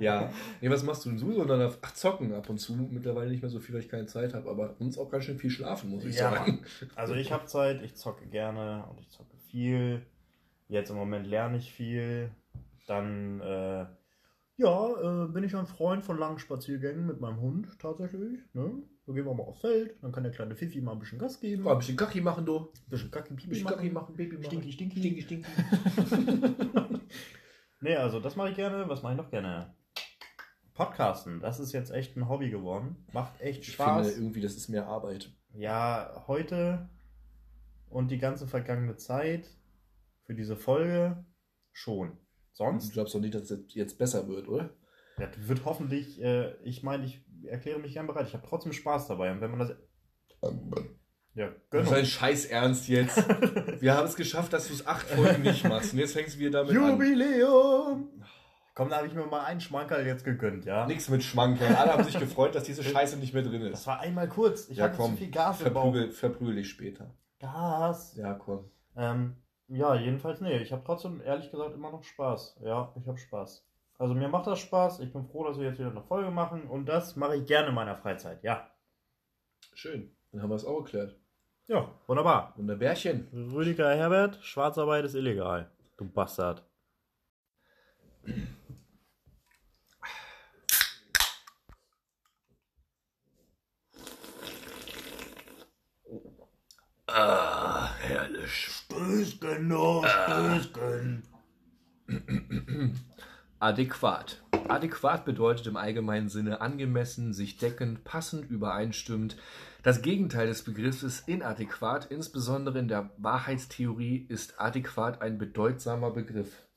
Ja. 0.00 0.30
Nee, 0.60 0.70
was 0.70 0.82
machst 0.82 1.04
du 1.04 1.10
denn 1.10 1.18
so? 1.18 1.32
Sondern 1.32 1.72
ach, 1.82 1.92
zocken 1.92 2.32
ab 2.32 2.48
und 2.48 2.58
zu. 2.58 2.74
Mittlerweile 2.74 3.30
nicht 3.30 3.42
mehr 3.42 3.50
so 3.50 3.58
viel, 3.60 3.74
weil 3.74 3.82
ich 3.82 3.88
keine 3.88 4.06
Zeit 4.06 4.34
habe. 4.34 4.48
Aber 4.48 4.76
uns 4.78 4.98
auch 4.98 5.10
ganz 5.10 5.24
schön 5.24 5.38
viel 5.38 5.50
schlafen, 5.50 5.90
muss 5.90 6.04
ich 6.04 6.16
Ja, 6.16 6.30
sagen. 6.30 6.60
Also 6.94 7.14
ich 7.14 7.32
habe 7.32 7.46
Zeit, 7.46 7.82
ich 7.82 7.94
zocke 7.96 8.26
gerne 8.26 8.84
und 8.90 9.00
ich 9.00 9.10
zocke 9.10 9.36
viel. 9.50 10.02
Jetzt 10.68 10.90
im 10.90 10.96
Moment 10.96 11.26
lerne 11.26 11.56
ich 11.56 11.72
viel. 11.72 12.30
Dann 12.88 13.40
äh, 13.40 13.86
ja, 14.56 15.24
äh, 15.24 15.28
bin 15.28 15.44
ich 15.44 15.54
ein 15.54 15.66
Freund 15.66 16.04
von 16.04 16.18
langen 16.18 16.38
Spaziergängen 16.40 17.06
mit 17.06 17.20
meinem 17.20 17.40
Hund 17.40 17.78
tatsächlich. 17.78 18.40
Ne? 18.54 18.82
So 19.06 19.12
gehen 19.12 19.24
wir 19.24 19.34
mal 19.34 19.44
aufs 19.44 19.60
Feld, 19.60 20.02
dann 20.02 20.10
kann 20.10 20.24
der 20.24 20.32
kleine 20.32 20.56
Fifi 20.56 20.80
mal 20.80 20.92
ein 20.92 20.98
bisschen 20.98 21.18
Gas 21.18 21.38
geben. 21.40 21.62
Mal 21.62 21.72
ein 21.72 21.78
bisschen 21.78 21.96
Kacki 21.96 22.20
machen, 22.20 22.44
du. 22.44 22.58
ein 22.58 22.88
bisschen 22.88 23.10
Kacki, 23.10 23.34
Pipi 23.34 23.50
bisschen 23.50 23.64
machen. 23.64 23.76
Kacki 23.76 23.90
machen, 23.90 24.16
Baby 24.16 24.36
machen. 24.36 24.46
Stinky, 24.46 24.72
stinky. 24.72 24.98
Stinky, 25.00 25.22
stinky. 25.22 25.48
Nee, 27.80 27.94
also 27.94 28.18
das 28.18 28.34
mache 28.34 28.50
ich 28.50 28.56
gerne. 28.56 28.88
Was 28.88 29.02
mache 29.02 29.12
ich 29.12 29.18
noch 29.18 29.30
gerne? 29.30 29.72
Podcasten, 30.74 31.40
das 31.40 31.60
ist 31.60 31.72
jetzt 31.72 31.90
echt 31.92 32.16
ein 32.16 32.28
Hobby 32.28 32.50
geworden. 32.50 32.96
Macht 33.12 33.40
echt 33.40 33.62
Ich 33.62 33.74
Spaß. 33.74 34.06
finde 34.06 34.20
irgendwie, 34.20 34.40
das 34.40 34.56
ist 34.56 34.68
mehr 34.68 34.86
Arbeit. 34.86 35.32
Ja, 35.54 36.24
heute 36.26 36.88
und 37.88 38.10
die 38.10 38.18
ganze 38.18 38.46
vergangene 38.46 38.96
Zeit 38.96 39.48
für 40.24 40.34
diese 40.34 40.56
Folge 40.56 41.24
schon. 41.72 42.16
Du 42.58 42.64
Sonst 42.64 42.92
glaubst 42.92 43.14
doch 43.14 43.20
nicht, 43.20 43.34
dass 43.34 43.50
es 43.50 43.60
jetzt 43.74 43.98
besser 43.98 44.26
wird, 44.28 44.48
oder? 44.48 44.70
ja, 45.18 45.28
wird 45.46 45.64
hoffentlich, 45.64 46.20
äh, 46.20 46.54
ich 46.64 46.82
meine, 46.82 47.04
ich 47.04 47.24
erkläre 47.44 47.78
mich 47.78 47.92
gern 47.94 48.06
bereit. 48.06 48.26
Ich 48.28 48.34
habe 48.34 48.46
trotzdem 48.46 48.72
Spaß 48.72 49.06
dabei. 49.08 49.30
Und 49.32 49.40
wenn 49.40 49.50
man 49.50 49.60
das. 49.60 49.72
Ja, 51.34 51.50
Das 51.70 51.90
ist 51.92 52.08
Scheiß 52.10 52.46
Ernst 52.46 52.88
jetzt. 52.88 53.16
Wir 53.80 53.96
haben 53.96 54.06
es 54.06 54.16
geschafft, 54.16 54.52
dass 54.52 54.66
du 54.68 54.74
es 54.74 54.86
acht 54.86 55.06
Folgen 55.06 55.42
nicht 55.42 55.64
machst. 55.68 55.92
Und 55.92 56.00
jetzt 56.00 56.14
fängst 56.14 56.34
du 56.34 56.40
wieder 56.40 56.64
damit 56.64 56.76
an. 56.76 56.90
Jubiläum! 56.90 58.10
Komm, 58.74 58.88
da 58.90 58.96
habe 58.98 59.06
ich 59.08 59.14
mir 59.14 59.26
mal 59.26 59.44
einen 59.44 59.60
Schmankerl 59.60 60.06
jetzt 60.06 60.24
gegönnt, 60.24 60.64
ja? 60.64 60.86
Nix 60.86 61.08
mit 61.08 61.22
Schmankerl. 61.22 61.74
Alle 61.76 61.92
haben 61.92 62.04
sich 62.04 62.18
gefreut, 62.18 62.54
dass 62.54 62.64
diese 62.64 62.82
Scheiße 62.84 63.16
nicht 63.18 63.34
mehr 63.34 63.42
drin 63.42 63.62
Das 63.70 63.80
ist. 63.80 63.86
war 63.86 64.00
einmal 64.00 64.28
kurz. 64.28 64.68
Ich 64.68 64.78
Ja, 64.78 64.84
hatte 64.84 64.96
komm. 64.96 65.12
zu 65.12 65.16
viel 65.18 65.30
Gas 65.30 65.60
im 65.60 65.72
Bauch. 65.74 65.82
Verprügel, 65.92 66.10
verprügel 66.12 66.54
dich 66.56 66.68
später. 66.70 67.14
Gas. 67.40 68.14
Ja, 68.16 68.34
komm. 68.34 68.70
Ähm, 68.96 69.36
ja, 69.68 69.94
jedenfalls, 69.94 70.40
nee, 70.40 70.58
ich 70.58 70.72
habe 70.72 70.82
trotzdem 70.84 71.20
ehrlich 71.20 71.50
gesagt 71.50 71.74
immer 71.74 71.90
noch 71.90 72.02
Spaß. 72.02 72.60
Ja, 72.64 72.92
ich 72.98 73.06
habe 73.06 73.18
Spaß. 73.18 73.64
Also 73.98 74.14
mir 74.14 74.28
macht 74.28 74.46
das 74.46 74.60
Spaß. 74.60 75.00
Ich 75.00 75.12
bin 75.12 75.26
froh, 75.26 75.44
dass 75.44 75.58
wir 75.58 75.66
jetzt 75.66 75.78
wieder 75.78 75.90
eine 75.90 76.02
Folge 76.02 76.30
machen 76.30 76.68
und 76.68 76.86
das 76.86 77.16
mache 77.16 77.36
ich 77.36 77.46
gerne 77.46 77.68
in 77.68 77.74
meiner 77.74 77.96
Freizeit. 77.96 78.42
Ja. 78.42 78.70
Schön. 79.74 80.10
Dann 80.32 80.42
haben 80.42 80.50
wir 80.50 80.56
es 80.56 80.64
auch 80.64 80.82
geklärt. 80.84 81.16
Ja, 81.66 81.90
wunderbar. 82.06 82.54
Wunderbärchen. 82.56 83.28
Rüdiger 83.52 83.94
Herbert, 83.94 84.38
Schwarzarbeit 84.42 85.04
ist 85.04 85.14
illegal. 85.14 85.70
Du 85.96 86.06
Bastard. 86.06 86.64
Ah. 97.06 97.47
Stößchen 99.08 99.68
noch, 99.68 100.06
Stößchen. 100.06 101.22
Adäquat. 103.58 104.42
Adäquat 104.68 105.24
bedeutet 105.24 105.66
im 105.66 105.78
allgemeinen 105.78 106.28
Sinne 106.28 106.60
angemessen, 106.60 107.32
sich 107.32 107.56
deckend, 107.56 108.04
passend, 108.04 108.50
übereinstimmend. 108.50 109.38
Das 109.82 110.02
Gegenteil 110.02 110.48
des 110.48 110.62
Begriffs 110.62 111.02
ist 111.02 111.26
inadäquat. 111.26 112.10
Insbesondere 112.10 112.78
in 112.78 112.88
der 112.88 113.08
Wahrheitstheorie 113.16 114.26
ist 114.28 114.60
adäquat 114.60 115.22
ein 115.22 115.38
bedeutsamer 115.38 116.10
Begriff. 116.10 116.67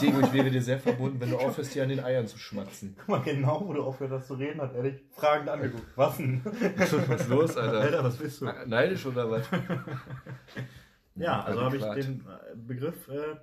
Diego, 0.00 0.20
ich 0.20 0.32
wäre 0.32 0.50
dir 0.50 0.62
sehr 0.62 0.78
verbunden, 0.78 1.20
wenn 1.20 1.30
du 1.30 1.38
aufhörst, 1.38 1.72
hier 1.72 1.82
an 1.82 1.88
den 1.90 2.00
Eiern 2.00 2.26
zu 2.26 2.38
schmatzen. 2.38 2.94
Guck 2.98 3.08
mal, 3.08 3.22
genau, 3.22 3.66
wo 3.66 3.72
du 3.72 3.82
aufhört 3.82 4.10
hast 4.12 4.26
zu 4.28 4.34
reden, 4.34 4.60
hat 4.60 4.74
er 4.74 4.82
dich 4.82 5.02
fragend 5.10 5.48
angeguckt. 5.48 5.86
Was 5.96 6.16
denn? 6.16 6.42
Was 6.44 6.92
ist 6.92 7.28
los, 7.28 7.56
Alter? 7.56 7.80
Alter, 7.80 8.04
was 8.04 8.16
bist 8.16 8.40
du? 8.40 8.46
Neidisch 8.66 9.04
oder 9.06 9.30
was? 9.30 9.46
Ja, 11.14 11.42
also 11.44 11.60
habe 11.62 11.76
ich 11.76 11.84
den 11.84 12.20
äh, 12.26 12.56
Begriff 12.56 13.08
äh, 13.08 13.36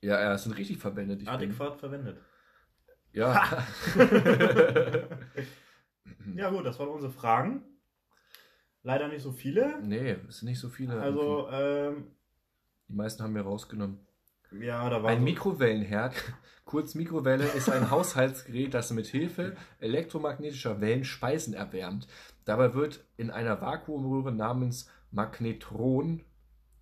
Ja, 0.00 0.16
er 0.16 0.34
ist 0.34 0.42
sind 0.44 0.52
richtig 0.58 0.78
verwendet. 0.78 1.20
Ich 1.20 1.26
bin, 1.26 1.34
adäquat 1.34 1.78
verwendet. 1.78 2.18
ja. 3.12 3.42
Ja 6.34 6.50
gut, 6.50 6.64
das 6.66 6.78
waren 6.78 6.88
unsere 6.88 7.12
Fragen. 7.12 7.62
Leider 8.82 9.08
nicht 9.08 9.22
so 9.22 9.32
viele. 9.32 9.80
nee, 9.82 10.16
es 10.28 10.38
sind 10.38 10.48
nicht 10.48 10.60
so 10.60 10.68
viele. 10.68 11.00
Also, 11.00 11.48
ähm, 11.50 12.12
Die 12.88 12.94
meisten 12.94 13.22
haben 13.22 13.34
wir 13.34 13.42
rausgenommen. 13.42 14.05
Ja, 14.60 14.88
da 14.90 15.02
war 15.02 15.10
Ein 15.10 15.18
so, 15.18 15.24
Mikrowellenherd, 15.24 16.14
kurz 16.64 16.94
Mikrowelle, 16.94 17.44
ist 17.44 17.68
ein 17.68 17.90
Haushaltsgerät, 17.90 18.74
das 18.74 18.90
mit 18.90 19.06
Hilfe 19.06 19.56
elektromagnetischer 19.80 20.80
Wellen 20.80 21.04
Speisen 21.04 21.54
erwärmt. 21.54 22.06
Dabei 22.44 22.74
wird 22.74 23.04
in 23.16 23.30
einer 23.30 23.60
Vakuumröhre 23.60 24.32
namens 24.32 24.90
Magnetron, 25.10 26.22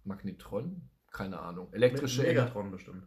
Magnetron? 0.05 0.83
Keine 1.11 1.39
Ahnung. 1.39 1.69
Elektrische, 1.73 2.27
Ener 2.27 2.43
Megatron 2.43 2.71
bestimmt. 2.71 3.07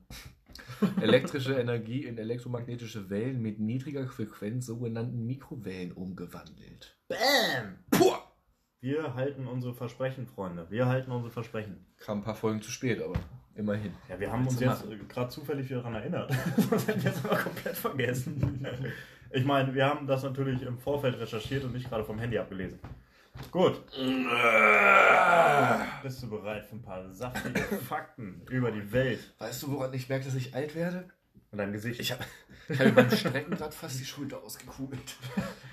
elektrische 1.01 1.55
Energie 1.55 2.05
in 2.05 2.17
elektromagnetische 2.17 3.09
Wellen 3.09 3.41
mit 3.41 3.59
niedriger 3.59 4.07
Frequenz, 4.07 4.65
sogenannten 4.65 5.25
Mikrowellen, 5.25 5.91
umgewandelt. 5.91 6.97
Bam! 7.07 7.79
Puh! 7.91 8.13
Wir 8.79 9.15
halten 9.15 9.47
unsere 9.47 9.73
Versprechen, 9.73 10.27
Freunde. 10.27 10.67
Wir 10.69 10.87
halten 10.87 11.11
unsere 11.11 11.31
Versprechen. 11.31 11.85
Kam 11.97 12.19
ein 12.19 12.23
paar 12.23 12.35
Folgen 12.35 12.61
zu 12.61 12.71
spät, 12.71 13.01
aber 13.01 13.15
immerhin. 13.57 13.93
Ja, 14.09 14.19
wir 14.19 14.31
haben 14.31 14.47
uns 14.47 14.59
jetzt 14.59 14.85
gerade 15.09 15.29
zufällig 15.29 15.69
wieder 15.69 15.79
daran 15.79 15.95
erinnert. 15.95 16.31
Sonst 16.69 16.87
hätten 16.87 17.03
wir 17.03 17.11
es 17.11 17.23
mal 17.23 17.37
komplett 17.37 17.75
vergessen. 17.75 18.65
Ich 19.31 19.45
meine, 19.45 19.73
wir 19.73 19.85
haben 19.85 20.07
das 20.07 20.23
natürlich 20.23 20.61
im 20.61 20.77
Vorfeld 20.77 21.19
recherchiert 21.19 21.63
und 21.63 21.73
nicht 21.73 21.89
gerade 21.89 22.03
vom 22.03 22.19
Handy 22.19 22.37
abgelesen. 22.37 22.79
Gut. 23.51 23.85
Bist 26.03 26.23
du 26.23 26.29
bereit 26.29 26.65
für 26.65 26.75
ein 26.75 26.81
paar 26.81 27.11
saftige 27.11 27.59
Fakten 27.87 28.41
über 28.49 28.71
die 28.71 28.91
Welt 28.91 29.33
Weißt 29.37 29.63
du, 29.63 29.71
woran 29.71 29.93
ich 29.93 30.09
merke, 30.09 30.25
dass 30.25 30.35
ich 30.35 30.55
alt 30.55 30.75
werde? 30.75 31.09
Und 31.51 31.57
dein 31.59 31.71
Gesicht? 31.71 31.99
Ich 31.99 32.11
habe 32.11 32.23
ich 32.69 32.79
hab 32.79 32.93
beim 32.95 33.09
Strecken 33.11 33.51
gerade 33.55 33.71
fast 33.75 33.99
die 33.99 34.05
Schulter 34.05 34.41
ausgekugelt. 34.43 35.15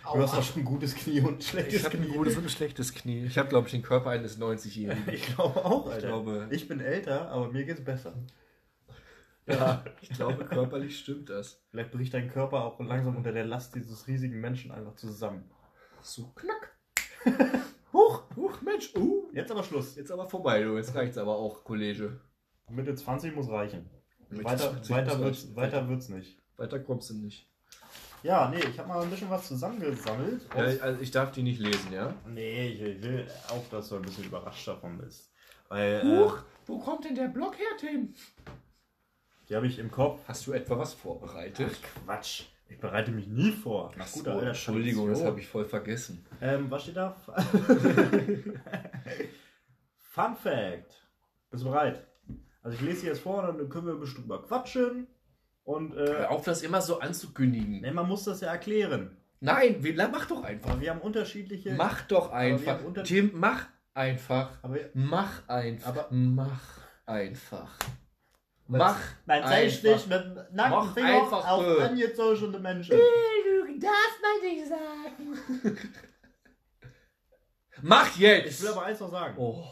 du 0.04 0.18
hast 0.22 0.34
auch 0.34 0.42
schon 0.42 0.62
ein 0.62 0.64
gutes 0.64 0.94
Knie 0.94 1.20
und 1.20 1.38
ein 1.38 1.42
schlechtes 1.42 1.74
Ich 1.74 1.84
habe 1.84 1.96
ein 1.96 2.04
Knie. 2.04 2.16
gutes 2.16 2.36
und 2.36 2.44
ein 2.44 2.48
schlechtes 2.50 2.92
Knie. 2.94 3.24
Ich 3.24 3.36
habe, 3.38 3.48
glaube 3.48 3.66
ich, 3.66 3.72
den 3.72 3.82
Körper 3.82 4.10
eines 4.10 4.38
90-Jährigen. 4.38 5.08
Ich 5.12 5.34
glaube 5.34 5.64
auch, 5.64 5.86
Alter. 5.86 5.98
Ich 5.98 6.04
glaube- 6.06 6.48
ich 6.50 6.68
bin 6.68 6.80
älter, 6.80 7.28
aber 7.30 7.50
mir 7.50 7.64
geht's 7.64 7.82
besser. 7.84 8.14
Ja, 9.46 9.84
ich 10.00 10.08
glaube, 10.10 10.44
körperlich 10.46 10.98
stimmt 10.98 11.28
das. 11.28 11.60
Vielleicht 11.70 11.90
bricht 11.90 12.14
dein 12.14 12.30
Körper 12.30 12.64
auch 12.64 12.80
langsam 12.80 13.16
unter 13.16 13.32
der 13.32 13.44
Last 13.44 13.74
dieses 13.74 14.06
riesigen 14.06 14.40
Menschen 14.40 14.70
einfach 14.72 14.94
zusammen. 14.94 15.50
So, 16.00 16.32
knack. 16.34 16.76
Huch, 17.92 18.22
huch, 18.36 18.60
Mensch. 18.62 18.94
Uh, 18.96 19.30
Jetzt 19.32 19.50
aber 19.52 19.62
Schluss. 19.62 19.94
jetzt 19.96 20.10
aber 20.10 20.28
vorbei, 20.28 20.62
du. 20.62 20.76
Jetzt 20.76 20.94
reicht's 20.94 21.16
aber 21.18 21.36
auch, 21.36 21.62
Kollege. 21.64 22.20
Mitte 22.68 22.94
20 22.94 23.34
muss 23.36 23.48
reichen. 23.48 23.88
Weiter, 24.42 24.72
20 24.82 24.90
weiter, 24.90 25.18
wird's, 25.20 25.54
weiter 25.54 25.88
wird's 25.88 26.08
nicht. 26.08 26.38
Weiter 26.56 26.78
kommst 26.80 27.10
du 27.10 27.14
nicht. 27.14 27.48
Ja, 28.22 28.48
nee, 28.48 28.58
ich 28.58 28.78
habe 28.78 28.88
mal 28.88 29.02
ein 29.02 29.10
bisschen 29.10 29.28
was 29.28 29.46
zusammengesammelt. 29.46 30.42
Ja, 30.56 30.62
also 30.82 31.00
ich 31.00 31.10
darf 31.10 31.32
die 31.32 31.42
nicht 31.42 31.60
lesen, 31.60 31.92
ja? 31.92 32.14
nee, 32.26 32.68
ich 32.68 33.02
will 33.02 33.26
auch, 33.48 33.68
dass 33.70 33.90
du 33.90 33.96
ein 33.96 34.02
bisschen 34.02 34.24
überrascht 34.24 34.66
davon 34.66 34.96
bist. 34.96 35.30
Weil, 35.68 36.02
Huch, 36.02 36.38
äh, 36.38 36.42
wo 36.66 36.78
kommt 36.78 37.04
denn 37.04 37.14
der 37.14 37.28
Block 37.28 37.58
her, 37.58 37.76
Tim? 37.78 38.14
die 39.48 39.54
habe 39.56 39.66
ich 39.66 39.78
im 39.78 39.90
Kopf. 39.90 40.22
Hast 40.26 40.46
du 40.46 40.52
etwa 40.52 40.78
was 40.78 40.94
vorbereitet? 40.94 41.76
Quatsch. 42.06 42.44
Ich 42.68 42.78
bereite 42.80 43.10
mich 43.10 43.26
nie 43.26 43.52
vor. 43.52 43.92
Nach 43.96 44.06
So, 44.06 44.20
guter 44.20 44.32
alter 44.36 44.46
Entschuldigung, 44.48 45.10
das 45.10 45.22
habe 45.22 45.38
ich 45.38 45.46
voll 45.46 45.66
vergessen. 45.66 46.24
Ähm, 46.40 46.70
was 46.70 46.84
steht 46.84 46.96
da? 46.96 47.14
Fun 49.98 50.34
Fact. 50.36 51.06
Bist 51.50 51.62
du 51.62 51.68
bereit? 51.68 52.06
Also 52.64 52.76
ich 52.78 52.82
lese 52.82 53.00
hier 53.02 53.10
jetzt 53.10 53.20
vor, 53.22 53.42
dann 53.42 53.68
können 53.68 53.86
wir 53.86 53.94
bestimmt 53.94 54.26
mal 54.26 54.40
quatschen. 54.42 55.06
Und 55.64 55.96
äh, 55.96 56.24
auf, 56.28 56.44
das 56.44 56.62
immer 56.62 56.80
so 56.80 56.98
anzukündigen. 56.98 57.82
nee, 57.82 57.90
man 57.90 58.08
muss 58.08 58.24
das 58.24 58.40
ja 58.40 58.48
erklären. 58.48 59.16
Nein, 59.40 59.76
wir, 59.84 59.94
mach 60.08 60.26
doch 60.26 60.42
einfach. 60.42 60.70
Aber 60.70 60.80
wir 60.80 60.90
haben 60.90 61.00
unterschiedliche. 61.00 61.72
Mach 61.74 62.02
doch 62.02 62.30
einfach. 62.32 62.80
Tim, 63.04 63.32
mach 63.34 63.66
einfach. 63.92 64.58
Aber 64.62 64.78
Mach 64.94 65.46
einfach. 65.48 65.88
Aber- 65.88 66.08
mach 66.10 66.80
einfach. 67.04 67.78
Mach. 68.66 68.98
Nein, 69.26 69.42
sei 69.42 69.64
einfach. 69.64 70.06
mit 70.06 70.34
Mach 70.36 70.70
Nackenfinger 70.70 71.22
einfach, 71.22 71.50
auf 71.50 71.78
äh. 71.78 71.82
angezogene 71.82 72.58
Menschen. 72.58 72.96
Du 72.96 73.78
darfst 73.78 74.20
man 74.22 74.50
nicht 74.50 74.66
sagen. 74.66 75.78
Mach 77.82 78.16
jetzt! 78.16 78.60
Ich 78.60 78.62
will 78.62 78.68
aber 78.70 78.84
eins 78.84 79.00
noch 79.00 79.10
sagen. 79.10 79.34
Oh, 79.36 79.62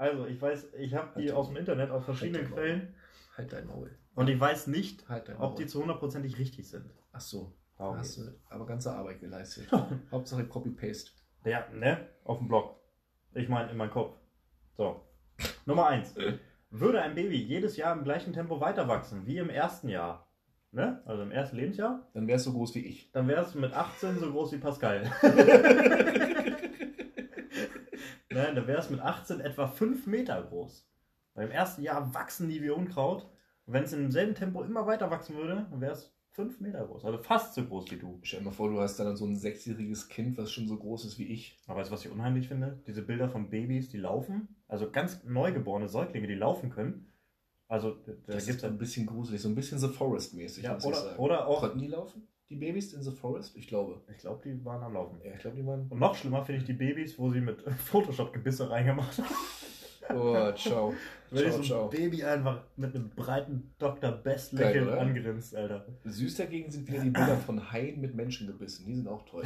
Also, 0.00 0.24
ich 0.26 0.40
weiß, 0.40 0.72
ich 0.78 0.94
habe 0.94 1.20
die 1.20 1.30
aus 1.30 1.48
dem 1.48 1.58
Internet, 1.58 1.90
aus 1.90 2.04
verschiedenen 2.06 2.46
Halt 2.46 2.54
Quellen. 2.54 2.94
halt 3.36 3.52
dein 3.52 3.66
Maul. 3.66 3.90
Und 4.14 4.28
ich 4.28 4.40
weiß 4.40 4.66
nicht, 4.68 5.06
Halt 5.10 5.30
ob 5.38 5.56
die 5.56 5.66
zu 5.66 5.80
hundertprozentig 5.80 6.38
richtig 6.38 6.68
sind. 6.70 6.90
Ach 7.12 7.20
so. 7.20 7.52
Darum 7.76 7.98
Hast 7.98 8.16
geht's. 8.16 8.28
du 8.30 8.54
aber 8.54 8.64
ganze 8.66 8.92
Arbeit 8.92 9.20
geleistet. 9.20 9.68
Hauptsache 10.10 10.44
Copy-Paste. 10.46 11.10
Ja, 11.44 11.66
ne? 11.74 12.08
Auf 12.24 12.38
dem 12.38 12.48
Blog. 12.48 12.76
Ich 13.34 13.48
meine, 13.50 13.70
in 13.70 13.76
meinem 13.76 13.90
Kopf. 13.90 14.16
So. 14.78 15.04
Nummer 15.66 15.86
eins. 15.88 16.14
Würde 16.70 17.02
ein 17.02 17.14
Baby 17.14 17.36
jedes 17.36 17.76
Jahr 17.76 17.94
im 17.94 18.02
gleichen 18.04 18.32
Tempo 18.32 18.58
weiter 18.60 18.88
wachsen 18.88 19.26
wie 19.26 19.36
im 19.38 19.50
ersten 19.50 19.88
Jahr, 19.90 20.30
ne? 20.72 21.02
Also 21.04 21.22
im 21.24 21.30
ersten 21.30 21.56
Lebensjahr, 21.56 22.08
Dann 22.14 22.26
wärst 22.26 22.46
du 22.46 22.50
so 22.52 22.56
groß 22.56 22.74
wie 22.74 22.86
ich. 22.86 23.10
dann 23.12 23.28
wärst 23.28 23.54
du 23.54 23.58
mit 23.60 23.72
18 23.74 24.18
so 24.18 24.30
groß 24.30 24.52
wie 24.52 24.58
Pascal. 24.58 25.10
ne, 28.32 28.52
dann 28.54 28.66
wärst 28.66 28.90
du 28.90 28.94
mit 28.94 29.02
18 29.02 29.40
etwa 29.40 29.66
5 29.66 30.06
Meter 30.06 30.42
groß. 30.42 30.86
Weil 31.34 31.46
im 31.46 31.52
ersten 31.52 31.82
Jahr 31.82 32.12
wachsen 32.14 32.48
die 32.48 32.62
wie 32.62 32.70
Unkraut. 32.70 33.24
Und 33.66 33.74
wenn 33.74 33.84
es 33.84 33.92
in 33.92 34.00
demselben 34.00 34.34
Tempo 34.34 34.62
immer 34.62 34.86
weiter 34.86 35.10
wachsen 35.10 35.36
würde, 35.36 35.66
dann 35.70 35.80
wäre 35.80 35.92
es 35.92 36.12
5 36.32 36.60
Meter 36.60 36.86
groß. 36.86 37.04
Also 37.04 37.18
fast 37.18 37.54
so 37.54 37.64
groß 37.64 37.90
wie 37.90 37.98
du. 37.98 38.18
Stell 38.22 38.40
dir 38.40 38.46
mal 38.46 38.50
vor, 38.52 38.70
du 38.70 38.80
hast 38.80 38.98
dann 38.98 39.16
so 39.16 39.26
ein 39.26 39.36
sechsjähriges 39.36 40.08
Kind, 40.08 40.38
was 40.38 40.52
schon 40.52 40.68
so 40.68 40.76
groß 40.76 41.04
ist 41.04 41.18
wie 41.18 41.26
ich. 41.26 41.58
Aber 41.66 41.80
weißt 41.80 41.90
du, 41.90 41.94
was 41.94 42.04
ich 42.04 42.10
unheimlich 42.10 42.48
finde? 42.48 42.82
Diese 42.86 43.02
Bilder 43.02 43.28
von 43.28 43.50
Babys, 43.50 43.88
die 43.88 43.98
laufen. 43.98 44.48
Also 44.68 44.90
ganz 44.90 45.22
neugeborene 45.24 45.88
Säuglinge, 45.88 46.28
die 46.28 46.34
laufen 46.34 46.70
können. 46.70 47.12
Also 47.68 47.92
da 48.04 48.12
Das 48.26 48.46
gibt 48.46 48.58
ist 48.58 48.64
ein 48.64 48.78
bisschen 48.78 49.06
gruselig, 49.06 49.40
so 49.42 49.48
ein 49.48 49.54
bisschen 49.54 49.78
The 49.78 49.88
Forest-mäßig, 49.88 50.64
Ja, 50.64 50.76
oder, 50.82 51.18
oder 51.20 51.46
auch. 51.46 51.60
Konnten 51.60 51.78
die 51.78 51.86
laufen? 51.86 52.26
Die 52.50 52.56
Babys 52.56 52.92
in 52.94 53.02
The 53.02 53.12
Forest? 53.12 53.56
Ich 53.56 53.68
glaube. 53.68 54.00
Ich 54.10 54.18
glaube, 54.18 54.40
die 54.44 54.64
waren 54.64 54.82
am 54.82 54.92
Laufen. 54.94 55.20
Ja, 55.24 55.32
ich 55.34 55.38
glaube, 55.38 55.56
die 55.56 55.64
waren. 55.64 55.86
Und 55.88 56.00
noch 56.00 56.16
schlimmer 56.16 56.44
finde 56.44 56.60
ich 56.60 56.66
die 56.66 56.72
Babys, 56.72 57.16
wo 57.16 57.30
sie 57.30 57.40
mit 57.40 57.62
Photoshop 57.84 58.32
Gebisse 58.32 58.68
reingemacht 58.68 59.16
haben. 59.18 60.18
Oh, 60.18 60.50
ciao. 60.56 60.92
Wenn 61.30 61.46
ich 61.46 61.52
ciao, 61.52 61.62
so 61.62 61.84
ein. 61.84 61.90
Baby 61.90 62.24
einfach 62.24 62.60
mit 62.74 62.92
einem 62.92 63.10
breiten 63.10 63.72
Dr. 63.78 64.10
Best 64.10 64.52
Lächeln 64.52 64.88
angrinst, 64.88 65.54
Alter. 65.54 65.86
Süß 66.04 66.38
dagegen 66.38 66.68
sind 66.68 66.88
wieder 66.88 67.00
die 67.04 67.10
Bilder 67.10 67.36
von 67.36 67.70
Haien 67.70 68.00
mit 68.00 68.16
Menschengebissen. 68.16 68.84
Die 68.84 68.96
sind 68.96 69.06
auch 69.06 69.24
toll. 69.26 69.44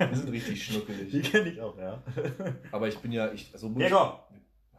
Die 0.00 0.14
sind 0.16 0.32
richtig 0.32 0.54
Die 0.54 0.60
schnuckelig. 0.60 1.30
kenne 1.30 1.50
ich 1.50 1.60
auch, 1.60 1.78
ja. 1.78 2.02
Aber 2.72 2.88
ich 2.88 2.98
bin 2.98 3.12
ja. 3.12 3.30
Ich, 3.32 3.50
also, 3.52 3.68
Diego! 3.68 4.18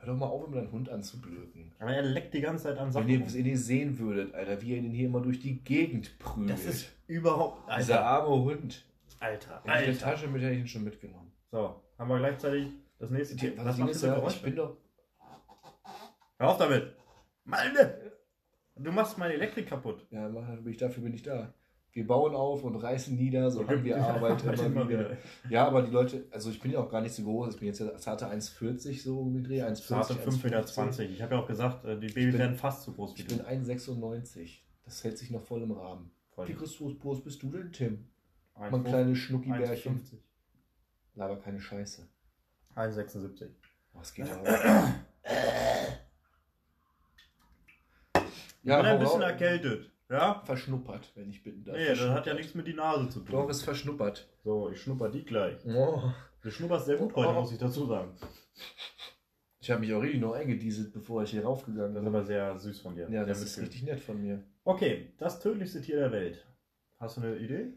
Hör 0.05 0.13
doch 0.13 0.19
mal 0.19 0.25
auf, 0.27 0.45
immer 0.47 0.57
deinen 0.57 0.71
Hund 0.71 0.89
anzublöken. 0.89 1.71
Aber 1.79 1.91
er 1.93 2.01
leckt 2.03 2.33
die 2.33 2.41
ganze 2.41 2.65
Zeit 2.65 2.77
an 2.77 2.87
Wenn 2.87 2.91
Sachen. 2.93 3.09
ihr, 3.09 3.19
rum. 3.21 3.33
wenn 3.33 3.45
ihr 3.45 3.57
sehen 3.57 3.97
würdet, 3.99 4.33
Alter, 4.35 4.61
wie 4.61 4.75
er 4.75 4.81
den 4.81 4.91
hier 4.91 5.07
immer 5.07 5.21
durch 5.21 5.39
die 5.39 5.63
Gegend 5.63 6.17
prügelt. 6.19 6.51
Das 6.51 6.65
ist 6.65 6.91
überhaupt. 7.07 7.61
Dieser 7.77 8.05
Alter. 8.05 8.05
arme 8.05 8.43
Hund. 8.43 8.85
Alter. 9.19 9.57
In 9.63 9.67
der 9.67 9.75
Alter. 9.75 9.97
Tasche 9.99 10.27
mit 10.27 10.41
hätte 10.41 10.53
ich 10.53 10.59
ihn 10.59 10.67
schon 10.67 10.83
mitgenommen. 10.83 11.31
So, 11.51 11.81
haben 11.97 12.09
wir 12.09 12.17
gleichzeitig 12.19 12.67
das 12.99 13.09
nächste 13.09 13.35
Thema. 13.35 13.65
was 13.65 13.79
ist 13.79 13.87
diese 13.87 14.07
ja, 14.07 14.15
Geräusche? 14.15 14.37
ich 14.37 14.43
bin 14.43 14.55
doch. 14.55 14.77
Hör 16.39 16.49
auf 16.49 16.57
damit! 16.57 16.95
Malde! 17.45 18.11
Du 18.75 18.91
machst 18.91 19.17
meine 19.17 19.35
Elektrik 19.35 19.67
kaputt. 19.67 20.05
Ja, 20.09 20.27
mach- 20.29 20.65
ich, 20.65 20.77
dafür 20.77 21.03
bin 21.03 21.13
ich 21.13 21.21
da. 21.23 21.53
Wir 21.93 22.07
bauen 22.07 22.33
auf 22.33 22.63
und 22.63 22.75
reißen 22.75 23.15
nieder, 23.15 23.51
so 23.51 23.67
haben 23.67 23.83
wir 23.83 24.03
Arbeit 24.03 24.43
immer, 24.59 24.89
wieder. 24.89 25.15
Ja, 25.47 25.67
aber 25.67 25.83
die 25.83 25.91
Leute, 25.91 26.25
also 26.31 26.49
ich 26.49 26.59
bin 26.59 26.71
ja 26.71 26.79
auch 26.79 26.89
gar 26.89 27.01
nicht 27.01 27.13
so 27.13 27.23
groß, 27.23 27.53
ich 27.53 27.59
bin 27.59 27.67
jetzt 27.67 27.79
ja 27.79 27.95
zarte 27.97 28.25
1,40 28.25 29.03
so 29.03 29.19
um 29.19 29.31
die 29.35 29.43
Dreh, 29.43 29.61
1,40. 29.61 29.87
Zarte 29.87 30.13
5,20 30.15 30.43
Meter. 30.43 30.61
1,50. 30.63 31.01
Ich 31.09 31.21
habe 31.21 31.35
ja 31.35 31.41
auch 31.41 31.47
gesagt, 31.47 31.85
äh, 31.85 31.99
die 31.99 32.07
Babys 32.07 32.39
werden 32.39 32.55
fast 32.55 32.81
so 32.81 32.93
groß 32.93 33.15
wie 33.15 33.21
Ich 33.21 33.27
du. 33.27 33.37
bin 33.37 33.45
1,96. 33.45 34.61
Das 34.85 35.03
hält 35.03 35.19
sich 35.19 35.29
noch 35.29 35.43
voll 35.43 35.61
im 35.61 35.71
Rahmen. 35.71 36.09
Voll. 36.31 36.47
Wie 36.47 36.53
groß, 36.53 36.79
groß 36.99 37.23
bist 37.23 37.43
du 37.43 37.51
denn, 37.51 37.71
Tim? 37.71 38.07
Ein 38.55 38.71
Mein 38.71 38.83
kleines 38.83 39.19
Schnuckibärchen. 39.19 39.99
1,50. 39.99 40.17
Laber 41.13 41.37
keine 41.39 41.61
Scheiße. 41.61 42.07
1,76. 42.75 43.49
Was 43.93 44.15
geht 44.15 44.25
da? 44.27 44.95
Ich 48.15 48.63
bin 48.63 48.73
ein 48.73 48.99
bisschen 48.99 49.21
erkältet. 49.21 49.91
Ja? 50.13 50.41
Verschnuppert, 50.45 51.11
wenn 51.15 51.29
ich 51.29 51.43
bitten 51.43 51.63
darf. 51.63 51.75
Nee, 51.75 51.87
das 51.87 51.99
hat 52.09 52.25
ja 52.27 52.33
nichts 52.33 52.53
mit 52.55 52.67
die 52.67 52.73
Nase 52.73 53.09
zu 53.09 53.19
Doch, 53.21 53.41
tun. 53.41 53.49
ist 53.49 53.63
verschnuppert. 53.63 54.27
So, 54.43 54.69
ich 54.69 54.79
schnupper 54.81 55.09
die 55.09 55.25
gleich. 55.25 55.57
Oh. 55.65 56.03
Du 56.41 56.51
schnupperst 56.51 56.85
sehr 56.85 56.97
gut 56.97 57.15
heute, 57.15 57.29
Oh. 57.29 57.33
muss 57.41 57.51
ich 57.51 57.57
dazu 57.57 57.85
sagen. 57.87 58.11
Ich 59.59 59.71
habe 59.71 59.79
mich 59.81 59.93
auch 59.93 60.01
richtig 60.01 60.19
noch 60.21 60.33
eingedieselt, 60.33 60.91
bevor 60.93 61.23
ich 61.23 61.31
hier 61.31 61.43
raufgegangen 61.45 61.93
Das 61.95 62.01
ist 62.03 62.05
bin. 62.05 62.15
aber 62.15 62.25
sehr 62.25 62.57
süß 62.59 62.79
von 62.81 62.95
dir. 62.95 63.09
Ja, 63.09 63.23
das 63.25 63.41
ist 63.41 63.59
richtig 63.59 63.83
nett 63.83 63.99
von 64.01 64.21
mir. 64.21 64.43
Okay, 64.65 65.13
das 65.17 65.39
tödlichste 65.39 65.81
Tier 65.81 65.95
der 65.97 66.11
Welt. 66.11 66.45
Hast 66.99 67.17
du 67.17 67.21
eine 67.21 67.37
Idee? 67.37 67.73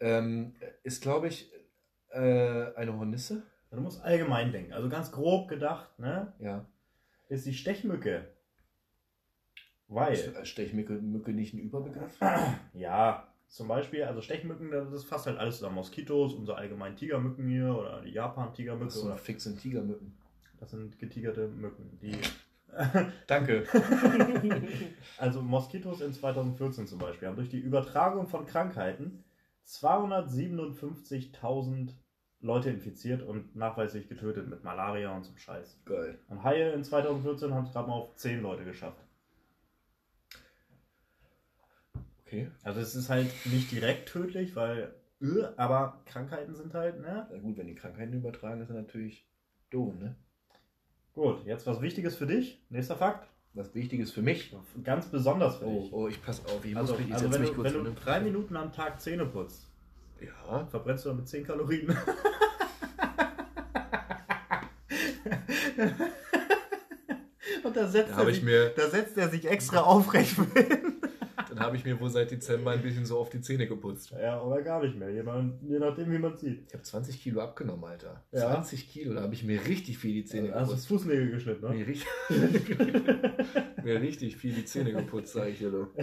Ähm, 0.00 0.54
ist, 0.82 1.00
glaube 1.00 1.28
ich, 1.28 1.50
äh, 2.10 2.18
eine 2.74 2.96
Hornisse. 2.98 3.42
Du 3.70 3.80
musst 3.80 4.02
allgemein 4.02 4.50
denken. 4.52 4.72
Also 4.72 4.88
ganz 4.88 5.12
grob 5.12 5.48
gedacht, 5.48 5.96
ne? 5.98 6.32
Ja. 6.40 6.66
Ist 7.28 7.46
die 7.46 7.54
Stechmücke. 7.54 8.26
Weil. 9.88 10.12
Ist 10.12 10.34
äh, 10.34 10.44
Stechmücke 10.44 10.94
Mücke 10.94 11.32
nicht 11.32 11.54
ein 11.54 11.58
Überbegriff? 11.58 12.18
Ja, 12.74 13.26
zum 13.48 13.68
Beispiel, 13.68 14.04
also 14.04 14.20
Stechmücken, 14.20 14.70
das 14.70 15.04
fasst 15.04 15.26
halt 15.26 15.38
alles 15.38 15.56
zusammen. 15.56 15.76
Moskitos, 15.76 16.34
unsere 16.34 16.58
allgemeinen 16.58 16.96
Tigermücken 16.96 17.48
hier 17.48 17.74
oder 17.74 18.02
die 18.02 18.10
Japan-Tigermücke. 18.10 18.90
So 18.90 19.06
oder- 19.06 19.16
fix 19.16 19.44
sind 19.44 19.58
Tigermücken. 19.60 20.14
Das 20.60 20.70
sind 20.70 20.98
getigerte 20.98 21.48
Mücken. 21.48 21.98
Die 22.02 22.12
Danke. 23.26 23.64
also 25.18 25.40
Moskitos 25.40 26.02
in 26.02 26.12
2014 26.12 26.86
zum 26.86 26.98
Beispiel 26.98 27.28
haben 27.28 27.36
durch 27.36 27.48
die 27.48 27.58
Übertragung 27.58 28.26
von 28.26 28.44
Krankheiten 28.46 29.24
257.000 29.66 31.94
Leute 32.40 32.70
infiziert 32.70 33.22
und 33.22 33.56
nachweislich 33.56 34.08
getötet 34.08 34.48
mit 34.48 34.62
Malaria 34.64 35.14
und 35.16 35.24
so 35.24 35.34
Scheiß. 35.36 35.80
Geil. 35.84 36.18
Und 36.28 36.44
Haie 36.44 36.70
in 36.72 36.84
2014 36.84 37.52
haben 37.52 37.64
es 37.64 37.72
gerade 37.72 37.88
mal 37.88 37.96
auf 37.96 38.14
10 38.14 38.40
Leute 38.42 38.64
geschafft. 38.64 39.04
Okay. 42.28 42.50
Also 42.62 42.80
es 42.80 42.94
ist 42.94 43.08
halt 43.08 43.30
nicht 43.46 43.70
direkt 43.72 44.10
tödlich, 44.10 44.54
weil, 44.54 44.94
äh, 45.22 45.44
aber 45.56 46.02
Krankheiten 46.04 46.54
sind 46.54 46.74
halt, 46.74 47.00
ne? 47.00 47.26
Na 47.30 47.38
gut, 47.38 47.56
wenn 47.56 47.66
die 47.66 47.74
Krankheiten 47.74 48.12
übertragen, 48.12 48.60
ist 48.60 48.68
das 48.68 48.76
natürlich 48.76 49.26
doof, 49.70 49.94
ne? 49.98 50.14
Gut, 51.14 51.44
jetzt 51.46 51.66
was 51.66 51.80
Wichtiges 51.80 52.16
für 52.16 52.26
dich. 52.26 52.62
Nächster 52.68 52.96
Fakt. 52.96 53.28
Was 53.54 53.74
Wichtiges 53.74 54.12
für 54.12 54.20
mich. 54.22 54.54
Ganz 54.84 55.06
besonders 55.06 55.56
für 55.56 55.64
Oh, 55.66 55.80
dich. 55.82 55.92
oh, 55.92 56.06
ich 56.08 56.22
pass 56.22 56.44
auf, 56.44 56.62
ich 56.64 56.76
Also, 56.76 56.92
muss 56.92 57.00
mich, 57.00 57.08
ich 57.08 57.14
also 57.14 57.32
wenn, 57.32 57.40
mich 57.40 57.50
du, 57.50 57.62
wenn 57.64 57.72
du 57.72 57.84
hin. 57.84 57.94
drei 57.96 58.20
Minuten 58.20 58.56
am 58.56 58.72
Tag 58.72 59.00
Zähne 59.00 59.24
putzt, 59.24 59.66
Ja. 60.20 60.66
verbrennst 60.66 61.06
du 61.06 61.08
damit 61.08 61.26
10 61.28 61.44
Kalorien. 61.46 61.96
Und 67.64 67.76
da 67.76 67.86
setzt, 67.86 68.12
Da 68.12 68.20
er 68.22 68.26
sich, 68.26 68.42
mir, 68.42 68.70
da 68.76 68.88
setzt 68.88 69.16
er 69.18 69.28
sich 69.28 69.46
extra 69.48 69.80
aufrecht 69.80 70.36
hin. 70.54 70.94
Habe 71.68 71.76
ich 71.76 71.84
mir 71.84 71.98
wohl 72.00 72.10
seit 72.10 72.30
Dezember 72.30 72.72
ein 72.72 72.82
bisschen 72.82 73.06
so 73.06 73.18
auf 73.18 73.30
die 73.30 73.40
Zähne 73.40 73.66
geputzt. 73.68 74.10
Ja, 74.10 74.42
oder 74.42 74.60
gar 74.62 74.82
nicht 74.82 74.96
mehr, 74.96 75.10
je, 75.10 75.22
nach- 75.22 75.44
je 75.62 75.78
nachdem, 75.78 76.10
wie 76.10 76.18
man 76.18 76.36
sieht. 76.36 76.66
Ich 76.66 76.74
habe 76.74 76.82
20 76.82 77.22
Kilo 77.22 77.40
abgenommen, 77.40 77.84
Alter. 77.84 78.24
Ja. 78.32 78.50
20 78.54 78.90
Kilo, 78.90 79.14
da 79.14 79.22
habe 79.22 79.34
ich 79.34 79.44
mir 79.44 79.64
richtig 79.66 79.96
viel 79.98 80.12
die 80.14 80.24
Zähne 80.24 80.52
Hast 80.52 80.62
du 80.62 80.74
geputzt. 80.74 80.88
Fußnägel 80.88 81.30
geschnitten, 81.30 81.64
ne? 81.68 81.74
Mir 81.74 81.86
richtig, 81.86 82.08
mir 83.84 84.00
richtig 84.00 84.36
viel 84.36 84.54
die 84.54 84.64
Zähne 84.64 84.92
geputzt, 84.92 85.32
sag 85.32 85.48
ich 85.48 85.58
dir 85.58 85.70
du. 85.70 85.86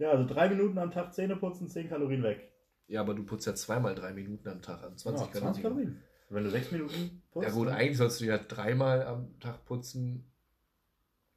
Ja, 0.00 0.12
also 0.12 0.32
drei 0.32 0.48
Minuten 0.48 0.78
am 0.78 0.92
Tag 0.92 1.12
Zähne 1.12 1.34
putzen, 1.34 1.68
10 1.68 1.88
Kalorien 1.88 2.22
weg. 2.22 2.52
Ja, 2.86 3.00
aber 3.00 3.14
du 3.14 3.24
putzt 3.24 3.48
ja 3.48 3.54
zweimal 3.56 3.96
drei 3.96 4.12
Minuten 4.12 4.48
am 4.48 4.62
Tag 4.62 4.84
an. 4.84 4.96
20 4.96 5.26
ja, 5.26 5.32
Kalorien. 5.32 5.54
20 5.54 5.62
Kalorien. 5.64 6.02
Wenn 6.30 6.44
du 6.44 6.50
6 6.50 6.70
Minuten 6.70 7.22
putzt. 7.32 7.48
Ja 7.48 7.52
gut, 7.52 7.66
dann- 7.66 7.74
eigentlich 7.74 7.96
sollst 7.98 8.20
du 8.20 8.26
ja 8.26 8.38
dreimal 8.38 9.02
am 9.02 9.38
Tag 9.40 9.64
putzen. 9.64 10.24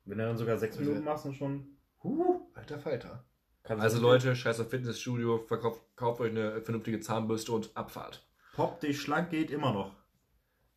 Wenn 0.06 0.20
du 0.20 0.26
dann 0.26 0.38
sogar 0.38 0.58
6 0.60 0.78
Also- 0.78 0.90
Minuten 0.90 1.06
machst, 1.06 1.26
dann 1.26 1.34
schon. 1.34 1.66
Huh, 2.04 2.42
Alter 2.54 2.78
Falter. 2.78 3.26
Kannst 3.64 3.84
Also 3.84 4.00
Leute, 4.02 4.36
scheiß 4.36 4.60
auf 4.60 4.70
Fitnessstudio, 4.70 5.40
verkauft, 5.40 5.82
kauft 5.96 6.22
euch 6.22 6.32
eine 6.32 6.62
vernünftige 6.62 7.00
Zahnbürste 7.00 7.52
und 7.52 7.76
Abfahrt. 7.76 8.26
Pop 8.54 8.80
dich 8.80 9.02
schlank 9.02 9.30
geht 9.30 9.52
immer 9.52 9.72
noch. 9.72 9.96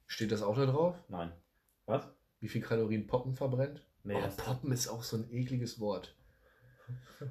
Steht 0.06 0.32
das 0.32 0.42
auch 0.42 0.56
da 0.56 0.66
drauf? 0.66 0.96
Nein. 1.08 1.32
Was? 1.86 2.06
Wie 2.40 2.48
viel 2.48 2.60
Kalorien 2.62 3.06
Poppen 3.06 3.34
verbrennt? 3.34 3.82
Nee, 4.04 4.16
oh, 4.16 4.30
Poppen 4.36 4.70
ist 4.72 4.88
auch 4.88 5.02
so 5.02 5.16
ein 5.16 5.30
ekliges 5.30 5.80
Wort. 5.80 6.14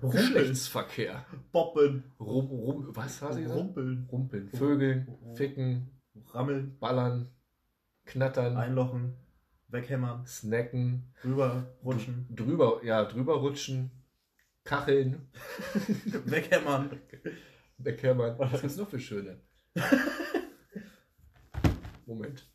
Geschlechtsverkehr. 0.02 1.26
Poppen. 1.52 2.04
Rum, 2.20 2.48
rum, 2.48 2.88
was 2.90 3.22
hast 3.22 3.38
du 3.38 3.44
gesagt? 3.44 3.60
Rumpeln. 3.60 4.08
Rumpeln. 4.12 4.50
Vögeln, 4.50 5.36
ficken, 5.36 6.02
Rammeln. 6.32 6.78
ballern, 6.80 7.30
knattern, 8.06 8.58
Einlochen. 8.58 9.16
Weghämmern. 9.68 10.26
snacken, 10.28 11.14
Rüber 11.24 11.76
rutschen. 11.84 12.28
drüber, 12.30 12.82
ja, 12.84 13.06
drüber 13.06 13.36
rutschen, 13.36 13.92
kacheln, 14.64 15.28
Weghämmern. 16.26 17.00
weghämmern. 17.78 18.38
Was 18.40 18.62
gibt's 18.62 18.78
noch 18.78 18.90
für 18.90 19.00
schöne? 19.00 19.40
Moment. 22.06 22.50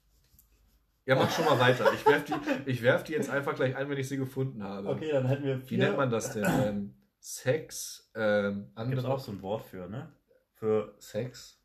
Ja, 1.06 1.14
mach 1.14 1.30
schon 1.30 1.46
mal 1.46 1.58
weiter. 1.58 1.90
Ich 1.94 2.04
werf, 2.04 2.24
die, 2.24 2.34
ich 2.70 2.82
werf 2.82 3.02
die 3.04 3.12
jetzt 3.12 3.30
einfach 3.30 3.54
gleich 3.54 3.74
ein, 3.74 3.88
wenn 3.88 3.96
ich 3.98 4.08
sie 4.08 4.18
gefunden 4.18 4.62
habe. 4.62 4.88
Okay, 4.88 5.10
dann 5.10 5.26
hätten 5.26 5.44
wir 5.44 5.58
Wie 5.62 5.66
vier. 5.66 5.78
nennt 5.78 5.96
man 5.96 6.10
das 6.10 6.32
denn? 6.34 6.44
Ähm, 6.46 6.94
Sex, 7.18 8.10
ähm, 8.14 8.70
Gibt 8.76 8.98
es 8.98 9.04
auch 9.04 9.18
so 9.18 9.32
ein 9.32 9.40
Wort 9.42 9.64
für, 9.66 9.88
ne? 9.88 10.12
Für 10.54 10.94
Sex, 10.98 11.60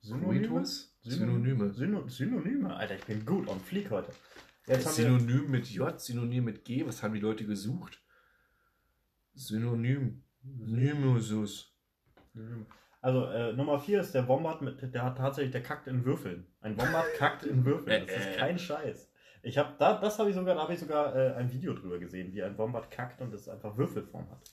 Synonyme? 0.00 0.64
Synonyme. 1.02 1.72
Syno 1.72 2.06
Synonyme? 2.08 2.74
Alter, 2.74 2.94
ich 2.96 3.04
bin 3.04 3.26
gut 3.26 3.48
on 3.48 3.58
fleek 3.60 3.90
heute. 3.90 4.12
Jetzt 4.66 4.94
Synonym 4.94 5.50
mit 5.50 5.66
J, 5.70 6.00
Synonym 6.00 6.44
mit 6.44 6.64
G. 6.64 6.86
Was 6.86 7.02
haben 7.02 7.14
die 7.14 7.20
Leute 7.20 7.44
gesucht? 7.46 8.00
Synonym. 9.38 10.22
Nymosus. 10.42 11.74
also 13.00 13.26
äh, 13.26 13.52
Nummer 13.52 13.78
4 13.78 14.00
ist 14.00 14.14
der 14.14 14.26
Wombat, 14.28 14.62
mit, 14.62 14.94
der 14.94 15.02
hat 15.02 15.18
tatsächlich, 15.18 15.52
der 15.52 15.62
kackt 15.62 15.86
in 15.86 16.04
Würfeln. 16.04 16.46
Ein 16.60 16.76
Wombat 16.76 17.14
kackt 17.16 17.44
in 17.44 17.64
Würfeln. 17.64 18.06
Das 18.06 18.16
ist 18.16 18.36
kein 18.38 18.58
Scheiß. 18.58 19.10
Ich 19.42 19.56
habe 19.56 19.74
da, 19.78 20.00
das 20.00 20.18
habe 20.18 20.30
ich 20.30 20.36
sogar, 20.36 20.54
da 20.54 20.62
habe 20.62 20.74
ich 20.74 20.80
sogar 20.80 21.14
äh, 21.14 21.34
ein 21.34 21.52
Video 21.52 21.74
drüber 21.74 21.98
gesehen, 21.98 22.32
wie 22.32 22.42
ein 22.42 22.58
Wombat 22.58 22.90
kackt 22.90 23.20
und 23.20 23.32
es 23.32 23.48
einfach 23.48 23.76
Würfelform 23.76 24.28
hat. 24.30 24.50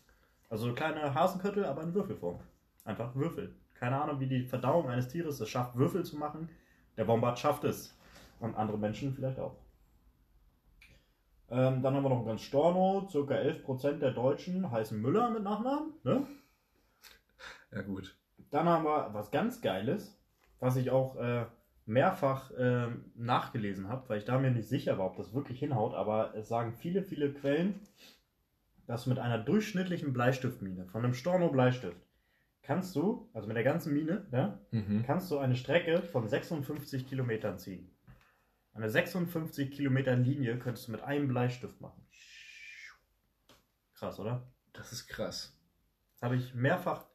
Also 0.50 0.74
kleine 0.74 1.14
Hasenköttel, 1.14 1.66
aber 1.66 1.82
in 1.84 1.94
Würfelform. 1.94 2.40
Einfach 2.84 3.16
Würfel. 3.16 3.56
Keine 3.74 4.00
Ahnung, 4.00 4.20
wie 4.20 4.28
die 4.28 4.44
Verdauung 4.44 4.88
eines 4.90 5.08
Tieres 5.08 5.40
es 5.40 5.50
schafft, 5.50 5.76
Würfel 5.76 6.04
zu 6.04 6.18
machen. 6.18 6.50
Der 6.98 7.08
Wombat 7.08 7.40
schafft 7.40 7.64
es. 7.64 7.98
Und 8.40 8.56
andere 8.56 8.78
Menschen 8.78 9.14
vielleicht 9.14 9.40
auch. 9.40 9.56
Ähm, 11.50 11.82
dann 11.84 11.94
haben 11.96 12.04
wir 12.04 12.10
noch 12.10 12.26
ganz 12.26 12.42
Storno. 12.42 13.08
Circa 13.10 13.36
11% 13.36 14.00
der 14.00 14.12
Deutschen 14.12 14.72
heißen 14.72 15.00
Müller 15.00 15.30
mit 15.30 15.44
Nachnamen. 15.44 15.94
Ne? 16.04 16.26
Ja, 17.72 17.82
gut. 17.82 18.18
Dann 18.52 18.68
haben 18.68 18.86
wir 18.86 19.10
was 19.14 19.32
ganz 19.32 19.62
Geiles, 19.62 20.18
was 20.60 20.76
ich 20.78 20.90
auch 20.92 21.18
äh, 21.18 21.46
mehrfach 21.86 22.52
ähm, 22.58 23.12
nachgelesen 23.16 23.90
habe, 23.90 24.08
weil 24.10 24.18
ich 24.20 24.26
da 24.26 24.40
mir 24.40 24.52
nicht 24.52 24.68
sicher 24.68 24.98
war, 24.98 25.08
ob 25.08 25.18
das 25.18 25.34
wirklich 25.34 25.60
hinhaut. 25.60 25.94
Aber 25.94 26.34
es 26.36 26.48
sagen 26.48 26.74
viele, 26.74 27.04
viele 27.04 27.32
Quellen, 27.32 27.80
dass 28.88 29.06
mit 29.08 29.20
einer 29.20 29.38
durchschnittlichen 29.40 30.14
Bleistiftmine, 30.14 30.86
von 30.88 31.04
einem 31.04 31.14
Storno-Bleistift, 31.14 31.98
kannst 32.64 32.96
du, 32.96 33.30
also 33.34 33.48
mit 33.48 33.56
der 33.58 33.64
ganzen 33.64 33.94
Mine, 33.94 34.26
ja, 34.32 34.60
Mhm. 34.72 35.04
kannst 35.06 35.30
du 35.30 35.38
eine 35.38 35.56
Strecke 35.56 36.02
von 36.02 36.28
56 36.28 37.08
Kilometern 37.08 37.60
ziehen. 37.60 37.92
Eine 38.76 38.90
56 38.90 39.72
Kilometer 39.72 40.18
Linie 40.18 40.60
könntest 40.60 40.90
du 40.90 40.92
mit 40.92 41.02
einem 41.02 41.30
Bleistift 41.30 41.80
machen. 41.80 42.06
Krass, 43.94 44.20
oder? 44.20 44.52
Das 44.74 44.92
ist 44.92 45.08
krass. 45.08 45.58
Habe 46.22 46.36
ich 46.36 46.54
mehrfach. 46.54 47.08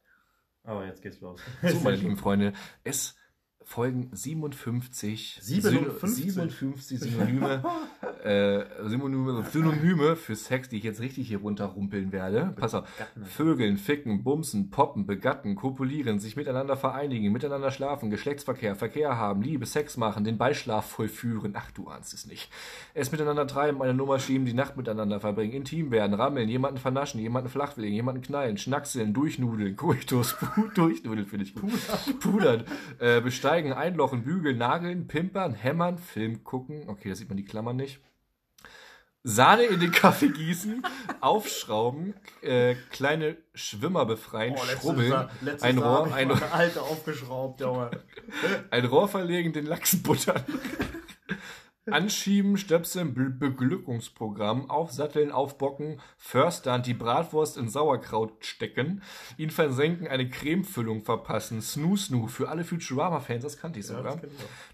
Aber 0.63 0.87
jetzt 0.87 1.03
geht's 1.03 1.19
los. 1.21 1.39
So, 1.61 1.79
meine 1.81 1.97
lieben 1.97 2.17
Freunde, 2.17 2.53
es 2.83 3.15
folgen 3.63 4.09
57, 4.11 5.39
57? 5.41 6.33
57 6.33 6.99
Synonyme, 6.99 7.63
äh, 8.23 8.63
Synonyme, 8.87 9.43
Synonyme 9.51 10.15
für 10.15 10.35
Sex, 10.35 10.69
die 10.69 10.77
ich 10.77 10.83
jetzt 10.83 10.99
richtig 10.99 11.27
hier 11.27 11.39
runterrumpeln 11.39 12.11
werde. 12.11 12.53
Pass 12.57 12.73
auf. 12.73 12.87
Vögeln, 13.23 13.77
ficken, 13.77 14.23
bumsen, 14.23 14.69
poppen, 14.69 15.05
begatten, 15.05 15.55
kopulieren, 15.55 16.19
sich 16.19 16.35
miteinander 16.35 16.75
vereinigen, 16.75 17.31
miteinander 17.31 17.71
schlafen, 17.71 18.09
Geschlechtsverkehr, 18.09 18.75
Verkehr 18.75 19.17
haben, 19.17 19.41
Liebe, 19.41 19.65
Sex 19.65 19.97
machen, 19.97 20.23
den 20.23 20.37
Beischlaf 20.37 20.85
vollführen. 20.85 21.53
Ach, 21.55 21.71
du 21.71 21.87
ahnst 21.87 22.13
es 22.13 22.25
nicht. 22.25 22.49
Es 22.93 23.11
miteinander 23.11 23.47
treiben, 23.47 23.81
eine 23.81 23.93
Nummer 23.93 24.19
schieben, 24.19 24.45
die 24.45 24.53
Nacht 24.53 24.77
miteinander 24.77 25.19
verbringen, 25.19 25.53
intim 25.53 25.91
werden, 25.91 26.13
rammeln, 26.13 26.49
jemanden 26.49 26.77
vernaschen, 26.79 27.19
jemanden 27.19 27.49
flachlegen, 27.49 27.93
jemanden 27.93 28.21
knallen, 28.21 28.57
schnackseln, 28.57 29.13
durchnudeln, 29.13 29.75
Koitus, 29.75 30.35
durchnudeln 30.75 31.25
finde 31.25 31.45
ich 31.45 31.55
gut. 31.55 31.71
Pudern, 32.19 32.63
äh, 32.99 33.21
besteigen, 33.51 33.73
einlochen, 33.73 34.23
bügeln, 34.23 34.57
nageln, 34.57 35.07
pimpern, 35.07 35.53
hämmern, 35.53 35.97
Film 35.97 36.43
gucken. 36.43 36.87
Okay, 36.87 37.09
da 37.09 37.15
sieht 37.15 37.27
man 37.27 37.37
die 37.37 37.45
Klammern 37.45 37.75
nicht. 37.75 37.99
Sahne 39.23 39.63
in 39.63 39.79
den 39.79 39.91
Kaffee 39.91 40.29
gießen, 40.29 40.81
aufschrauben, 41.21 42.15
äh, 42.41 42.75
kleine 42.89 43.37
Schwimmer 43.53 44.05
befreien, 44.05 44.57
schrubbeln, 44.57 45.29
ein 45.61 45.77
Rohr, 45.77 46.11
ein, 46.11 46.31
eine 46.31 46.51
alte 46.51 46.81
aufgeschraubt, 46.81 47.61
ein 48.71 48.85
Rohr 48.85 49.07
verlegen, 49.07 49.53
den 49.53 49.67
Lachs 49.67 50.01
buttern. 50.01 50.43
Anschieben, 51.89 52.57
stöpseln, 52.57 53.15
Be 53.15 53.31
Beglückungsprogramm, 53.31 54.69
aufsatteln, 54.69 55.31
aufbocken, 55.31 55.99
förstern, 56.15 56.83
die 56.83 56.93
Bratwurst 56.93 57.57
in 57.57 57.69
Sauerkraut 57.69 58.45
stecken, 58.45 59.01
ihn 59.37 59.49
versenken, 59.49 60.07
eine 60.07 60.29
Cremefüllung 60.29 61.01
verpassen, 61.01 61.59
Snoo 61.61 61.97
Snoo, 61.97 62.27
für 62.27 62.49
alle 62.49 62.63
Futurama-Fans, 62.63 63.43
das 63.43 63.57
kannte 63.57 63.79
ich 63.79 63.87
sogar. 63.87 64.21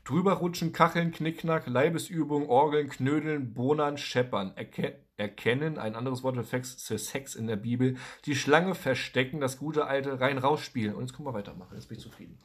Drüber 0.03 0.33
rutschen, 0.33 0.73
kacheln, 0.73 1.11
knickknack, 1.13 1.67
Leibesübung, 1.67 2.49
Orgeln, 2.49 2.89
knödeln, 2.89 3.53
bonern, 3.53 3.97
scheppern, 3.97 4.51
erke 4.55 4.97
erkennen, 5.15 5.79
ein 5.79 5.95
anderes 5.95 6.21
Wort 6.23 6.35
für 6.45 6.97
Sex, 6.99 7.35
in 7.35 7.47
der 7.47 7.55
Bibel, 7.55 7.95
die 8.25 8.35
Schlange 8.35 8.75
verstecken, 8.75 9.39
das 9.39 9.57
gute 9.57 9.87
alte 9.87 10.19
rein-raus 10.19 10.61
spielen. 10.61 10.93
Und 10.93 11.05
jetzt 11.05 11.15
können 11.15 11.27
wir 11.27 11.33
weitermachen, 11.33 11.73
jetzt 11.75 11.87
bin 11.87 11.97
ich 11.97 12.03
zufrieden. 12.03 12.37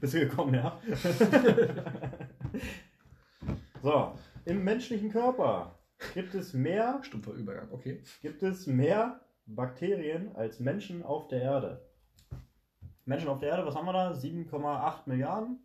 Bist 0.00 0.14
du 0.14 0.20
gekommen, 0.20 0.54
ja? 0.54 0.80
so, 3.84 4.14
im 4.46 4.64
menschlichen 4.64 5.10
Körper 5.10 5.78
gibt 6.14 6.34
es 6.34 6.54
mehr, 6.54 7.00
Stumpfer 7.02 7.32
Übergang, 7.32 7.68
okay. 7.70 8.02
gibt 8.22 8.42
es 8.42 8.66
mehr 8.66 9.20
Bakterien 9.44 10.34
als 10.34 10.58
Menschen 10.58 11.02
auf 11.02 11.28
der 11.28 11.42
Erde. 11.42 11.86
Menschen 13.04 13.28
auf 13.28 13.40
der 13.40 13.50
Erde, 13.50 13.66
was 13.66 13.74
haben 13.74 13.84
wir 13.84 13.92
da? 13.92 14.12
7,8 14.12 15.00
Milliarden? 15.04 15.58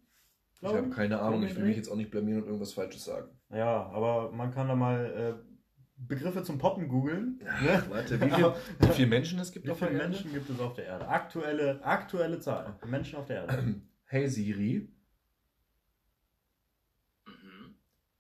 Ich 0.62 0.68
habe 0.68 0.90
keine 0.90 1.22
Ahnung, 1.22 1.44
ich 1.44 1.56
will 1.56 1.64
mich 1.64 1.78
jetzt. 1.78 1.90
auch 1.90 1.96
nicht 1.96 2.12
blamieren 2.12 2.42
und 2.42 2.48
irgendwas 2.48 2.74
Falsches 2.74 3.06
sagen. 3.06 3.30
Ja, 3.52 3.86
aber 3.86 4.34
man 4.34 4.52
kann 4.52 4.68
da 4.68 4.76
mal 4.76 5.40
äh, 5.40 5.50
Begriffe 5.96 6.44
zum 6.44 6.58
Poppen 6.58 6.90
googeln. 6.90 7.40
Ne? 7.62 7.84
Warte, 7.88 8.20
wie, 8.20 8.30
viel, 8.30 8.54
wie 8.80 8.88
viele 8.88 9.08
Menschen 9.08 9.40
es 9.40 9.54
gibt 9.54 9.66
Wie 9.66 9.72
auf 9.72 9.80
der 9.80 9.88
viele 9.88 10.02
Erde? 10.02 10.12
Menschen 10.12 10.34
gibt 10.34 10.50
es 10.50 10.60
auf 10.60 10.74
der 10.74 10.86
Erde? 10.86 11.08
Aktuelle, 11.08 11.82
aktuelle 11.86 12.40
Zahl. 12.40 12.78
Menschen 12.86 13.18
auf 13.18 13.28
der 13.28 13.48
Erde. 13.48 13.76
Hey 14.12 14.28
Siri, 14.28 14.92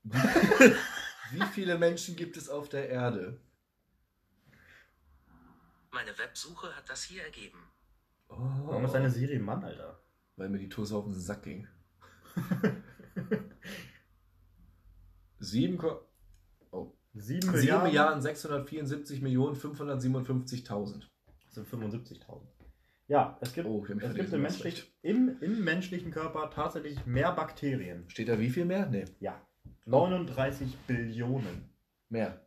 wie 0.03 1.43
viele 1.53 1.77
Menschen 1.77 2.15
gibt 2.15 2.37
es 2.37 2.49
auf 2.49 2.69
der 2.69 2.89
Erde? 2.89 3.39
Meine 5.91 6.17
Websuche 6.17 6.75
hat 6.75 6.89
das 6.89 7.03
hier 7.03 7.23
ergeben. 7.23 7.59
Oh, 8.29 8.35
Warum 8.37 8.85
ist 8.85 8.93
deine 8.93 9.09
Siri 9.09 9.39
Mann, 9.39 9.63
Alter? 9.63 9.99
Weil 10.35 10.49
mir 10.49 10.59
die 10.59 10.69
Tusse 10.69 10.95
auf 10.95 11.05
den 11.05 11.13
Sack 11.13 11.43
ging. 11.43 11.67
Sieben, 15.39 15.77
Ko- 15.77 16.01
oh. 16.71 16.93
7 17.13 17.41
7 17.41 17.51
Milliarden, 17.51 17.87
Milliarden 17.87 18.21
674 18.21 19.21
Millionen 19.21 19.55
557.000. 19.55 21.03
sind 21.49 21.67
75.000. 21.67 22.41
Ja, 23.07 23.37
es 23.41 23.53
gibt, 23.53 23.67
Oh, 23.67 23.83
es 23.83 24.13
gibt 24.13 24.33
im, 24.33 24.41
menschlich, 24.43 24.93
im, 25.01 25.41
im 25.41 25.63
menschlichen 25.63 26.11
Körper 26.11 26.51
tatsächlich 26.51 27.05
mehr 27.07 27.31
Bakterien. 27.31 28.07
Steht 28.09 28.29
da 28.29 28.37
wie 28.39 28.51
viel 28.51 28.65
mehr? 28.65 28.85
Nee. 28.85 29.05
Ja, 29.19 29.41
39 29.89 30.77
Billionen. 30.87 31.69
Mehr. 32.09 32.39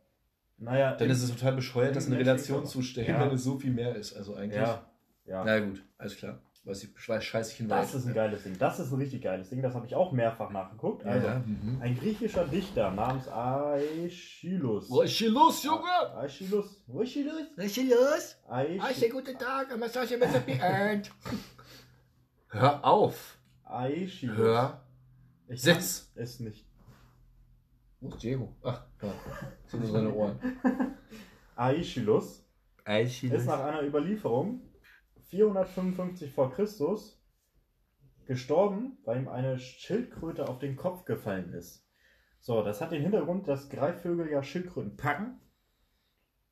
Naja, 0.57 0.95
Dann 0.95 1.09
ist 1.09 1.23
es 1.23 1.31
total 1.31 1.53
bescheuert, 1.53 1.95
das 1.95 2.07
in 2.07 2.13
Relation 2.13 2.65
zu 2.65 2.81
stellen, 2.81 3.07
Ja. 3.07 3.21
wenn 3.21 3.35
es 3.35 3.43
so 3.43 3.57
viel 3.59 3.71
mehr 3.71 3.95
ist. 3.95 4.13
Also 4.13 4.35
eigentlich. 4.35 4.61
Ja, 4.61 4.85
ja. 5.25 5.43
Na 5.43 5.59
gut, 5.59 5.83
alles 5.97 6.15
klar. 6.15 6.39
Weiß 6.65 6.81
ich, 6.81 7.09
weiß 7.09 7.21
scheiß 7.21 7.51
ich 7.51 7.57
hinweis. 7.57 7.91
Das 7.91 8.01
ist 8.01 8.07
ein 8.07 8.13
geiles 8.13 8.43
Ding. 8.43 8.57
Das 8.57 8.79
ist 8.79 8.89
ein 8.93 8.97
richtig 8.97 9.21
geiles 9.21 9.49
Ding. 9.49 9.61
Das 9.61 9.73
habe 9.73 9.85
ich 9.85 9.95
auch 9.95 10.13
mehrfach 10.13 10.49
nachgeguckt. 10.49 11.05
Also, 11.05 11.27
ja, 11.27 11.39
mhm. 11.39 11.79
ein 11.81 11.97
griechischer 11.97 12.47
Dichter 12.47 12.89
namens 12.91 13.27
Aeschylus. 13.27 14.89
Was 14.89 15.09
ist 15.09 15.17
hier 15.17 15.31
los, 15.31 15.61
Junge? 15.61 16.15
Aeschylus. 16.15 16.81
Aeschylus? 16.87 17.33
Was 17.57 17.65
ist 17.65 17.75
hier 17.75 17.89
los? 17.89 18.37
Aeschylus. 18.47 19.11
guten 19.11 19.37
Tag, 19.37 19.77
Massage 19.77 20.15
mit 20.15 20.33
Happy 20.33 20.53
End. 20.53 21.11
Hör 22.47 22.85
auf. 22.85 23.37
Aeschylus. 23.65 24.37
Hör. 24.37 24.81
Ich 25.49 25.61
Sitz. 25.61 26.11
kann 26.13 26.23
es 26.23 26.39
nicht. 26.39 26.65
Wo 28.03 28.09
ist 28.09 28.21
Diego? 28.21 28.53
Ach, 28.63 28.85
ja. 29.01 29.13
sind 29.65 29.83
nur 29.83 29.91
seine 29.91 30.13
Ohren. 30.13 30.37
Aeschylus 31.55 32.45
ist 32.85 33.45
nach 33.45 33.61
einer 33.61 33.81
Überlieferung 33.81 34.61
455 35.29 36.33
vor 36.33 36.51
Christus 36.51 37.23
gestorben, 38.25 38.97
weil 39.05 39.21
ihm 39.21 39.29
eine 39.29 39.57
Schildkröte 39.57 40.49
auf 40.49 40.59
den 40.59 40.75
Kopf 40.75 41.05
gefallen 41.05 41.53
ist. 41.53 41.87
So, 42.41 42.61
das 42.61 42.81
hat 42.81 42.91
den 42.91 43.01
Hintergrund, 43.01 43.47
dass 43.47 43.69
Greifvögel 43.69 44.29
ja 44.29 44.43
Schildkröten 44.43 44.97
packen. 44.97 45.39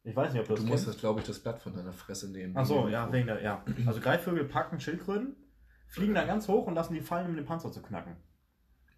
Ich 0.04 0.16
weiß 0.16 0.32
nicht, 0.32 0.42
ob 0.42 0.48
du 0.48 0.54
das 0.54 0.64
Du 0.64 0.70
musst 0.70 0.88
das, 0.88 0.98
glaube 0.98 1.20
ich, 1.20 1.28
das 1.28 1.40
Blatt 1.40 1.60
von 1.60 1.76
deiner 1.76 1.92
Fresse 1.92 2.32
nehmen. 2.32 2.54
Ach 2.56 2.66
so, 2.66 2.88
ja, 2.88 3.12
wegen 3.12 3.28
der, 3.28 3.42
ja. 3.42 3.66
Also 3.86 4.00
Greifvögel 4.00 4.46
packen 4.46 4.80
Schildkröten, 4.80 5.36
fliegen 5.88 6.14
dann 6.14 6.28
ganz 6.28 6.48
hoch 6.48 6.66
und 6.66 6.76
lassen 6.76 6.94
die 6.94 7.02
fallen, 7.02 7.28
um 7.28 7.36
den 7.36 7.46
Panzer 7.46 7.74
zu 7.74 7.82
knacken. 7.82 8.16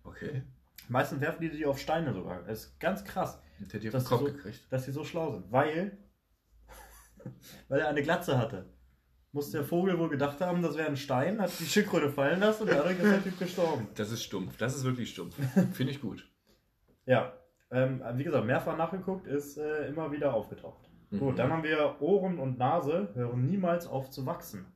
Okay. 0.03 0.43
Meistens 0.89 1.21
werfen 1.21 1.41
die 1.41 1.49
sich 1.49 1.65
auf 1.65 1.79
Steine 1.79 2.13
sogar. 2.13 2.43
Das 2.43 2.65
ist 2.65 2.79
ganz 2.79 3.03
krass, 3.03 3.41
Jetzt 3.59 3.73
hätte 3.73 3.85
ich 3.87 3.91
Das 3.93 4.03
auf 4.05 4.09
den 4.09 4.17
Kopf 4.19 4.27
so- 4.29 4.35
gekriegt. 4.37 4.67
dass 4.71 4.85
die 4.85 4.91
so 4.91 5.03
schlau 5.03 5.31
sind. 5.31 5.51
Weil, 5.51 5.97
weil 7.69 7.79
er 7.79 7.87
eine 7.89 8.03
Glatze 8.03 8.37
hatte. 8.37 8.65
Muss 9.31 9.49
der 9.51 9.63
Vogel 9.63 9.97
wohl 9.97 10.09
gedacht 10.09 10.39
haben, 10.41 10.61
das 10.61 10.77
wäre 10.77 10.87
ein 10.89 10.97
Stein, 10.97 11.41
hat 11.41 11.51
die 11.59 11.65
Schildkröte 11.65 12.09
fallen 12.11 12.39
lassen 12.39 12.63
und 12.63 12.71
dadurch 12.71 12.99
ist 12.99 13.03
der 13.11 13.23
Typ 13.23 13.39
gestorben. 13.39 13.87
Das 13.95 14.11
ist 14.11 14.23
stumpf. 14.23 14.57
Das 14.57 14.75
ist 14.75 14.83
wirklich 14.83 15.09
stumpf. 15.09 15.35
Finde 15.73 15.91
ich 15.91 16.01
gut. 16.01 16.29
Ja, 17.07 17.33
ähm, 17.71 18.03
wie 18.13 18.23
gesagt, 18.23 18.45
mehrfach 18.45 18.77
nachgeguckt, 18.77 19.25
ist 19.25 19.57
äh, 19.57 19.87
immer 19.87 20.11
wieder 20.11 20.33
aufgetaucht. 20.35 20.87
Mhm. 21.09 21.19
Gut, 21.19 21.39
dann 21.39 21.51
haben 21.51 21.63
wir 21.63 21.99
Ohren 22.01 22.37
und 22.37 22.59
Nase, 22.59 23.09
hören 23.15 23.47
niemals 23.47 23.87
auf 23.87 24.11
zu 24.11 24.25
wachsen. 24.27 24.67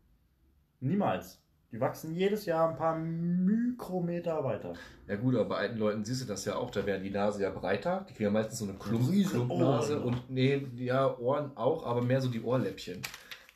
Niemals. 0.79 1.43
Die 1.71 1.79
wachsen 1.81 2.13
jedes 2.15 2.45
Jahr 2.45 2.69
ein 2.69 2.77
paar 2.77 2.97
Mikrometer 2.97 4.41
weiter. 4.43 4.73
Ja 5.07 5.15
gut, 5.17 5.35
aber 5.35 5.45
bei 5.49 5.55
alten 5.57 5.77
Leuten 5.77 6.05
siehst 6.05 6.21
du 6.21 6.25
das 6.25 6.45
ja 6.45 6.55
auch, 6.55 6.71
da 6.71 6.85
werden 6.85 7.03
die 7.03 7.09
Nase 7.09 7.43
ja 7.43 7.49
breiter. 7.49 8.05
Die 8.09 8.13
kriegen 8.13 8.25
ja 8.25 8.31
meistens 8.31 8.59
so 8.59 8.65
eine 8.65 8.75
Klump, 8.75 9.09
Riesen 9.09 9.31
Klumpnase 9.47 9.97
Ohren. 10.01 10.13
und 10.13 10.29
nee, 10.29 10.65
ja, 10.75 11.17
Ohren 11.17 11.51
auch, 11.57 11.85
aber 11.85 12.01
mehr 12.01 12.21
so 12.21 12.29
die 12.29 12.41
Ohrläppchen. 12.41 13.01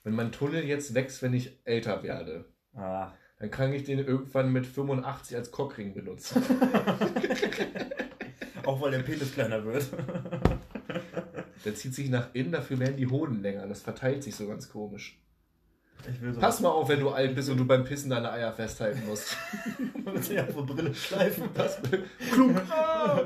Wenn 0.04 0.14
mein 0.16 0.32
Tunnel 0.34 0.64
jetzt 0.66 0.94
wächst, 0.94 1.22
wenn 1.22 1.34
ich 1.34 1.58
älter 1.64 2.04
werde, 2.04 2.46
Ah. 2.76 3.12
dann 3.40 3.50
kann 3.52 3.72
ich 3.74 3.84
den 3.84 4.00
irgendwann 4.00 4.52
mit 4.52 4.66
85 4.66 5.38
als 5.38 5.52
Cockring 5.52 5.94
benutzen. 5.94 6.42
Auch 8.66 8.82
weil 8.82 8.92
der 8.92 9.00
Penis 9.00 9.34
kleiner 9.34 9.64
wird. 9.66 9.86
Der 11.66 11.76
zieht 11.76 11.94
sich 11.96 12.10
nach 12.10 12.30
innen, 12.34 12.52
dafür 12.52 12.80
werden 12.80 12.98
die 12.98 13.08
Hoden 13.08 13.42
länger. 13.42 13.68
Das 13.68 13.82
verteilt 13.82 14.24
sich 14.24 14.36
so 14.36 14.48
ganz 14.48 14.70
komisch. 14.70 15.21
Pass 16.40 16.60
mal 16.60 16.70
auf, 16.70 16.90
wenn 16.90 17.00
du 17.00 17.10
alt 17.10 17.36
bist 17.36 17.50
und 17.50 17.58
du 17.58 17.66
beim 17.66 17.84
Pissen 17.84 18.10
deine 18.10 18.32
Eier 18.32 18.52
festhalten 18.54 19.02
musst. 19.08 19.36
mit 19.96 20.30
der 20.30 20.44
Brille 20.44 20.94
schleifen. 20.94 21.50
Pass. 21.54 21.80
Ah! 22.70 23.22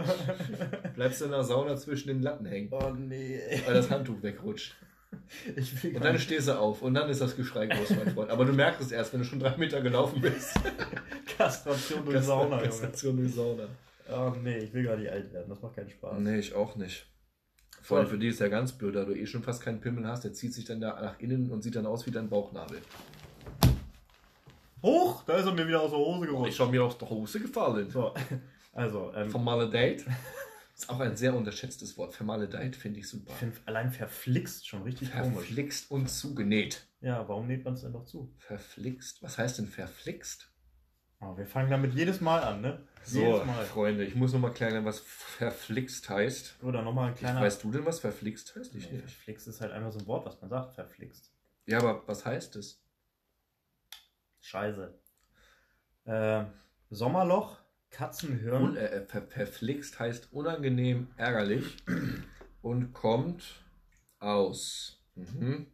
Bleibst 0.96 1.22
du 1.22 1.26
in 1.26 1.32
der 1.32 1.44
Sauna 1.44 1.76
zwischen 1.78 2.08
den 2.10 2.22
Latten 2.22 2.46
hängen, 2.46 2.70
Oh 2.72 2.90
nee. 2.98 3.40
weil 3.66 3.74
das 3.76 3.90
Handtuch 3.90 4.22
wegrutscht. 4.22 4.76
Ich 5.56 5.84
will 5.84 5.96
Und 5.96 6.04
dann 6.04 6.20
stehst 6.20 6.48
du 6.50 6.60
auf 6.60 6.82
und 6.82 6.94
dann 6.94 7.10
ist 7.10 7.22
das 7.22 7.36
Geschrei 7.36 7.68
groß, 7.68 7.92
mein 7.92 8.14
Freund. 8.14 8.30
Aber 8.30 8.44
du 8.46 8.54
merkst 8.54 8.82
es 8.82 8.92
erst, 8.92 9.14
wenn 9.14 9.22
du 9.22 9.26
schon 9.26 9.40
drei 9.40 9.56
Meter 9.58 9.82
gelaufen 9.82 10.22
bist. 10.22 10.54
Kastration 11.38 12.06
durch 12.06 12.24
Sauna. 12.24 12.60
Kastration 12.62 13.18
durch 13.18 13.34
Sauna. 13.34 13.64
Oh 14.12 14.34
nee, 14.44 14.58
ich 14.58 14.74
will 14.74 14.84
gar 14.84 14.98
nicht 14.98 15.10
alt 15.10 15.32
werden. 15.34 15.46
Das 15.50 15.62
macht 15.62 15.76
keinen 15.76 15.90
Spaß. 15.90 16.20
Nee, 16.20 16.38
ich 16.40 16.54
auch 16.54 16.76
nicht. 16.76 17.08
Vor 17.86 18.00
allem 18.00 18.08
für 18.08 18.18
die 18.18 18.30
ist 18.30 18.40
ja 18.40 18.48
ganz 18.48 18.72
blöd, 18.72 18.96
da 18.96 19.06
du 19.06 19.14
eh 19.14 19.28
schon 19.28 19.44
fast 19.44 19.62
keinen 19.62 19.80
Pimmel 19.80 20.08
hast, 20.08 20.24
der 20.24 20.34
zieht 20.34 20.56
sich 20.56 20.66
dann 20.66 20.82
da 20.82 21.00
nach 21.00 21.20
innen 21.20 21.52
und 21.52 21.62
sieht 21.62 21.76
dann 21.76 21.86
aus 21.86 22.04
wie 22.08 22.12
dein 22.12 22.28
Bauchnabel. 22.28 22.82
Hoch! 24.82 25.24
Da 25.26 25.38
ist 25.38 25.46
er 25.46 25.54
mir 25.54 25.68
wieder 25.68 25.82
aus 25.82 25.92
der 25.92 26.00
Hose 26.00 26.26
Ich 26.26 26.32
gerutscht. 26.32 26.60
habe 26.60 26.72
mir 26.72 26.84
aus 26.84 26.98
der 26.98 27.10
Hose 27.10 27.40
gefallen. 27.40 27.90
So, 27.92 28.12
also, 28.74 29.12
ähm, 29.16 29.30
Vermaledeit. 29.30 30.04
Ist 30.76 30.90
auch 30.90 31.00
ein 31.00 31.16
sehr 31.16 31.34
unterschätztes 31.36 31.96
Wort. 31.98 32.14
Vermaledeit 32.14 32.76
finde 32.76 33.00
ich 33.00 33.08
super. 33.08 33.32
ich 33.32 33.38
finde 33.38 33.56
allein 33.66 33.92
verflixt 33.92 34.68
schon 34.68 34.82
richtig 34.82 35.12
komisch. 35.14 35.46
Verflixt 35.46 35.90
und 35.92 36.10
zugenäht. 36.10 36.86
Ja, 37.02 37.26
warum 37.30 37.46
näht 37.48 37.64
man 37.64 37.76
es 37.76 37.82
denn 37.82 37.92
noch 37.94 38.06
zu? 38.06 38.34
Verflixt? 38.40 39.22
Was 39.22 39.38
heißt 39.38 39.60
denn 39.60 39.68
verflixt? 39.68 40.52
Oh, 41.22 41.38
wir 41.38 41.46
fangen 41.46 41.70
damit 41.70 41.94
jedes 41.94 42.22
Mal 42.22 42.44
an, 42.44 42.62
ne? 42.62 42.80
So, 43.04 43.20
Jedes 43.20 43.46
Mal. 43.46 43.66
Freunde, 43.66 44.04
ich 44.04 44.16
muss 44.16 44.34
nochmal 44.34 44.52
klären, 44.54 44.84
was 44.86 45.00
verflixt 45.00 46.10
heißt. 46.10 46.56
Oder 46.64 46.82
nochmal 46.82 47.10
ein 47.10 47.16
kleiner. 47.16 47.42
Weißt 47.42 47.64
du 47.64 47.72
denn, 47.72 47.86
was 47.86 48.00
verflixt 48.00 48.56
heißt? 48.56 48.74
Ich 48.76 48.90
Nee, 48.90 48.98
nicht. 48.98 49.04
verflixt 49.12 49.48
ist 49.48 49.62
halt 49.62 49.72
einfach 49.72 49.92
so 49.92 50.00
ein 50.00 50.08
Wort, 50.08 50.26
was 50.26 50.40
man 50.42 50.50
sagt. 50.50 50.76
Verflixt. 50.76 51.32
Ja, 51.68 51.80
aber 51.80 52.08
was 52.08 52.26
heißt 52.26 52.56
es? 52.56 52.82
Scheiße. 54.42 54.94
Äh, 56.06 56.46
Sommerloch, 56.90 57.58
Katzenhirn. 57.92 58.64
Un 58.64 58.78
äh, 58.78 59.02
ver 59.06 59.24
verflixt 59.24 60.00
heißt 60.00 60.34
unangenehm, 60.34 61.08
ärgerlich 61.18 61.78
und 62.62 62.94
kommt 62.94 63.64
aus. 64.20 65.00
Mhm. 65.16 65.68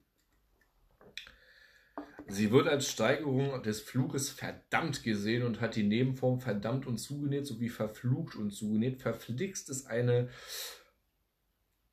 Sie 2.31 2.51
wird 2.51 2.67
als 2.67 2.89
Steigerung 2.89 3.61
des 3.61 3.81
Fluges 3.81 4.29
verdammt 4.29 5.03
gesehen 5.03 5.43
und 5.43 5.59
hat 5.59 5.75
die 5.75 5.83
Nebenform 5.83 6.39
verdammt 6.39 6.87
und 6.87 6.97
zugenäht 6.97 7.45
sowie 7.45 7.67
verflucht 7.67 8.35
und 8.35 8.51
zugenäht. 8.51 9.01
Verflixt 9.01 9.69
ist 9.69 9.87
eine 9.87 10.29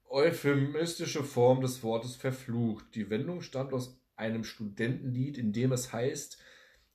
euphemistische 0.09 1.25
Form 1.25 1.61
des 1.61 1.83
Wortes 1.83 2.15
verflucht. 2.15 2.95
Die 2.95 3.11
Wendung 3.11 3.43
stammt 3.43 3.73
aus 3.73 4.01
einem 4.15 4.45
Studentenlied, 4.45 5.39
in 5.39 5.53
dem 5.53 5.73
es 5.73 5.93
heißt, 5.93 6.39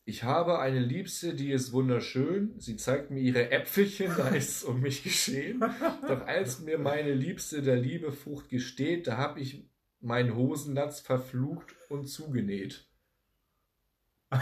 ich 0.06 0.24
habe 0.24 0.60
eine 0.60 0.80
Liebste, 0.80 1.34
die 1.34 1.52
ist 1.52 1.72
wunderschön. 1.72 2.60
Sie 2.60 2.78
zeigt 2.78 3.12
mir 3.12 3.20
ihre 3.20 3.52
Äpfelchen, 3.52 4.12
da 4.18 4.30
ist 4.30 4.58
es 4.58 4.64
um 4.64 4.80
mich 4.80 5.04
geschehen. 5.04 5.60
Doch 6.08 6.26
als 6.28 6.60
mir 6.60 6.78
meine 6.78 7.14
Liebste 7.14 7.62
der 7.62 7.78
Liebe 7.78 8.12
Frucht 8.12 8.50
gesteht, 8.50 9.08
da 9.08 9.18
habe 9.18 9.42
ich 9.42 9.66
meinen 10.00 10.36
Hosenlatz 10.36 11.02
verflucht 11.02 11.76
und 11.90 12.08
zugenäht. 12.08 12.88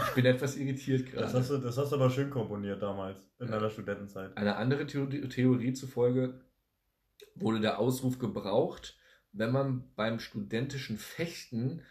Ich 0.08 0.14
bin 0.14 0.24
etwas 0.26 0.56
irritiert 0.56 1.06
Das 1.08 1.12
gerade. 1.12 1.32
hast, 1.38 1.50
du, 1.50 1.58
das 1.58 1.76
hast 1.78 1.90
du 1.92 1.96
aber 1.96 2.10
schön 2.10 2.30
komponiert 2.30 2.82
damals, 2.82 3.18
in 3.38 3.48
deiner 3.48 3.70
Studentenzeit. 3.70 4.36
Eine 4.36 4.56
andere 4.56 4.86
Theorie, 4.86 5.28
Theorie 5.28 5.72
zufolge 5.72 6.40
wurde 7.34 7.60
der 7.60 7.78
Ausruf 7.78 8.18
gebraucht, 8.18 8.96
wenn 9.32 9.50
man 9.52 9.92
beim 9.94 10.18
studentischen 10.18 10.98
Fechten 10.98 11.82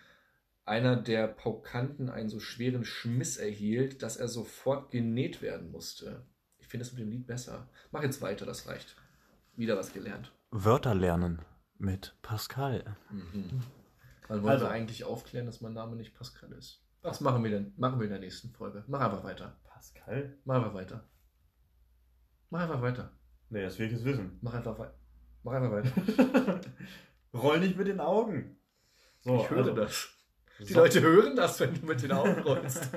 einer 0.65 0.95
der 0.95 1.27
Paukanten 1.27 2.09
einen 2.09 2.29
so 2.29 2.39
schweren 2.39 2.85
Schmiss 2.85 3.37
erhielt, 3.37 4.03
dass 4.03 4.17
er 4.17 4.27
sofort 4.27 4.91
genäht 4.91 5.41
werden 5.41 5.71
musste. 5.71 6.25
Ich 6.59 6.67
finde 6.67 6.85
das 6.85 6.93
mit 6.93 7.01
dem 7.01 7.09
Lied 7.09 7.27
besser. 7.27 7.67
Mach 7.91 8.03
jetzt 8.03 8.21
weiter, 8.21 8.45
das 8.45 8.67
reicht. 8.67 8.95
Wieder 9.55 9.75
was 9.77 9.91
gelernt. 9.91 10.31
Wörter 10.51 10.93
lernen 10.95 11.41
mit 11.77 12.15
Pascal. 12.21 12.95
Mhm. 13.09 13.61
Man 14.29 14.43
wollte 14.43 14.49
Also- 14.65 14.67
eigentlich 14.67 15.03
aufklären, 15.03 15.45
dass 15.47 15.61
mein 15.61 15.73
Name 15.73 15.95
nicht 15.95 16.13
Pascal 16.13 16.51
ist. 16.53 16.79
Was 17.01 17.19
machen 17.21 17.43
wir 17.43 17.51
denn? 17.51 17.73
Machen 17.77 17.99
wir 17.99 18.05
in 18.05 18.11
der 18.11 18.19
nächsten 18.19 18.51
Folge. 18.51 18.83
Mach 18.87 19.01
einfach 19.01 19.23
weiter. 19.23 19.57
Pascal? 19.63 20.37
Mach 20.45 20.55
einfach 20.57 20.73
weiter. 20.73 21.03
Mach 22.49 22.61
einfach 22.61 22.81
weiter. 22.81 23.11
Nee, 23.49 23.63
das 23.63 23.79
will 23.79 23.87
ich 23.87 23.93
jetzt 23.93 24.05
wissen. 24.05 24.37
Mach 24.41 24.53
einfach 24.53 24.77
weiter. 24.77 24.95
Mach 25.43 25.53
einfach 25.53 25.71
weiter. 25.71 26.61
Roll 27.33 27.59
nicht 27.59 27.77
mit 27.77 27.87
den 27.87 27.99
Augen. 27.99 28.57
So, 29.21 29.37
ich 29.41 29.49
höre 29.49 29.59
also, 29.59 29.73
das. 29.73 30.09
Die 30.59 30.65
So- 30.73 30.79
Leute 30.79 31.01
hören 31.01 31.35
das, 31.35 31.59
wenn 31.59 31.73
du 31.73 31.85
mit 31.85 32.01
den 32.03 32.11
Augen 32.11 32.39
rollst. 32.41 32.89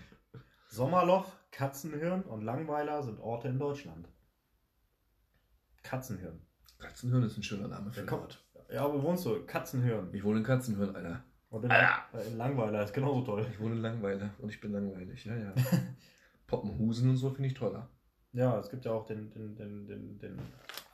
Sommerloch, 0.68 1.30
Katzenhirn 1.52 2.22
und 2.24 2.42
Langweiler 2.42 3.02
sind 3.02 3.20
Orte 3.20 3.48
in 3.48 3.58
Deutschland. 3.58 4.08
Katzenhirn. 5.82 6.40
Katzenhirn 6.78 7.22
ist 7.22 7.36
ein 7.36 7.42
schöner 7.42 7.68
Name 7.68 7.92
für 7.92 8.04
Ja. 8.04 8.12
Ort. 8.12 8.44
Ja, 8.70 8.92
wo 8.92 9.02
wohnst 9.02 9.24
du? 9.24 9.44
Katzenhirn. 9.46 10.12
Ich 10.12 10.24
wohne 10.24 10.38
in 10.38 10.44
Katzenhirn, 10.44 10.94
Alter. 10.96 11.22
Und 11.56 11.64
in, 11.64 11.70
Alter. 11.70 12.24
in 12.26 12.36
Langweiler 12.36 12.84
ist 12.84 12.92
genauso 12.92 13.22
toll. 13.22 13.46
Ich 13.50 13.58
wohne 13.58 13.76
in 13.76 13.80
Langweiler 13.80 14.28
und 14.38 14.50
ich 14.50 14.60
bin 14.60 14.72
langweilig. 14.72 15.24
Ja, 15.24 15.34
ja. 15.34 15.54
Poppenhusen 16.46 17.08
und 17.08 17.16
so 17.16 17.30
finde 17.30 17.48
ich 17.48 17.54
toller. 17.54 17.88
Ja, 18.34 18.60
es 18.60 18.68
gibt 18.68 18.84
ja 18.84 18.92
auch 18.92 19.06
den, 19.06 19.30
den, 19.30 19.56
den, 19.56 19.86
den, 19.86 20.18
den 20.18 20.38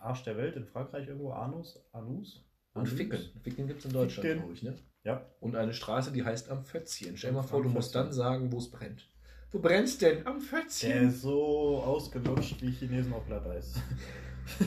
Arsch 0.00 0.22
der 0.22 0.36
Welt 0.36 0.54
in 0.54 0.64
Frankreich 0.64 1.08
irgendwo, 1.08 1.32
Anus. 1.32 1.84
Anus? 1.90 2.44
Und 2.74 2.82
Anus? 2.82 2.92
Ficken. 2.92 3.18
Ficken 3.42 3.66
gibt 3.66 3.80
es 3.80 3.86
in 3.86 3.92
Deutschland, 3.92 4.38
glaube 4.38 4.52
ich, 4.52 4.62
ne? 4.62 4.76
Ja. 5.02 5.26
Und 5.40 5.56
eine 5.56 5.74
Straße, 5.74 6.12
die 6.12 6.24
heißt 6.24 6.48
am 6.48 6.64
Fötzchen. 6.64 7.16
Stell 7.16 7.30
dir 7.30 7.38
mal 7.38 7.42
vor, 7.42 7.60
du 7.60 7.68
musst 7.68 7.92
dann 7.96 8.12
sagen, 8.12 8.52
wo 8.52 8.58
es 8.58 8.70
brennt. 8.70 9.08
Wo 9.50 9.58
brennst 9.58 10.00
denn? 10.00 10.24
Am 10.24 10.38
Der 10.38 10.46
Fötzchen. 10.46 11.08
ist 11.08 11.22
so 11.22 11.82
ausgelutscht 11.84 12.62
wie 12.62 12.70
Chinesen 12.70 13.12
auf 13.12 13.26
Glatteis. 13.26 13.74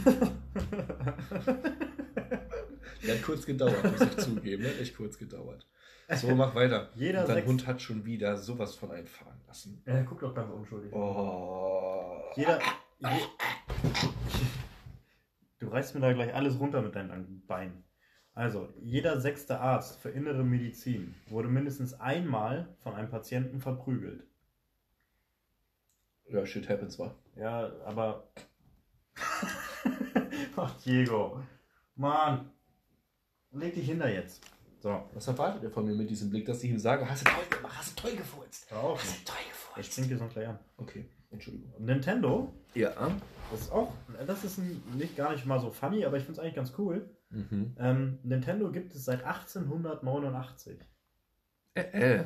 Der 3.05 3.15
hat 3.15 3.23
kurz 3.23 3.45
gedauert, 3.45 3.83
muss 3.83 4.01
ich 4.01 4.17
zugeben. 4.17 4.63
Der 4.63 4.73
hat 4.73 4.79
echt 4.79 4.95
kurz 4.95 5.17
gedauert. 5.17 5.65
So, 6.13 6.35
mach 6.35 6.53
weiter. 6.53 6.89
Jeder 6.95 7.21
Und 7.21 7.29
Dein 7.29 7.35
sechs- 7.37 7.47
Hund 7.47 7.67
hat 7.67 7.81
schon 7.81 8.05
wieder 8.05 8.37
sowas 8.37 8.75
von 8.75 8.91
einfahren 8.91 9.39
lassen. 9.47 9.81
Er 9.85 10.03
guckt 10.03 10.21
doch 10.23 10.35
ganz 10.35 10.51
unschuldig. 10.51 10.93
Oh. 10.93 12.21
Jeder. 12.35 12.59
Je, 12.99 13.07
du 15.59 15.67
reißt 15.67 15.95
mir 15.95 16.01
da 16.01 16.13
gleich 16.13 16.33
alles 16.33 16.59
runter 16.59 16.81
mit 16.81 16.95
deinen 16.95 17.45
Beinen. 17.47 17.83
Also, 18.33 18.69
jeder 18.81 19.19
sechste 19.21 19.59
Arzt 19.59 19.99
für 19.99 20.09
innere 20.09 20.43
Medizin 20.43 21.15
wurde 21.27 21.47
mindestens 21.47 21.93
einmal 21.93 22.75
von 22.83 22.93
einem 22.93 23.09
Patienten 23.09 23.59
verprügelt. 23.61 24.23
Ja, 26.27 26.45
shit 26.45 26.67
happens, 26.69 26.99
wa? 26.99 27.15
Ja, 27.35 27.71
aber. 27.85 28.27
Ach, 30.57 30.75
Diego. 30.81 31.41
Mann. 31.95 32.51
Leg 33.51 33.73
dich 33.75 33.85
hinter 33.87 34.09
jetzt. 34.11 34.43
So. 34.85 35.01
Was 35.15 35.27
erwartet 35.27 35.63
ihr 35.63 35.71
von 35.71 35.83
mir 35.83 35.95
mit 35.95 36.11
diesem 36.11 36.29
Blick, 36.29 36.45
dass 36.45 36.63
ich 36.63 36.69
ihm 36.69 36.77
sage, 36.77 37.09
hast 37.09 37.25
du 37.25 37.31
toll 37.31 37.43
gemacht, 37.57 37.73
hast 37.75 37.97
du 37.97 38.03
toll 38.03 38.15
gefurzt? 38.17 38.71
Auf. 38.71 39.01
Hast 39.01 39.19
du 39.21 39.25
toll 39.31 39.35
Ich 39.41 39.49
gefurzt? 39.49 39.91
spring 39.93 40.09
dir 40.09 40.17
sonst 40.19 40.33
gleich 40.33 40.47
an. 40.47 40.59
Okay, 40.77 41.09
Entschuldigung. 41.31 41.73
Nintendo, 41.83 42.53
Ja. 42.75 42.91
das 43.49 43.61
ist 43.61 43.71
auch. 43.71 43.91
Das 44.27 44.43
ist 44.43 44.59
ein, 44.59 44.83
nicht 44.95 45.17
gar 45.17 45.31
nicht 45.31 45.43
mal 45.47 45.59
so 45.59 45.71
funny, 45.71 46.05
aber 46.05 46.17
ich 46.17 46.23
finde 46.25 46.33
es 46.33 46.39
eigentlich 46.39 46.53
ganz 46.53 46.73
cool. 46.77 47.09
Mhm. 47.31 47.75
Ähm, 47.79 48.19
Nintendo 48.21 48.71
gibt 48.71 48.93
es 48.93 49.05
seit 49.05 49.23
1889. 49.23 50.77
Äh, 51.73 51.81
äh. 51.81 52.25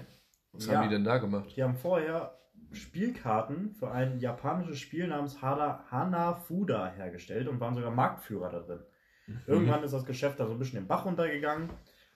Was 0.52 0.66
Ja. 0.66 0.74
haben 0.80 0.90
die 0.90 0.94
denn 0.96 1.06
da 1.06 1.18
gemacht? 1.18 1.54
Die 1.56 1.64
haben 1.64 1.78
vorher 1.78 2.38
Spielkarten 2.74 3.72
für 3.72 3.90
ein 3.90 4.20
japanisches 4.20 4.80
Spiel 4.80 5.08
namens 5.08 5.42
Hana, 5.42 5.86
Hanafuda 5.90 6.92
hergestellt 6.92 7.48
und 7.48 7.62
waren 7.62 7.76
sogar 7.76 7.92
Marktführer 7.92 8.50
da 8.52 8.60
drin. 8.60 8.82
Irgendwann 9.48 9.82
ist 9.84 9.94
das 9.94 10.04
Geschäft 10.06 10.42
da 10.42 10.46
so 10.46 10.52
ein 10.54 10.60
bisschen 10.60 10.82
den 10.82 10.88
Bach 10.88 11.06
runtergegangen. 11.06 11.70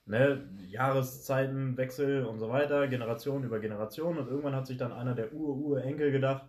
Ne, 0.05 0.49
Jahreszeitenwechsel 0.67 2.25
und 2.25 2.39
so 2.39 2.49
weiter, 2.49 2.87
Generation 2.87 3.43
über 3.43 3.59
Generation. 3.59 4.17
Und 4.17 4.27
irgendwann 4.27 4.55
hat 4.55 4.67
sich 4.67 4.77
dann 4.77 4.91
einer 4.91 5.15
der 5.15 5.33
Ur-Urenkel 5.33 6.11
gedacht, 6.11 6.43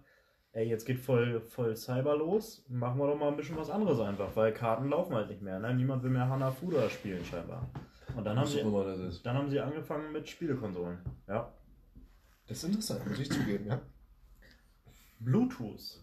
ey, 0.54 0.68
jetzt 0.68 0.84
geht 0.84 0.98
voll, 0.98 1.40
voll 1.40 1.76
Cyber 1.76 2.16
los, 2.16 2.64
machen 2.68 2.98
wir 2.98 3.06
doch 3.06 3.18
mal 3.18 3.28
ein 3.28 3.36
bisschen 3.36 3.56
was 3.56 3.70
anderes 3.70 4.00
einfach, 4.00 4.34
weil 4.34 4.52
Karten 4.52 4.88
laufen 4.88 5.14
halt 5.14 5.28
nicht 5.28 5.42
mehr. 5.42 5.58
Ne? 5.58 5.74
Niemand 5.74 6.02
will 6.02 6.10
mehr 6.10 6.28
Hanafuda 6.28 6.88
spielen 6.88 7.24
scheinbar. 7.24 7.68
Und 8.16 8.24
dann 8.24 8.38
haben, 8.38 8.46
sie, 8.46 8.62
dann 9.24 9.36
haben 9.36 9.50
sie 9.50 9.60
angefangen 9.60 10.12
mit 10.12 10.28
Spielekonsolen. 10.28 10.98
Ja. 11.26 11.52
Das 12.46 12.58
ist 12.58 12.64
interessant, 12.64 13.06
muss 13.08 13.18
ich 13.18 13.30
zugeben, 13.30 13.66
ja. 13.66 13.80
Bluetooth 15.18 16.00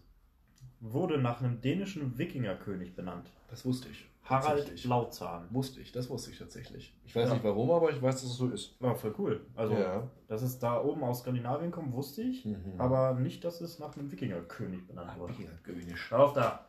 wurde 0.80 1.16
nach 1.16 1.40
einem 1.40 1.60
dänischen 1.60 2.18
Wikingerkönig 2.18 2.94
benannt. 2.94 3.30
Das 3.48 3.64
wusste 3.64 3.88
ich. 3.88 4.06
Harald. 4.32 4.84
Lautzahn. 4.84 5.46
Wusste 5.50 5.80
ich, 5.80 5.92
das 5.92 6.08
wusste 6.10 6.30
ich 6.30 6.38
tatsächlich. 6.38 6.94
Ich 7.04 7.14
weiß 7.14 7.28
Ja. 7.28 7.34
nicht 7.34 7.44
warum, 7.44 7.70
aber 7.70 7.90
ich 7.90 8.00
weiß, 8.00 8.16
dass 8.22 8.24
es 8.30 8.36
so 8.36 8.48
ist. 8.48 8.76
Ja, 8.80 8.94
voll 8.94 9.14
cool. 9.18 9.46
Also, 9.54 9.74
Ja. 9.74 10.08
dass 10.28 10.42
es 10.42 10.58
da 10.58 10.82
oben 10.82 11.02
aus 11.04 11.20
Skandinavien 11.20 11.70
kommt, 11.70 11.92
wusste 11.92 12.22
ich. 12.22 12.44
Mhm. 12.44 12.74
Aber 12.78 13.14
nicht, 13.14 13.44
dass 13.44 13.60
es 13.60 13.78
nach 13.78 13.96
einem 13.96 14.10
Wikingerkönig 14.10 14.86
benannt 14.86 15.18
wurde. 15.18 15.34
König. 15.62 15.96
Schau 15.98 16.24
auf 16.24 16.32
da. 16.32 16.66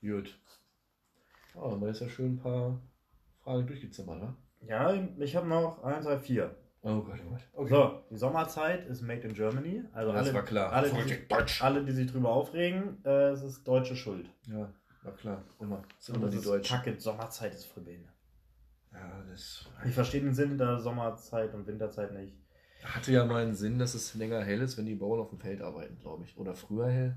Gut. 0.00 0.38
Oh, 1.54 1.70
dann 1.80 1.88
ist 1.88 2.00
ja 2.00 2.08
schön 2.08 2.34
ein 2.34 2.38
paar 2.38 2.80
Fragen 3.42 3.66
durchgezimmert, 3.66 4.18
ne? 4.20 4.36
Ja, 4.66 4.92
ich 5.18 5.36
habe 5.36 5.46
noch 5.46 5.82
1, 5.84 6.04
2, 6.04 6.18
4. 6.18 6.54
Oh 6.82 7.00
Gott, 7.00 7.18
oh 7.26 7.30
Gott. 7.30 7.40
Okay. 7.54 7.68
So, 7.74 8.02
die 8.10 8.16
Sommerzeit 8.16 8.86
ist 8.86 9.02
made 9.02 9.22
in 9.22 9.34
Germany. 9.34 9.82
Also 9.92 10.12
das 10.12 10.26
alle, 10.26 10.34
war 10.34 10.42
klar. 10.44 10.72
Alle, 10.72 10.90
die, 10.90 11.26
Deutsch. 11.28 11.62
alle, 11.62 11.84
die 11.84 11.92
sich 11.92 12.10
drüber 12.10 12.30
aufregen, 12.30 12.98
äh, 13.04 13.30
es 13.30 13.42
ist 13.42 13.64
deutsche 13.66 13.96
Schuld. 13.96 14.30
Ja, 14.46 14.72
war 15.06 15.14
klar. 15.14 15.44
Immer. 15.60 15.82
Das 15.96 16.06
sind 16.06 16.16
Und 16.16 16.22
immer 16.22 16.30
die 16.30 16.36
ist 16.38 16.46
Deutschen. 16.46 16.76
Kacke, 16.76 17.00
Sommerzeit 17.00 17.54
ist 17.54 17.64
voll 17.66 17.82
behindert. 17.84 18.12
Ja, 18.92 19.22
das 19.30 19.66
Ich 19.86 19.94
verstehe 19.94 20.20
den 20.22 20.34
Sinn 20.34 20.56
der 20.58 20.78
Sommerzeit 20.78 21.52
und 21.54 21.66
Winterzeit 21.66 22.12
nicht. 22.12 22.34
hatte 22.84 23.12
ja 23.12 23.24
mal 23.24 23.42
einen 23.42 23.54
Sinn, 23.54 23.78
dass 23.78 23.94
es 23.94 24.14
länger 24.14 24.42
hell 24.42 24.60
ist, 24.62 24.78
wenn 24.78 24.86
die 24.86 24.94
Bauern 24.94 25.20
auf 25.20 25.30
dem 25.30 25.38
Feld 25.38 25.60
arbeiten, 25.62 25.98
glaube 25.98 26.24
ich. 26.24 26.36
Oder 26.38 26.54
früher 26.54 26.88
hell. 26.88 27.16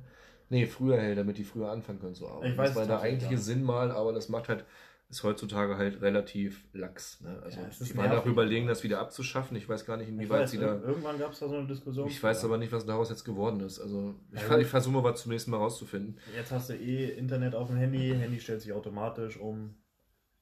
Nee, 0.50 0.66
früher 0.66 1.00
hell, 1.00 1.16
damit 1.16 1.38
die 1.38 1.44
früher 1.44 1.70
anfangen 1.72 2.00
können 2.00 2.16
zu 2.16 2.28
arbeiten. 2.28 2.52
Ich 2.52 2.58
weiß 2.58 2.70
das 2.70 2.76
war 2.78 2.86
der 2.88 3.02
eigentliche. 3.02 3.38
Sinn 3.38 3.64
mal, 3.64 3.92
aber 3.92 4.14
das 4.14 4.30
macht 4.30 4.50
halt, 4.50 4.66
ist 5.10 5.24
heutzutage 5.24 5.76
halt 5.78 6.02
relativ 6.02 6.64
lax. 6.74 7.20
Ne? 7.22 7.42
Also 7.44 7.60
Ja, 7.62 7.68
die 7.82 7.98
waren 7.98 8.12
auch 8.12 8.26
überlegen, 8.28 8.68
das 8.68 8.84
wieder 8.84 9.00
abzuschaffen. 9.00 9.58
Ich 9.58 9.68
weiß 9.68 9.86
gar 9.86 9.98
nicht, 9.98 10.08
Ich 10.08 10.14
inwieweit 10.14 10.42
weiß, 10.42 10.52
sie 10.52 10.60
da. 10.60 10.76
ir- 10.76 10.84
irgendwann 10.84 11.18
gab 11.18 11.32
es 11.32 11.40
da 11.40 11.48
so 11.50 11.56
eine 11.56 11.68
Diskussion. 11.68 12.08
Ich 12.08 12.22
weiß 12.22 12.46
aber 12.46 12.58
nicht, 12.58 12.72
was 12.72 12.86
daraus 12.86 13.10
jetzt 13.10 13.24
geworden 13.26 13.60
ist. 13.62 13.80
Also 13.80 14.14
ich, 14.32 14.42
Ja, 14.42 14.58
ich 14.60 14.68
versuche 14.68 14.94
mal 14.94 15.04
was 15.04 15.22
zum 15.22 15.32
nächsten 15.32 15.50
Mal 15.52 15.58
rauszufinden. 15.58 16.20
Jetzt 16.36 16.52
hast 16.52 16.70
du 16.70 16.74
eh 16.76 17.10
Internet 17.18 17.56
auf 17.56 17.70
dem 17.70 17.78
Handy. 17.78 18.10
Handy 18.16 18.40
stellt 18.40 18.62
sich 18.62 18.72
automatisch 18.72 19.38
um. 19.38 19.76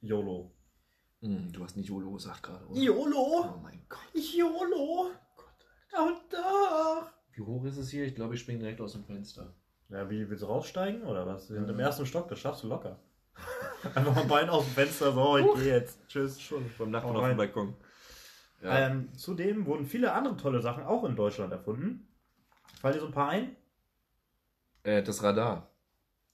YOLO. 0.02 0.52
Hm, 1.22 1.50
du 1.52 1.64
hast 1.64 1.76
nicht 1.76 1.88
YOLO 1.88 2.12
gesagt 2.12 2.42
gerade, 2.42 2.64
oder? 2.66 2.78
YOLO? 2.78 3.46
Oh 3.54 3.60
mein 3.62 3.80
Gott. 3.88 3.98
YOLO? 4.14 5.10
Und 5.98 6.18
da. 6.30 7.10
Wie 7.32 7.40
hoch 7.40 7.64
ist 7.64 7.78
es 7.78 7.88
hier? 7.88 8.04
Ich 8.04 8.14
glaube, 8.14 8.34
ich 8.34 8.40
springe 8.40 8.58
direkt 8.60 8.80
aus 8.82 8.92
dem 8.92 9.04
Fenster. 9.04 9.54
Ja, 9.88 10.08
wie 10.10 10.28
willst 10.28 10.42
du 10.42 10.46
raussteigen 10.46 11.02
oder 11.04 11.26
was? 11.26 11.48
Ja. 11.48 11.56
im 11.56 11.80
ersten 11.80 12.04
Stock, 12.04 12.28
das 12.28 12.38
schaffst 12.38 12.62
du 12.62 12.68
locker. 12.68 13.00
Einfach 13.94 14.14
mal 14.14 14.24
Bein 14.24 14.48
aus 14.48 14.64
dem 14.64 14.72
Fenster, 14.74 15.12
so, 15.12 15.36
ich 15.38 15.54
gehe 15.62 15.74
jetzt. 15.74 15.98
Tschüss. 16.08 16.40
Schon 16.40 16.64
beim 16.78 16.90
Nachbarn 16.90 17.16
auf 17.16 17.26
dem 17.28 17.36
Balkon. 17.36 17.74
Ja. 18.62 18.86
Ähm, 18.88 19.12
zudem 19.14 19.66
wurden 19.66 19.86
viele 19.86 20.12
andere 20.12 20.36
tolle 20.36 20.60
Sachen 20.60 20.84
auch 20.84 21.04
in 21.04 21.14
Deutschland 21.14 21.52
erfunden. 21.52 22.08
Fallen 22.80 22.94
dir 22.94 23.00
so 23.00 23.06
ein 23.06 23.12
paar 23.12 23.28
ein? 23.30 23.54
Äh, 24.82 25.02
das 25.02 25.22
Radar 25.22 25.70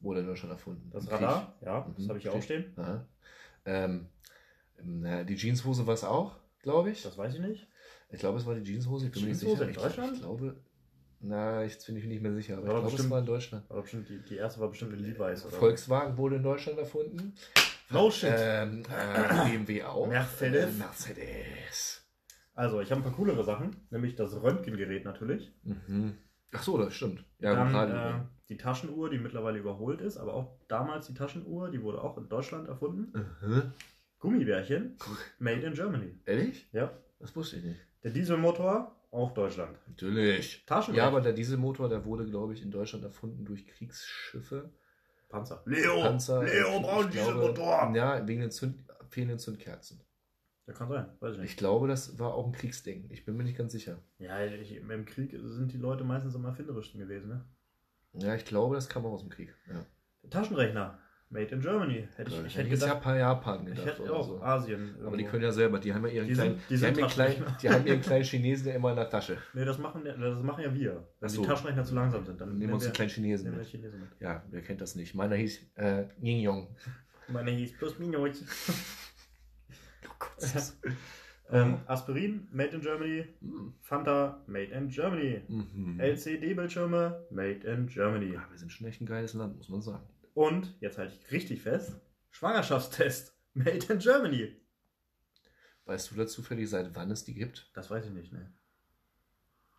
wurde 0.01 0.20
in 0.20 0.26
Deutschland 0.26 0.53
erfunden. 0.53 0.90
Das 0.90 1.11
Radar? 1.11 1.55
Ja, 1.61 1.80
Mhm, 1.80 1.95
das 1.97 2.09
habe 2.09 2.18
ich 2.18 2.24
hier 2.24 2.32
auch 2.32 2.42
stehen. 2.42 2.74
Ähm, 3.66 4.09
na, 4.82 5.24
die 5.24 5.36
Jeanshose 5.36 5.86
war 5.86 5.95
es 5.95 6.05
auch, 6.05 6.36
glaube 6.61 6.90
ich. 6.90 7.03
Das 7.03 7.16
weiß 7.16 7.34
ich 7.34 7.40
nicht. 7.40 7.66
Ich 8.11 8.20
glaube, 8.20 8.38
es 8.38 8.47
war 8.47 8.55
die 8.55 8.62
Jeanshose. 8.64 9.07
Ich 9.07 9.12
bin 9.12 9.22
mir 9.22 9.28
nicht 9.28 9.40
Jeanshose 9.40 9.66
sicher. 9.66 9.68
in 9.78 9.82
Deutschland? 9.86 10.09
Ich, 10.12 10.18
ich 10.18 10.22
glaube, 10.24 10.57
na, 11.27 11.62
jetzt 11.62 11.87
bin 11.87 11.97
ich 11.97 12.05
mir 12.05 12.11
nicht 12.11 12.22
mehr 12.22 12.35
sicher, 12.35 12.59
aber 12.59 12.68
Aber 12.68 12.79
ich 12.81 12.89
glaube, 12.89 13.03
es 13.03 13.11
war 13.11 13.18
in 13.20 13.27
Deutschland. 13.27 13.64
Aber 13.68 13.83
bestimmt, 13.83 14.09
die, 14.09 14.18
die 14.18 14.37
erste 14.37 14.61
war 14.61 14.68
bestimmt 14.68 14.93
in 14.93 15.01
Levi's 15.01 15.45
oder 15.45 15.57
Volkswagen 15.57 16.16
wurde 16.16 16.37
in 16.37 16.43
Deutschland 16.43 16.79
erfunden. 16.79 17.35
No 17.91 18.11
shit. 18.11 18.35
Ähm, 18.37 18.83
äh, 18.91 19.51
BMW 19.51 19.83
auch. 19.85 20.07
Mercedes. 20.07 20.75
Äh, 20.75 20.79
Mercedes. 20.79 22.07
Also, 22.55 22.81
ich 22.81 22.91
habe 22.91 23.01
ein 23.01 23.05
paar 23.05 23.12
coolere 23.12 23.43
Sachen, 23.43 23.75
nämlich 23.91 24.14
das 24.16 24.41
Röntgengerät 24.41 25.05
natürlich. 25.05 25.53
Mhm. 25.64 26.16
Ach 26.53 26.62
so, 26.62 26.79
das 26.79 26.95
stimmt. 26.95 27.25
Ja, 27.41 27.55
Dann 27.55 27.91
äh, 27.91 28.20
die 28.49 28.57
Taschenuhr, 28.57 29.11
die 29.11 29.18
mittlerweile 29.18 29.59
überholt 29.59 30.01
ist, 30.01 30.18
aber 30.18 30.35
auch 30.35 30.59
damals 30.68 31.07
die 31.07 31.14
Taschenuhr, 31.14 31.70
die 31.70 31.83
wurde 31.83 32.03
auch 32.03 32.16
in 32.16 32.29
Deutschland 32.29 32.68
erfunden. 32.68 33.12
Mhm. 33.43 33.72
Gummibärchen, 34.18 34.97
made 35.39 35.62
in 35.62 35.75
Germany. 35.75 36.18
Ehrlich? 36.25 36.68
Ja. 36.72 36.91
Das 37.18 37.35
wusste 37.35 37.57
ich 37.57 37.64
nicht. 37.64 37.81
Der 38.03 38.11
Dieselmotor, 38.11 38.95
auch 39.15 39.33
Deutschland. 39.33 39.79
Natürlich. 39.89 40.65
Taschenrechner. 40.67 41.05
Ja, 41.05 41.09
aber 41.09 41.21
der 41.21 41.33
Dieselmotor, 41.33 41.89
der 41.89 42.05
wurde, 42.05 42.27
glaube 42.27 42.55
ich, 42.55 42.62
in 42.62 42.71
Deutschland 42.71 43.05
erfunden 43.05 43.45
durch 43.45 43.67
Kriegsschiffe. 43.67 44.71
Panzer. 45.29 45.62
Leo! 45.67 46.03
Panzer. 46.03 46.45
Leo 46.45 46.81
braucht 46.81 47.12
Dieselmotor! 47.12 47.93
Ja, 47.95 48.27
wegen 48.27 48.41
den 48.41 48.51
Zünd 48.51 48.85
fehlenden 49.09 49.39
Zündkerzen. 49.39 50.01
Ja, 50.67 50.73
kann 50.73 50.89
sein, 50.89 51.07
weiß 51.21 51.35
ich 51.35 51.41
nicht. 51.41 51.51
Ich 51.51 51.57
glaube, 51.57 51.89
das 51.89 52.19
war 52.19 52.35
auch 52.35 52.47
ein 52.47 52.53
Kriegsding. 52.53 53.11
Ich 53.11 53.25
bin 53.25 53.37
mir 53.37 53.45
nicht 53.45 53.57
ganz 53.57 53.73
sicher. 53.73 53.99
Ja, 54.19 54.45
ich, 54.45 54.75
im 54.77 55.05
Krieg 55.05 55.37
sind 55.43 55.73
die 55.73 55.79
Leute 55.79 56.05
meistens 56.05 56.35
am 56.35 56.45
erfinderischsten 56.45 57.01
gewesen, 57.01 57.29
ne? 57.29 57.45
Ja, 58.15 58.35
ich 58.35 58.45
glaube, 58.45 58.75
das 58.75 58.89
kam 58.89 59.05
auch 59.05 59.12
aus 59.12 59.21
dem 59.21 59.31
Krieg. 59.31 59.55
Ja. 59.69 59.85
Taschenrechner, 60.31 60.99
made 61.35 61.47
in 61.55 61.61
Germany. 61.61 62.09
Hätte 62.16 62.30
ich, 62.30 62.47
ich 62.47 62.57
hätte 62.57 62.68
jetzt 62.70 62.80
gedacht, 62.80 62.95
Japan, 63.05 63.18
Japan 63.18 63.61
ich 63.61 63.74
gedacht. 63.74 63.87
hätte 63.87 64.03
oder 64.03 64.14
auch 64.14 64.26
so. 64.26 64.41
Asien. 64.43 64.95
Aber 65.01 65.16
die 65.16 65.22
irgendwo. 65.24 65.30
können 65.32 65.43
ja 65.43 65.53
selber, 65.53 65.78
die 65.80 65.93
haben 65.93 66.07
ja 66.07 66.12
ihren 66.12 66.28
Die 66.28 66.35
kleinen, 66.35 66.51
sind- 66.53 66.62
die 66.62 66.74
die, 66.74 66.76
sind 66.78 66.89
haben 66.91 66.99
ihren 67.01 67.09
kleinen, 67.11 67.32
Taschenrechner. 67.45 67.59
die 67.61 67.68
haben 67.70 67.87
ihren 67.87 68.01
kleinen 68.09 68.24
Chinesen 68.24 68.68
ja 68.68 68.74
immer 68.74 68.91
in 68.91 68.97
der 68.97 69.11
Tasche. 69.11 69.37
Nee, 69.53 69.64
das 69.64 69.78
machen, 69.78 70.07
ja- 70.07 70.16
das 70.16 70.43
machen 70.43 70.64
ja 70.64 70.74
wir. 70.74 71.09
Wenn 71.20 71.28
so. 71.28 71.43
die 71.43 71.49
Taschenrechner 71.49 71.85
zu 71.85 71.95
langsam 71.95 72.24
sind, 72.24 72.41
dann 72.41 72.51
nehmen 72.57 72.68
wir 72.70 72.74
uns 72.74 72.85
einen 72.85 72.93
kleinen 72.95 73.11
Chinesen 73.11 73.57
mit. 73.57 73.66
Chinesen 73.66 74.01
mit. 74.01 74.09
Ja, 74.20 74.43
wer 74.51 74.62
kennt 74.62 74.80
das 74.80 74.95
nicht? 74.95 75.14
Meiner 75.14 75.35
hieß 75.37 75.72
äh, 75.74 76.05
Ying 76.22 76.41
Yong. 76.41 76.74
Meine 77.28 77.51
hieß 77.51 77.76
plus 77.76 77.99
minus. 77.99 78.43
Oh 81.51 81.57
ähm, 81.57 81.76
Aspirin, 81.87 82.49
made 82.53 82.70
in 82.70 82.80
Germany. 82.80 83.26
Mhm. 83.41 83.74
Fanta, 83.82 84.43
made 84.47 84.72
in 84.72 84.89
Germany. 84.89 85.43
Mhm. 85.47 86.01
LCD-Bildschirme, 86.01 87.26
made 87.30 87.66
in 87.66 87.87
Germany. 87.87 88.32
Ja, 88.32 88.47
wir 88.51 88.59
sind 88.59 88.72
schon 88.72 88.87
echt 88.87 89.01
ein 89.03 89.07
geiles 89.07 89.35
Land, 89.35 89.57
muss 89.57 89.68
man 89.68 89.82
sagen. 89.82 90.05
Und, 90.35 90.74
jetzt 90.80 90.99
halte 90.99 91.14
ich 91.14 91.30
richtig 91.32 91.62
fest, 91.62 92.01
Schwangerschaftstest, 92.30 93.35
made 93.55 93.87
in 93.93 93.99
Germany. 93.99 94.57
Weißt 95.87 96.11
du 96.11 96.16
da 96.16 96.26
zufällig, 96.26 96.68
seit 96.68 96.95
wann 96.97 97.11
es 97.11 97.24
die 97.24 97.35
gibt? 97.35 97.70
Das 97.74 97.91
weiß 97.91 98.07
ich 98.07 98.12
nicht, 98.12 98.32
ne? 98.32 98.53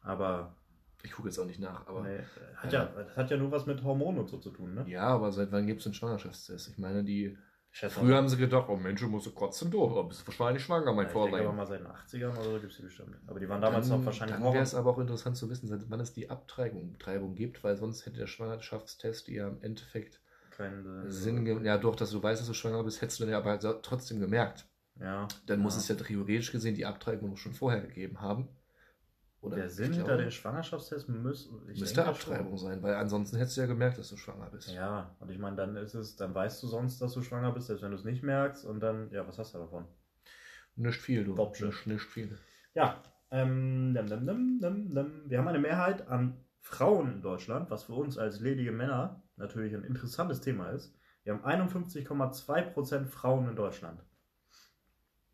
Aber, 0.01 0.56
Ich 1.03 1.12
gucke 1.12 1.28
jetzt 1.30 1.39
auch 1.39 1.45
nicht 1.45 1.60
nach, 1.60 1.86
aber. 1.88 2.01
nee, 2.03 2.20
hat 2.56 2.72
ja, 2.74 2.86
das 2.86 3.18
hat 3.18 3.30
ja 3.32 3.38
nur 3.38 3.51
was 3.51 3.66
mit 3.66 3.84
Hormonen 3.84 4.20
und 4.22 4.30
so 4.30 4.38
zu 4.38 4.51
tun, 4.51 4.74
ne? 4.76 4.86
Ja, 4.88 5.08
aber 5.08 5.32
seit 5.32 5.51
wann 5.51 5.68
gibt 5.68 5.80
es 5.80 5.84
den 5.86 5.93
Schwangerschaftstest? 5.93 6.70
Ich 6.70 6.78
meine, 6.78 7.03
die, 7.03 7.38
Ich 7.72 7.80
schätze 7.80 7.99
Früher 7.99 8.16
haben 8.18 8.30
sie 8.30 8.38
gedacht, 8.38 8.70
oh 8.70 8.76
Mensch, 8.78 9.01
du 9.01 9.08
musst 9.08 9.34
kotzen, 9.36 9.70
du, 9.72 9.82
oh, 9.84 10.03
bist 10.03 10.26
wahrscheinlich 10.28 10.64
schwanger, 10.64 10.93
mein 10.93 11.08
ich 11.08 11.14
denke 11.14 11.28
aber 11.28 11.38
Vorlein. 11.38 11.56
mal 11.56 11.66
seit 11.66 11.82
den 11.82 11.88
80ern 11.88 12.32
oder 12.38 12.43
so 12.43 12.60
gibt 12.60 12.72
es 12.72 12.78
die 12.78 12.84
bestimmt. 12.84 13.18
Aber 13.28 13.39
die 13.39 13.49
waren 13.49 13.62
damals 13.62 13.89
auch 13.91 14.06
wahrscheinlich 14.06 14.38
Dann 14.38 14.53
wäre 14.53 14.64
es 14.64 14.76
aber 14.76 14.91
auch 14.91 14.99
interessant 14.99 15.38
zu 15.38 15.49
wissen, 15.49 15.68
seit 15.68 15.89
wann 15.89 15.99
es 15.99 16.14
die 16.14 16.30
Abtreibung 16.30 16.97
Treibung 16.99 17.36
gibt, 17.36 17.64
weil 17.64 17.76
sonst 17.78 18.06
hätte 18.06 18.18
der 18.18 18.28
Schwangerschaftstest 18.28 19.28
ja 19.28 19.47
im 19.47 19.62
Endeffekt 19.62 20.22
keinen 20.58 21.10
Sinn 21.12 21.45
ge- 21.45 21.64
Ja, 21.64 21.78
doch, 21.78 21.95
dass 21.95 22.12
du 22.12 22.22
weißt, 22.22 22.41
dass 22.41 22.47
du 22.47 22.53
schwanger 22.53 22.84
bist, 22.84 23.01
hättest 23.01 23.20
du 23.20 23.24
dann 23.24 23.32
ja 23.32 23.38
aber 23.39 23.60
trotzdem 23.82 24.20
gemerkt. 24.20 24.66
Ja. 24.99 25.28
Dann 25.45 25.60
muss 25.60 25.76
Ja. 25.76 25.80
es 25.82 25.88
ja 25.89 25.95
theoretisch 25.95 26.51
gesehen 26.51 26.76
die 26.76 26.86
Abtreibung 26.86 27.36
schon 27.36 27.53
vorher 27.53 27.82
gegeben 27.82 28.22
haben. 28.22 28.47
Oder 29.41 29.58
Der 29.58 29.70
Sinn 29.70 29.93
hinter 29.93 30.18
den 30.18 30.32
Schwangerschaftstests 30.32 31.08
müß, 31.08 31.49
ich 31.72 31.80
müsste 31.80 32.03
Abtreibung 32.06 32.58
sein, 32.58 32.82
weil 32.82 32.95
ansonsten 32.95 33.38
hättest 33.38 33.58
du 33.58 33.62
ja 33.62 33.68
gemerkt, 33.68 33.99
dass 33.99 34.10
du 34.10 34.18
schwanger 34.18 34.49
bist. 34.49 34.72
Ja, 34.72 35.16
und 35.20 35.30
ich 35.30 35.38
meine, 35.38 35.56
dann 35.56 35.76
ist 35.76 35.93
es, 35.93 36.16
dann 36.16 36.34
weißt 36.34 36.64
du 36.64 36.68
sonst, 36.68 36.99
dass 36.99 37.14
du 37.14 37.22
schwanger 37.22 37.51
bist, 37.51 37.68
selbst 37.68 37.84
wenn 37.84 37.91
du 37.91 37.97
es 37.97 38.03
nicht 38.06 38.24
merkst 38.24 38.66
und 38.66 38.80
dann, 38.80 39.12
ja, 39.12 39.28
was 39.28 39.38
hast 39.38 39.53
du 39.53 39.60
davon? 39.60 39.86
Nicht 40.76 40.99
viel, 40.99 41.24
du. 41.26 41.36
Bobsche. 41.36 41.68
Nicht, 41.68 41.86
nicht 41.86 42.03
viel. 42.06 42.38
Ja, 42.74 43.03
ähm, 43.30 43.93
dum, 43.93 44.26
dum, 44.26 44.60
dum. 44.95 45.22
wir 45.30 45.38
haben 45.38 45.47
eine 45.47 45.60
Mehrheit 45.60 46.08
an 46.08 46.38
Frauen 46.60 47.12
in 47.14 47.22
Deutschland, 47.22 47.70
was 47.70 47.84
für 47.84 47.93
uns 47.93 48.18
als 48.18 48.39
ledige 48.39 48.72
Männer 48.72 49.22
natürlich 49.38 49.74
ein 49.76 49.84
interessantes 49.84 50.42
Thema 50.42 50.70
ist. 50.70 50.94
Wir 51.24 51.34
haben 51.34 51.44
51,2% 51.46 53.08
Frauen 53.08 53.50
in 53.50 53.56
Deutschland. 53.56 54.02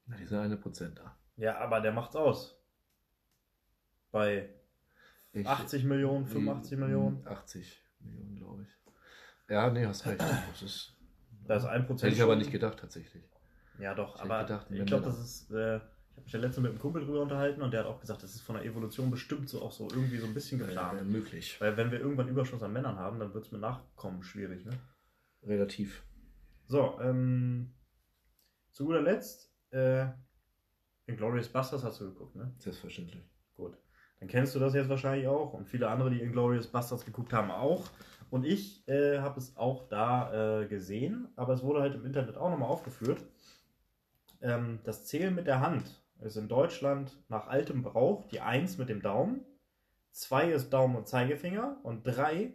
Na, 0.05 0.15
dieser 0.17 0.41
eine 0.41 0.57
Prozent 0.57 0.97
da. 0.99 1.15
Ja, 1.37 1.57
aber 1.59 1.81
der 1.81 1.91
macht's 1.91 2.15
aus. 2.15 2.57
Bei 4.11 4.49
Ich- 5.33 5.47
80 5.47 5.83
Millionen, 5.85 6.25
85 6.27 6.77
Mm, 6.77 6.81
Millionen. 6.81 7.27
80 7.27 7.83
Millionen, 7.99 8.35
glaube 8.35 8.63
ich. 8.63 8.69
Ja, 9.49 9.69
nee, 9.69 9.85
hast 9.85 10.05
recht. 10.05 10.19
Das 10.21 10.61
ist. 10.61 10.93
Da 11.47 11.55
ist 11.55 11.65
ein 11.65 11.85
Prozent. 11.85 12.03
Hätte 12.11 12.15
ich 12.15 12.21
aber 12.23 12.35
nicht 12.35 12.51
gedacht, 12.51 12.79
tatsächlich. 12.79 13.23
Ja, 13.79 13.93
doch, 13.95 14.15
Ich 14.15 14.21
aber 14.21 14.43
gedacht, 14.43 14.67
ich 14.69 14.85
glaube, 14.85 15.05
das 15.05 15.19
ist. 15.19 15.51
Äh, 15.51 15.79
habe 16.21 16.25
mich 16.25 16.33
ja 16.33 16.39
letztens 16.39 16.63
mit 16.63 16.71
einem 16.71 16.79
Kumpel 16.79 17.03
drüber 17.05 17.21
unterhalten 17.21 17.61
und 17.61 17.71
der 17.71 17.81
hat 17.81 17.87
auch 17.87 17.99
gesagt, 17.99 18.21
das 18.23 18.35
ist 18.35 18.41
von 18.41 18.55
der 18.55 18.65
Evolution 18.65 19.09
bestimmt 19.11 19.49
so 19.49 19.61
auch 19.61 19.71
so 19.71 19.87
irgendwie 19.89 20.17
so 20.17 20.27
ein 20.27 20.33
bisschen 20.33 20.59
Ja, 20.59 20.65
geplant. 20.67 20.93
wäre 20.95 21.05
möglich. 21.05 21.59
Weil 21.59 21.75
wenn 21.77 21.91
wir 21.91 21.99
irgendwann 21.99 22.27
Überschuss 22.27 22.63
an 22.63 22.73
Männern 22.73 22.97
haben, 22.97 23.19
dann 23.19 23.33
wird 23.33 23.45
es 23.45 23.51
mit 23.51 23.61
Nachkommen 23.61 24.23
schwierig, 24.23 24.65
ne? 24.65 24.71
Relativ. 25.43 26.03
So, 26.67 26.99
ähm, 27.01 27.73
zu 28.71 28.85
guter 28.85 29.01
Letzt, 29.01 29.51
äh, 29.71 30.05
Inglourious 31.07 31.49
Basterds 31.49 31.83
hast 31.83 31.99
du 31.99 32.05
geguckt, 32.13 32.35
ne? 32.35 32.53
Selbstverständlich. 32.59 33.23
Gut. 33.55 33.77
Dann 34.19 34.29
kennst 34.29 34.53
du 34.55 34.59
das 34.59 34.73
jetzt 34.75 34.89
wahrscheinlich 34.89 35.27
auch 35.27 35.53
und 35.53 35.67
viele 35.67 35.89
andere, 35.89 36.11
die 36.11 36.21
Inglourious 36.21 36.67
Basterds 36.67 37.05
geguckt 37.05 37.33
haben, 37.33 37.49
auch. 37.51 37.89
Und 38.29 38.45
ich 38.45 38.87
äh, 38.87 39.19
habe 39.19 39.39
es 39.39 39.57
auch 39.57 39.89
da 39.89 40.61
äh, 40.61 40.67
gesehen, 40.67 41.27
aber 41.35 41.53
es 41.53 41.63
wurde 41.63 41.81
halt 41.81 41.95
im 41.95 42.05
Internet 42.05 42.37
auch 42.37 42.49
nochmal 42.49 42.69
aufgeführt. 42.69 43.23
Ähm, 44.41 44.79
das 44.83 45.05
Zählen 45.05 45.33
mit 45.35 45.47
der 45.47 45.59
Hand 45.59 46.00
ist 46.21 46.37
in 46.37 46.47
Deutschland 46.47 47.17
nach 47.29 47.47
altem 47.47 47.83
Brauch 47.83 48.25
die 48.25 48.41
1 48.41 48.77
mit 48.77 48.89
dem 48.89 49.01
Daumen, 49.01 49.45
2 50.11 50.51
ist 50.51 50.69
Daumen 50.71 50.95
und 50.95 51.07
Zeigefinger 51.07 51.79
und 51.83 52.03
3 52.03 52.53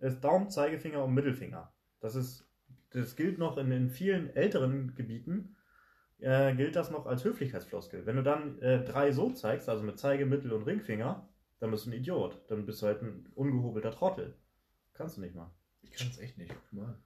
ist 0.00 0.20
Daumen, 0.20 0.50
Zeigefinger 0.50 1.04
und 1.04 1.14
Mittelfinger. 1.14 1.72
Das 2.00 2.14
ist, 2.14 2.48
das 2.90 3.16
gilt 3.16 3.38
noch 3.38 3.56
in, 3.56 3.70
in 3.72 3.90
vielen 3.90 4.34
älteren 4.36 4.94
Gebieten, 4.94 5.56
äh, 6.20 6.54
gilt 6.54 6.76
das 6.76 6.90
noch 6.90 7.06
als 7.06 7.24
Höflichkeitsfloskel. 7.24 8.06
Wenn 8.06 8.16
du 8.16 8.22
dann 8.22 8.60
äh, 8.60 8.84
drei 8.84 9.12
so 9.12 9.30
zeigst, 9.30 9.68
also 9.68 9.84
mit 9.84 9.98
Zeige, 9.98 10.26
Mittel 10.26 10.52
und 10.52 10.64
Ringfinger, 10.64 11.28
dann 11.60 11.70
bist 11.70 11.86
du 11.86 11.90
ein 11.90 11.94
Idiot. 11.94 12.40
Dann 12.48 12.66
bist 12.66 12.82
du 12.82 12.86
halt 12.86 13.02
ein 13.02 13.26
ungehobelter 13.34 13.90
Trottel. 13.90 14.36
Kannst 14.94 15.16
du 15.16 15.20
nicht 15.20 15.34
mal. 15.34 15.50
Ich 15.82 15.92
kann 15.92 16.08
es 16.08 16.18
echt 16.18 16.38
nicht. 16.38 16.54
Guck 16.54 16.72
mal. 16.72 16.98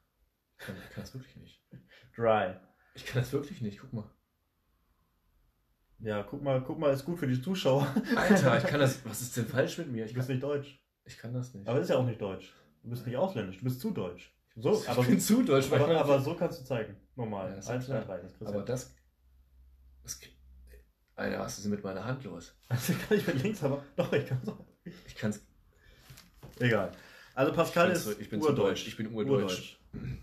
Ich 0.58 0.66
kann, 0.90 1.02
es 1.02 1.14
wirklich 1.14 1.36
nicht. 1.36 1.62
Dry. 2.16 2.54
Ich 2.94 3.06
kann 3.06 3.22
es 3.22 3.32
wirklich 3.32 3.60
nicht. 3.60 3.80
Guck 3.80 3.92
mal. 3.92 4.10
Ja, 6.03 6.22
guck 6.24 6.42
mal, 6.42 6.61
guck 6.62 6.78
mal, 6.78 6.92
ist 6.92 7.05
gut 7.05 7.18
für 7.18 7.28
die 7.28 7.40
Zuschauer. 7.40 7.86
Alter, 8.16 8.59
ich 8.59 8.64
kann 8.64 8.80
das. 8.80 9.05
Was 9.05 9.20
ist 9.22 9.36
denn 9.36 9.46
falsch 9.46 9.78
mit 9.78 9.88
mir? 9.92 10.05
Ich 10.05 10.11
Du 10.12 10.16
bist 10.16 10.28
kann, 10.28 10.34
nicht 10.36 10.42
deutsch. 10.42 10.80
ich 11.05 11.16
kann 11.16 11.32
das 11.32 11.55
nicht. 11.55 11.68
Aber 11.68 11.80
ist 11.80 11.88
ja 11.90 11.96
auch 11.96 12.05
nicht 12.07 12.20
deutsch. 12.20 12.53
Du 12.82 12.90
bist 12.90 13.07
nicht 13.07 13.16
ausländisch, 13.16 13.59
du 13.59 13.64
bist 13.64 13.80
zu 13.80 13.90
deutsch. 13.92 14.34
So, 14.57 14.74
ich 14.82 14.88
aber, 14.88 15.03
bin 15.05 15.20
zu 15.20 15.42
deutsch, 15.42 15.70
weil 15.70 15.80
aber, 15.80 15.92
ich 15.94 15.98
aber 16.00 16.20
so 16.20 16.34
kannst 16.34 16.61
du 16.61 16.64
zeigen. 16.64 16.96
Normal. 17.14 17.50
Ja, 17.53 17.57
ist 17.59 17.68
ja 17.68 17.74
Eins, 17.74 17.86
zwei, 17.86 18.00
klar. 18.00 18.05
drei. 18.05 18.22
Das 18.22 18.32
kriegst 18.32 18.42
du 18.42 18.46
aber 18.46 18.62
das. 18.64 18.94
das 20.03 20.20
Alter, 21.14 21.38
was 21.38 21.57
ist 21.59 21.64
denn 21.64 21.70
mit 21.70 21.84
meiner 21.84 22.05
Hand 22.05 22.24
los? 22.24 22.55
Das 22.68 22.86
kann 23.09 23.16
ich 23.18 23.26
mit 23.26 23.42
links, 23.42 23.62
aber 23.62 23.84
doch, 23.96 24.12
ich 24.12 24.26
kann 24.26 24.40
es 24.42 24.48
auch. 24.48 24.64
Ich 25.07 25.14
kann 25.14 25.30
es. 25.30 25.46
Egal. 26.59 26.90
Also 27.34 27.53
Pascal 27.53 27.90
Ich 27.92 27.98
ist 27.98 28.20
ich 28.20 28.28
bin 28.28 28.42
zu 28.42 28.48
urdeutsch. 28.48 28.68
deutsch. 28.82 28.88
Ich 28.88 28.96
bin 28.96 29.14
urdeutsch. 29.14 29.78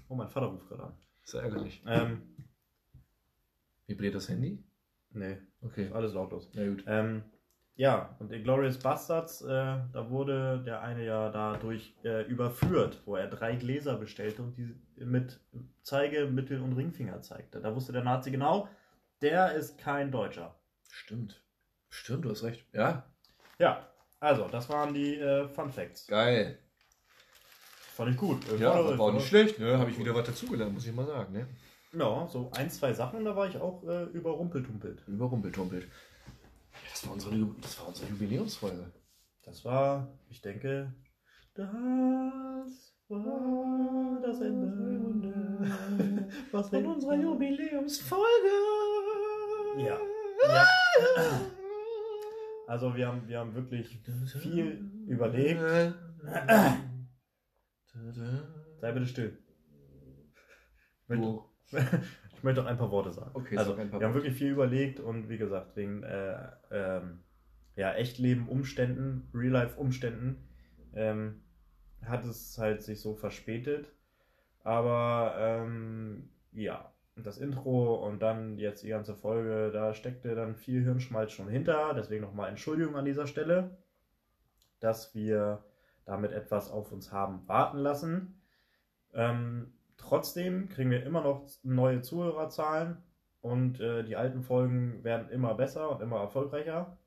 Oh, 0.09 0.15
mein 0.15 0.27
Vater 0.29 0.47
ruft 0.47 0.67
gerade 0.67 0.83
an. 0.83 0.93
Ist 1.23 1.33
ja 1.33 1.41
ärgerlich. 1.41 1.81
Ähm, 1.87 2.21
Vibriert 3.87 4.13
das 4.15 4.29
Handy? 4.29 4.63
Nee, 5.11 5.37
Okay. 5.61 5.85
ist 5.85 5.93
alles 5.93 6.13
lautlos. 6.13 6.49
Na 6.53 6.65
gut. 6.67 6.83
Ähm, 6.87 7.23
ja, 7.75 8.15
und 8.19 8.31
Inglourious 8.31 8.77
Bastards, 8.79 9.41
äh, 9.41 9.47
da 9.47 10.09
wurde 10.09 10.61
der 10.65 10.81
eine 10.81 11.05
ja 11.05 11.29
dadurch 11.29 11.95
äh, 12.03 12.23
überführt, 12.27 13.01
wo 13.05 13.15
er 13.15 13.27
drei 13.27 13.55
Gläser 13.55 13.95
bestellte 13.95 14.41
und 14.41 14.57
die 14.57 14.75
mit 14.97 15.39
Zeige, 15.81 16.25
Mittel 16.27 16.61
und 16.61 16.73
Ringfinger 16.73 17.21
zeigte. 17.21 17.61
Da 17.61 17.73
wusste 17.73 17.93
der 17.93 18.03
Nazi 18.03 18.31
genau, 18.31 18.67
der 19.21 19.53
ist 19.53 19.77
kein 19.77 20.11
Deutscher. 20.11 20.55
Stimmt. 20.89 21.41
Stimmt, 21.89 22.25
du 22.25 22.31
hast 22.31 22.43
recht. 22.43 22.65
Ja. 22.73 23.05
Ja, 23.59 23.87
also, 24.19 24.47
das 24.49 24.69
waren 24.69 24.93
die 24.93 25.15
äh, 25.17 25.47
Fun 25.47 25.71
Facts. 25.71 26.05
Geil. 26.07 26.59
Fand 27.95 28.11
ich 28.11 28.17
gut. 28.17 28.45
Ja, 28.59 28.73
war- 28.75 28.97
war 28.97 29.05
auch 29.07 29.13
nicht 29.13 29.27
schlecht, 29.27 29.59
ne? 29.59 29.77
Habe 29.77 29.89
ich 29.89 29.97
wieder 29.97 30.13
was 30.15 30.25
dazugelernt, 30.27 30.73
muss 30.73 30.85
ich 30.85 30.93
mal 30.93 31.05
sagen, 31.05 31.33
ne? 31.33 31.47
Ja, 31.93 32.27
so 32.27 32.51
ein, 32.55 32.69
zwei 32.69 32.93
Sachen, 32.93 33.25
da 33.25 33.35
war 33.35 33.47
ich 33.47 33.57
auch 33.57 33.83
äh, 33.83 34.03
überrumpeltumpelt. 34.05 35.03
Überrumpeltumpelt. 35.07 35.85
Ja, 35.85 36.79
das 36.91 37.05
war 37.05 37.13
unsere, 37.13 37.35
das 37.61 37.79
war 37.79 37.87
unsere 37.87 38.09
Jubiläumsfolge. 38.09 38.91
Das 39.43 39.65
war, 39.65 40.19
ich 40.29 40.41
denke, 40.41 40.93
das 41.55 42.93
war 43.07 44.21
das 44.21 44.41
Ende 44.41 45.65
Was 46.51 46.69
Von 46.69 46.85
unserer 46.85 47.15
Jubiläumsfolge. 47.15 48.23
Ja. 49.77 49.97
ja. 50.47 50.67
Also 52.67 52.95
wir 52.95 53.07
haben, 53.07 53.27
wir 53.27 53.39
haben 53.39 53.55
wirklich 53.55 53.99
viel 54.41 54.91
überlegt. 55.07 55.59
Sei 58.79 58.91
bitte 58.91 59.07
still. 59.07 59.37
Möchte, 61.07 61.25
Du. 61.25 61.48
ich 62.35 62.43
möchte 62.43 62.61
auch 62.61 62.67
ein 62.67 62.77
paar 62.77 62.91
Worte 62.91 63.11
sagen. 63.11 63.31
Okay, 63.33 63.57
also 63.57 63.77
wir 63.77 63.83
haben 63.83 64.13
wirklich 64.13 64.35
viel 64.35 64.51
überlegt 64.51 64.99
und 64.99 65.29
wie 65.29 65.37
gesagt, 65.37 65.75
wegen 65.75 66.03
äh, 66.03 66.37
ähm, 66.71 67.19
ja, 67.75 67.93
Echtleben-Umständen, 67.93 69.29
Real-Life-Umständen, 69.33 70.47
ähm, 70.93 71.41
hat 72.03 72.25
es 72.25 72.57
halt 72.57 72.81
sich 72.81 72.99
so 72.99 73.15
verspätet. 73.15 73.93
Aber 74.63 75.35
ähm, 75.37 76.29
ja, 76.51 76.91
das 77.15 77.37
Intro 77.37 77.95
und 78.05 78.21
dann 78.21 78.57
jetzt 78.57 78.83
die 78.83 78.89
ganze 78.89 79.15
Folge, 79.15 79.71
da 79.71 79.93
steckte 79.93 80.35
dann 80.35 80.55
viel 80.55 80.83
Hirnschmalz 80.83 81.31
schon 81.31 81.47
hinter. 81.47 81.93
Deswegen 81.93 82.21
nochmal 82.21 82.49
Entschuldigung 82.49 82.95
an 82.95 83.05
dieser 83.05 83.27
Stelle, 83.27 83.77
dass 84.79 85.13
wir 85.15 85.63
damit 86.05 86.31
etwas 86.31 86.71
auf 86.71 86.91
uns 86.91 87.11
haben 87.11 87.47
warten 87.47 87.77
lassen. 87.77 88.41
Ähm, 89.13 89.73
trotzdem 89.99 90.69
kriegen 90.69 90.89
wir 90.89 91.05
immer 91.05 91.21
noch 91.21 91.47
neue 91.63 92.01
Zuhörerzahlen 92.01 92.97
und 93.41 93.79
äh, 93.79 94.03
die 94.03 94.15
alten 94.15 94.41
Folgen 94.41 95.03
werden 95.03 95.29
immer 95.29 95.53
besser 95.53 95.91
und 95.91 96.01
immer 96.01 96.17
erfolgreicher. 96.17 96.97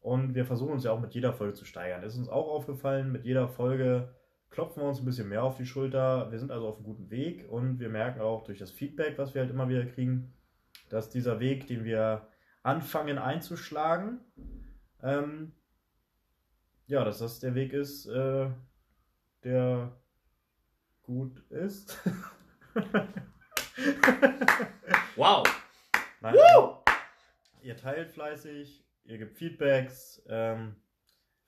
Und 0.00 0.34
wir 0.34 0.46
versuchen 0.46 0.72
uns 0.74 0.84
ja 0.84 0.92
auch 0.92 1.00
mit 1.00 1.14
jeder 1.14 1.32
Folge 1.32 1.54
zu 1.54 1.64
steigern. 1.64 2.04
Ist 2.04 2.16
uns 2.16 2.28
auch 2.28 2.48
aufgefallen, 2.48 3.10
mit 3.10 3.24
jeder 3.24 3.48
Folge 3.48 4.14
klopfen 4.50 4.82
wir 4.82 4.88
uns 4.88 5.00
ein 5.00 5.04
bisschen 5.04 5.28
mehr 5.28 5.42
auf 5.42 5.56
die 5.56 5.66
Schulter. 5.66 6.30
Wir 6.30 6.38
sind 6.38 6.52
also 6.52 6.68
auf 6.68 6.76
einem 6.76 6.84
guten 6.84 7.10
Weg 7.10 7.50
und 7.50 7.80
wir 7.80 7.88
merken 7.88 8.20
auch 8.20 8.44
durch 8.44 8.58
das 8.58 8.70
Feedback, 8.70 9.18
was 9.18 9.34
wir 9.34 9.42
halt 9.42 9.50
immer 9.50 9.68
wieder 9.68 9.84
kriegen, 9.84 10.32
dass 10.88 11.10
dieser 11.10 11.40
Weg, 11.40 11.66
den 11.66 11.84
wir 11.84 12.28
anfangen 12.62 13.18
einzuschlagen, 13.18 14.20
ähm, 15.02 15.52
ja, 16.86 17.04
dass 17.04 17.18
das 17.18 17.40
der 17.40 17.54
Weg 17.54 17.72
ist, 17.72 18.06
äh, 18.06 18.48
der 19.44 19.92
gut 21.06 21.42
ist. 21.50 21.98
Wow. 25.16 25.44
Nein, 26.20 26.34
ihr 27.62 27.76
teilt 27.76 28.10
fleißig, 28.10 28.86
ihr 29.04 29.18
gebt 29.18 29.36
Feedbacks, 29.38 30.22
ähm, 30.28 30.76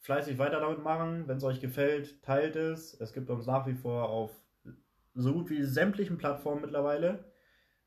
fleißig 0.01 0.39
weiter 0.39 0.61
damit 0.61 0.83
machen. 0.83 1.29
Wenn 1.29 1.37
es 1.37 1.45
euch 1.45 1.61
gefällt, 1.61 2.23
teilt 2.23 2.57
es. 2.57 2.99
Es 2.99 3.13
gibt 3.13 3.29
uns 3.29 3.47
nach 3.47 3.67
wie 3.67 3.75
vor 3.75 4.09
auf 4.09 4.31
so 5.15 5.35
gut 5.35 5.51
wie 5.51 5.63
sämtlichen 5.65 6.17
Plattformen 6.17 6.63
mittlerweile. 6.63 7.31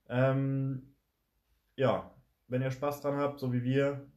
Ähm, 0.07 0.95
ja, 1.75 2.13
wenn 2.47 2.61
ihr 2.61 2.71
Spaß 2.71 3.01
dran 3.01 3.17
habt, 3.17 3.39
so 3.39 3.53
wie 3.53 3.63
wir, 3.63 4.07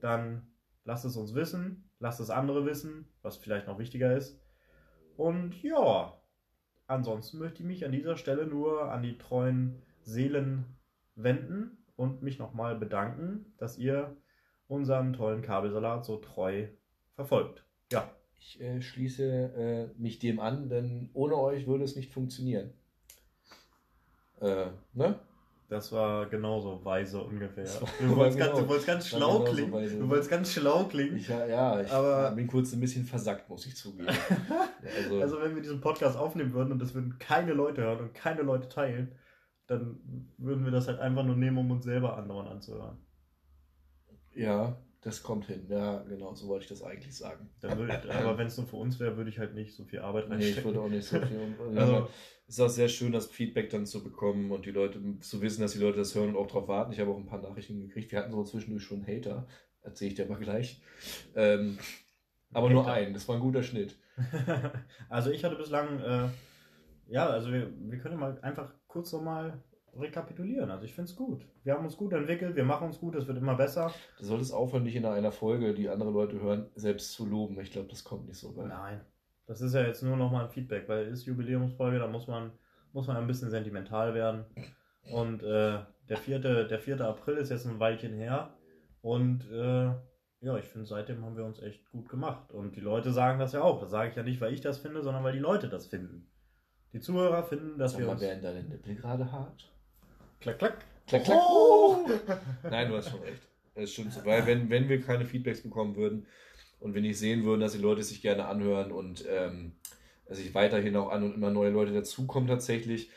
dann 0.00 0.52
lasst 0.84 1.04
es 1.04 1.16
uns 1.16 1.34
wissen, 1.34 1.90
lasst 1.98 2.20
es 2.20 2.30
andere 2.30 2.64
wissen, 2.64 3.12
was 3.22 3.38
vielleicht 3.38 3.66
noch 3.66 3.78
wichtiger 3.78 4.16
ist. 4.16 4.40
Und 5.16 5.60
ja, 5.62 6.17
ansonsten 6.88 7.38
möchte 7.38 7.62
ich 7.62 7.66
mich 7.66 7.84
an 7.84 7.92
dieser 7.92 8.16
Stelle 8.16 8.46
nur 8.46 8.90
an 8.90 9.02
die 9.02 9.16
treuen 9.16 9.80
Seelen 10.02 10.64
wenden 11.14 11.84
und 11.96 12.22
mich 12.22 12.38
nochmal 12.38 12.76
bedanken, 12.76 13.54
dass 13.58 13.78
ihr 13.78 14.16
unseren 14.66 15.12
tollen 15.12 15.42
Kabelsalat 15.42 16.04
so 16.04 16.16
treu 16.16 16.66
verfolgt. 17.14 17.64
Ja, 17.92 18.10
Ich 18.38 18.60
äh, 18.60 18.80
schließe 18.80 19.24
äh, 19.94 20.00
mich 20.00 20.18
dem 20.18 20.40
an, 20.40 20.68
denn 20.68 21.10
ohne 21.12 21.36
euch 21.36 21.66
würde 21.66 21.84
es 21.84 21.96
nicht 21.96 22.12
funktionieren. 22.12 22.72
Äh, 24.40 24.66
ne? 24.92 25.18
Das 25.68 25.92
war 25.92 26.26
genauso 26.26 26.82
weise 26.84 27.20
ungefähr. 27.22 27.64
Du 28.00 28.16
wolltest, 28.16 28.38
genau. 28.38 28.50
ganz, 28.52 28.60
du 28.60 28.68
wolltest 28.68 28.86
ganz 28.86 29.08
schlau 29.08 29.40
klingen. 29.44 29.72
weise. 29.72 29.98
Du 29.98 30.08
wolltest 30.08 30.30
ganz 30.30 30.52
schlau 30.52 30.84
klingen. 30.84 31.16
Ich, 31.16 31.28
ja, 31.28 31.46
ja, 31.46 31.80
ich 31.80 31.90
Aber- 31.92 32.30
bin 32.32 32.46
kurz 32.46 32.72
ein 32.72 32.80
bisschen 32.80 33.04
versackt, 33.04 33.48
muss 33.48 33.66
ich 33.66 33.76
zugeben. 33.76 34.08
Also, 34.96 35.20
Also 35.20 35.40
wenn 35.42 35.54
wir 35.54 35.60
diesen 35.62 35.80
Podcast 35.80 36.16
aufnehmen 36.16 36.52
würden 36.54 36.72
und 36.72 36.78
das 36.78 36.94
würden 36.94 37.18
keine 37.18 37.52
Leute 37.52 37.82
hören 37.82 37.98
und 38.00 38.14
keine 38.14 38.42
Leute 38.42 38.68
teilen, 38.68 39.12
dann 39.66 40.00
würden 40.38 40.64
wir 40.64 40.70
das 40.72 40.88
halt 40.88 40.98
einfach 41.00 41.24
nur 41.24 41.36
nehmen, 41.36 41.58
um 41.58 41.70
uns 41.70 41.84
selber 41.84 42.16
andauernd 42.16 42.48
anzuhören. 42.48 42.96
ja, 44.34 44.78
das 45.00 45.22
kommt 45.22 45.46
hin. 45.46 45.66
Ja, 45.68 45.98
genau, 46.08 46.34
so 46.34 46.48
wollte 46.48 46.64
ich 46.64 46.68
das 46.68 46.82
eigentlich 46.82 47.16
sagen. 47.16 47.48
Dann 47.60 47.78
würd, 47.78 47.90
aber 48.10 48.36
wenn 48.38 48.46
es 48.48 48.56
nur 48.56 48.66
für 48.66 48.76
uns 48.76 48.98
wäre, 48.98 49.16
würde 49.16 49.30
ich 49.30 49.38
halt 49.38 49.54
nicht 49.54 49.74
so 49.74 49.84
viel 49.84 50.00
Arbeit 50.00 50.28
Nee, 50.28 50.36
ich 50.36 50.44
reinstecken. 50.44 50.64
würde 50.64 50.80
auch 50.80 50.88
nicht 50.88 51.06
so 51.06 51.18
viel. 51.20 51.54
Also- 51.76 52.08
es 52.48 52.54
ist 52.54 52.60
auch 52.60 52.68
sehr 52.70 52.88
schön, 52.88 53.12
das 53.12 53.26
Feedback 53.26 53.68
dann 53.68 53.84
zu 53.84 54.02
bekommen 54.02 54.52
und 54.52 54.64
die 54.64 54.70
Leute 54.70 54.98
zu 55.20 55.42
wissen, 55.42 55.60
dass 55.60 55.72
die 55.72 55.80
Leute 55.80 55.98
das 55.98 56.14
hören 56.14 56.30
und 56.30 56.36
auch 56.36 56.46
darauf 56.46 56.66
warten. 56.66 56.92
Ich 56.92 56.98
habe 56.98 57.10
auch 57.10 57.18
ein 57.18 57.26
paar 57.26 57.42
Nachrichten 57.42 57.78
gekriegt. 57.78 58.10
Wir 58.10 58.20
hatten 58.20 58.32
so 58.32 58.42
zwischendurch 58.42 58.84
schon 58.84 59.06
Hater. 59.06 59.46
Erzähle 59.82 60.08
ich 60.12 60.14
dir 60.16 60.24
mal 60.24 60.38
gleich. 60.38 60.80
Ähm, 61.36 61.78
aber 62.54 62.70
nur 62.70 62.90
einen. 62.90 63.12
Das 63.12 63.28
war 63.28 63.34
ein 63.34 63.42
guter 63.42 63.62
Schnitt. 63.62 63.98
also 65.10 65.30
ich 65.30 65.44
hatte 65.44 65.56
bislang, 65.56 66.00
äh, 66.00 66.28
ja, 67.08 67.26
also 67.26 67.52
wir, 67.52 67.70
wir 67.78 67.98
können 67.98 68.18
mal 68.18 68.38
einfach 68.40 68.72
kurz 68.86 69.12
nochmal 69.12 69.62
rekapitulieren. 70.00 70.70
Also 70.70 70.84
ich 70.84 70.94
finde 70.94 71.10
es 71.10 71.16
gut. 71.16 71.46
Wir 71.64 71.74
haben 71.74 71.84
uns 71.84 71.96
gut 71.96 72.12
entwickelt, 72.12 72.56
wir 72.56 72.64
machen 72.64 72.88
uns 72.88 72.98
gut, 72.98 73.14
es 73.14 73.26
wird 73.26 73.38
immer 73.38 73.54
besser. 73.56 73.92
Du 74.18 74.24
solltest 74.24 74.52
aufhören, 74.52 74.84
nicht 74.84 74.96
in 74.96 75.04
einer 75.04 75.32
Folge, 75.32 75.74
die 75.74 75.88
andere 75.88 76.10
Leute 76.10 76.40
hören, 76.40 76.70
selbst 76.74 77.12
zu 77.12 77.26
loben. 77.26 77.58
Ich 77.60 77.70
glaube, 77.70 77.88
das 77.88 78.04
kommt 78.04 78.26
nicht 78.26 78.38
so 78.38 78.56
weit. 78.56 78.68
Nein. 78.68 79.00
Das 79.46 79.60
ist 79.60 79.74
ja 79.74 79.82
jetzt 79.82 80.02
nur 80.02 80.16
nochmal 80.16 80.44
ein 80.44 80.50
Feedback, 80.50 80.88
weil 80.88 81.06
es 81.06 81.20
ist 81.20 81.26
Jubiläumsfolge, 81.26 81.98
da 81.98 82.06
muss 82.06 82.26
man, 82.26 82.52
muss 82.92 83.06
man 83.06 83.16
ein 83.16 83.26
bisschen 83.26 83.50
sentimental 83.50 84.14
werden. 84.14 84.44
Und 85.10 85.42
äh, 85.42 85.78
der, 86.08 86.16
4., 86.16 86.38
der 86.66 86.78
4. 86.78 87.00
April 87.00 87.36
ist 87.38 87.50
jetzt 87.50 87.66
ein 87.66 87.80
Weilchen 87.80 88.12
her. 88.12 88.54
Und 89.00 89.50
äh, 89.50 89.90
ja, 90.40 90.56
ich 90.56 90.66
finde, 90.66 90.86
seitdem 90.86 91.24
haben 91.24 91.36
wir 91.36 91.44
uns 91.44 91.60
echt 91.60 91.90
gut 91.90 92.08
gemacht. 92.08 92.52
Und 92.52 92.76
die 92.76 92.80
Leute 92.80 93.10
sagen 93.10 93.38
das 93.38 93.52
ja 93.52 93.62
auch. 93.62 93.80
Das 93.80 93.90
sage 93.90 94.10
ich 94.10 94.16
ja 94.16 94.22
nicht, 94.22 94.40
weil 94.40 94.52
ich 94.52 94.60
das 94.60 94.78
finde, 94.78 95.02
sondern 95.02 95.24
weil 95.24 95.32
die 95.32 95.38
Leute 95.38 95.68
das 95.68 95.86
finden. 95.86 96.30
Die 96.92 97.00
Zuhörer 97.00 97.42
finden, 97.42 97.78
dass 97.78 97.92
Sag 97.92 98.00
wir 98.00 98.06
mal, 98.06 98.12
uns. 98.12 98.22
werden 98.22 98.42
deine 98.42 98.62
Nippel 98.62 98.94
gerade 98.94 99.30
hart? 99.32 99.72
Klack, 100.40 100.58
klack. 100.58 100.78
Klack, 101.06 101.24
klack. 101.24 101.38
Oh! 101.38 102.06
Nein, 102.62 102.88
du 102.88 102.96
hast 102.96 103.10
schon 103.10 103.20
recht. 103.20 103.42
Das 103.74 103.92
stimmt 103.92 104.12
so. 104.12 104.24
Weil 104.24 104.46
wenn, 104.46 104.70
wenn 104.70 104.88
wir 104.88 105.00
keine 105.00 105.24
Feedbacks 105.24 105.62
bekommen 105.62 105.96
würden 105.96 106.26
und 106.80 106.94
wir 106.94 107.00
nicht 107.00 107.18
sehen 107.18 107.44
würden, 107.44 107.60
dass 107.60 107.72
die 107.72 107.78
Leute 107.78 108.02
sich 108.02 108.22
gerne 108.22 108.46
anhören 108.46 108.92
und 108.92 109.24
ähm, 109.28 109.72
sich 110.28 110.54
weiterhin 110.54 110.96
auch 110.96 111.10
an 111.10 111.22
und 111.24 111.34
immer 111.34 111.50
neue 111.50 111.70
Leute 111.70 111.92
dazukommen 111.92 112.48
tatsächlich, 112.48 113.10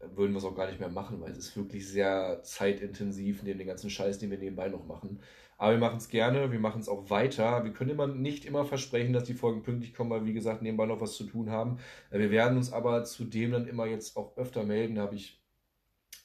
würden 0.00 0.32
wir 0.32 0.38
es 0.38 0.44
auch 0.44 0.54
gar 0.54 0.68
nicht 0.68 0.78
mehr 0.78 0.88
machen, 0.88 1.20
weil 1.20 1.32
es 1.32 1.38
ist 1.38 1.56
wirklich 1.56 1.88
sehr 1.88 2.40
zeitintensiv 2.42 3.42
neben 3.42 3.58
den 3.58 3.66
ganzen 3.66 3.90
Scheiß, 3.90 4.18
den 4.18 4.30
wir 4.30 4.38
nebenbei 4.38 4.68
noch 4.68 4.86
machen. 4.86 5.20
Aber 5.56 5.72
wir 5.72 5.78
machen 5.80 5.96
es 5.96 6.08
gerne, 6.08 6.52
wir 6.52 6.60
machen 6.60 6.80
es 6.80 6.88
auch 6.88 7.10
weiter. 7.10 7.64
Wir 7.64 7.72
können 7.72 7.90
immer 7.90 8.06
nicht 8.06 8.44
immer 8.44 8.64
versprechen, 8.64 9.12
dass 9.12 9.24
die 9.24 9.34
Folgen 9.34 9.64
pünktlich 9.64 9.92
kommen, 9.92 10.10
weil 10.10 10.24
wie 10.24 10.32
gesagt, 10.32 10.62
nebenbei 10.62 10.86
noch 10.86 11.00
was 11.00 11.16
zu 11.16 11.24
tun 11.24 11.50
haben. 11.50 11.78
Äh, 12.10 12.20
Wir 12.20 12.30
werden 12.30 12.56
uns 12.56 12.72
aber 12.72 13.02
zudem 13.04 13.50
dann 13.52 13.66
immer 13.66 13.86
jetzt 13.86 14.16
auch 14.16 14.36
öfter 14.36 14.62
melden. 14.62 14.94
Da 14.94 15.02
habe 15.02 15.16
ich 15.16 15.37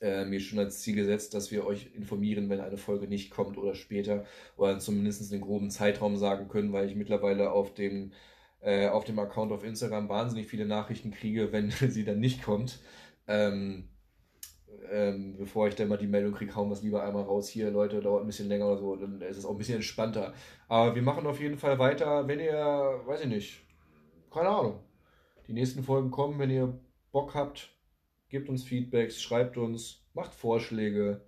äh, 0.03 0.25
mir 0.25 0.41
schon 0.41 0.59
als 0.59 0.81
Ziel 0.81 0.95
gesetzt, 0.95 1.33
dass 1.33 1.49
wir 1.49 1.65
euch 1.65 1.89
informieren, 1.95 2.49
wenn 2.49 2.59
eine 2.59 2.77
Folge 2.77 3.07
nicht 3.07 3.31
kommt 3.31 3.57
oder 3.57 3.73
später 3.73 4.25
oder 4.57 4.77
zumindest 4.79 5.31
einen 5.31 5.41
groben 5.41 5.71
Zeitraum 5.71 6.17
sagen 6.17 6.49
können, 6.49 6.73
weil 6.73 6.89
ich 6.89 6.95
mittlerweile 6.95 7.51
auf 7.51 7.73
dem, 7.73 8.11
äh, 8.59 8.89
auf 8.89 9.05
dem 9.05 9.17
Account 9.17 9.53
auf 9.53 9.63
Instagram 9.63 10.09
wahnsinnig 10.09 10.47
viele 10.47 10.65
Nachrichten 10.65 11.11
kriege, 11.11 11.53
wenn 11.53 11.71
sie 11.89 12.03
dann 12.03 12.19
nicht 12.19 12.43
kommt. 12.43 12.79
Ähm, 13.27 13.87
ähm, 14.91 15.37
bevor 15.37 15.69
ich 15.69 15.75
dann 15.75 15.87
mal 15.87 15.97
die 15.97 16.07
Meldung 16.07 16.33
kriege, 16.33 16.53
hauen 16.55 16.67
wir 16.69 16.73
es 16.73 16.83
lieber 16.83 17.03
einmal 17.03 17.23
raus. 17.23 17.47
Hier, 17.47 17.71
Leute, 17.71 18.01
dauert 18.01 18.23
ein 18.23 18.27
bisschen 18.27 18.49
länger 18.49 18.67
oder 18.67 18.77
so, 18.77 18.95
dann 18.97 19.21
ist 19.21 19.37
es 19.37 19.45
auch 19.45 19.51
ein 19.51 19.57
bisschen 19.57 19.77
entspannter. 19.77 20.33
Aber 20.67 20.95
wir 20.95 21.01
machen 21.01 21.25
auf 21.25 21.39
jeden 21.39 21.57
Fall 21.57 21.79
weiter, 21.79 22.27
wenn 22.27 22.39
ihr, 22.41 22.53
weiß 23.05 23.21
ich 23.21 23.27
nicht, 23.27 23.61
keine 24.31 24.49
Ahnung, 24.49 24.79
die 25.47 25.53
nächsten 25.53 25.83
Folgen 25.83 26.11
kommen, 26.11 26.39
wenn 26.39 26.49
ihr 26.49 26.77
Bock 27.11 27.33
habt, 27.35 27.72
gebt 28.33 28.49
uns 28.49 28.63
Feedbacks, 28.63 29.21
schreibt 29.21 29.57
uns, 29.57 30.03
macht 30.13 30.33
Vorschläge. 30.33 31.21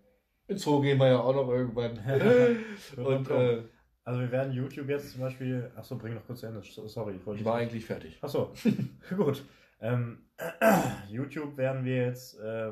Ins 0.47 0.63
Zoo 0.63 0.81
gehen 0.81 0.97
wir 0.97 1.07
ja 1.07 1.19
auch 1.19 1.35
noch 1.35 1.47
irgendwann. 1.49 1.99
Und 2.97 3.29
äh, 3.29 3.61
Also 4.03 4.19
wir 4.19 4.31
werden 4.31 4.51
YouTube 4.51 4.89
jetzt 4.89 5.11
zum 5.11 5.21
Beispiel. 5.21 5.71
Achso, 5.75 5.97
bring 5.97 6.15
noch 6.15 6.25
kurz 6.25 6.39
zu 6.39 6.47
Ende. 6.47 6.61
Sorry, 6.63 7.15
ich 7.15 7.25
wollte. 7.25 7.39
ich 7.39 7.45
war 7.45 7.55
eigentlich 7.57 7.85
fertig. 7.85 8.17
Achso, 8.21 8.51
gut. 9.15 9.45
Ähm, 9.79 10.25
YouTube 11.09 11.57
werden 11.57 11.85
wir 11.85 12.07
jetzt, 12.07 12.39
äh, 12.39 12.71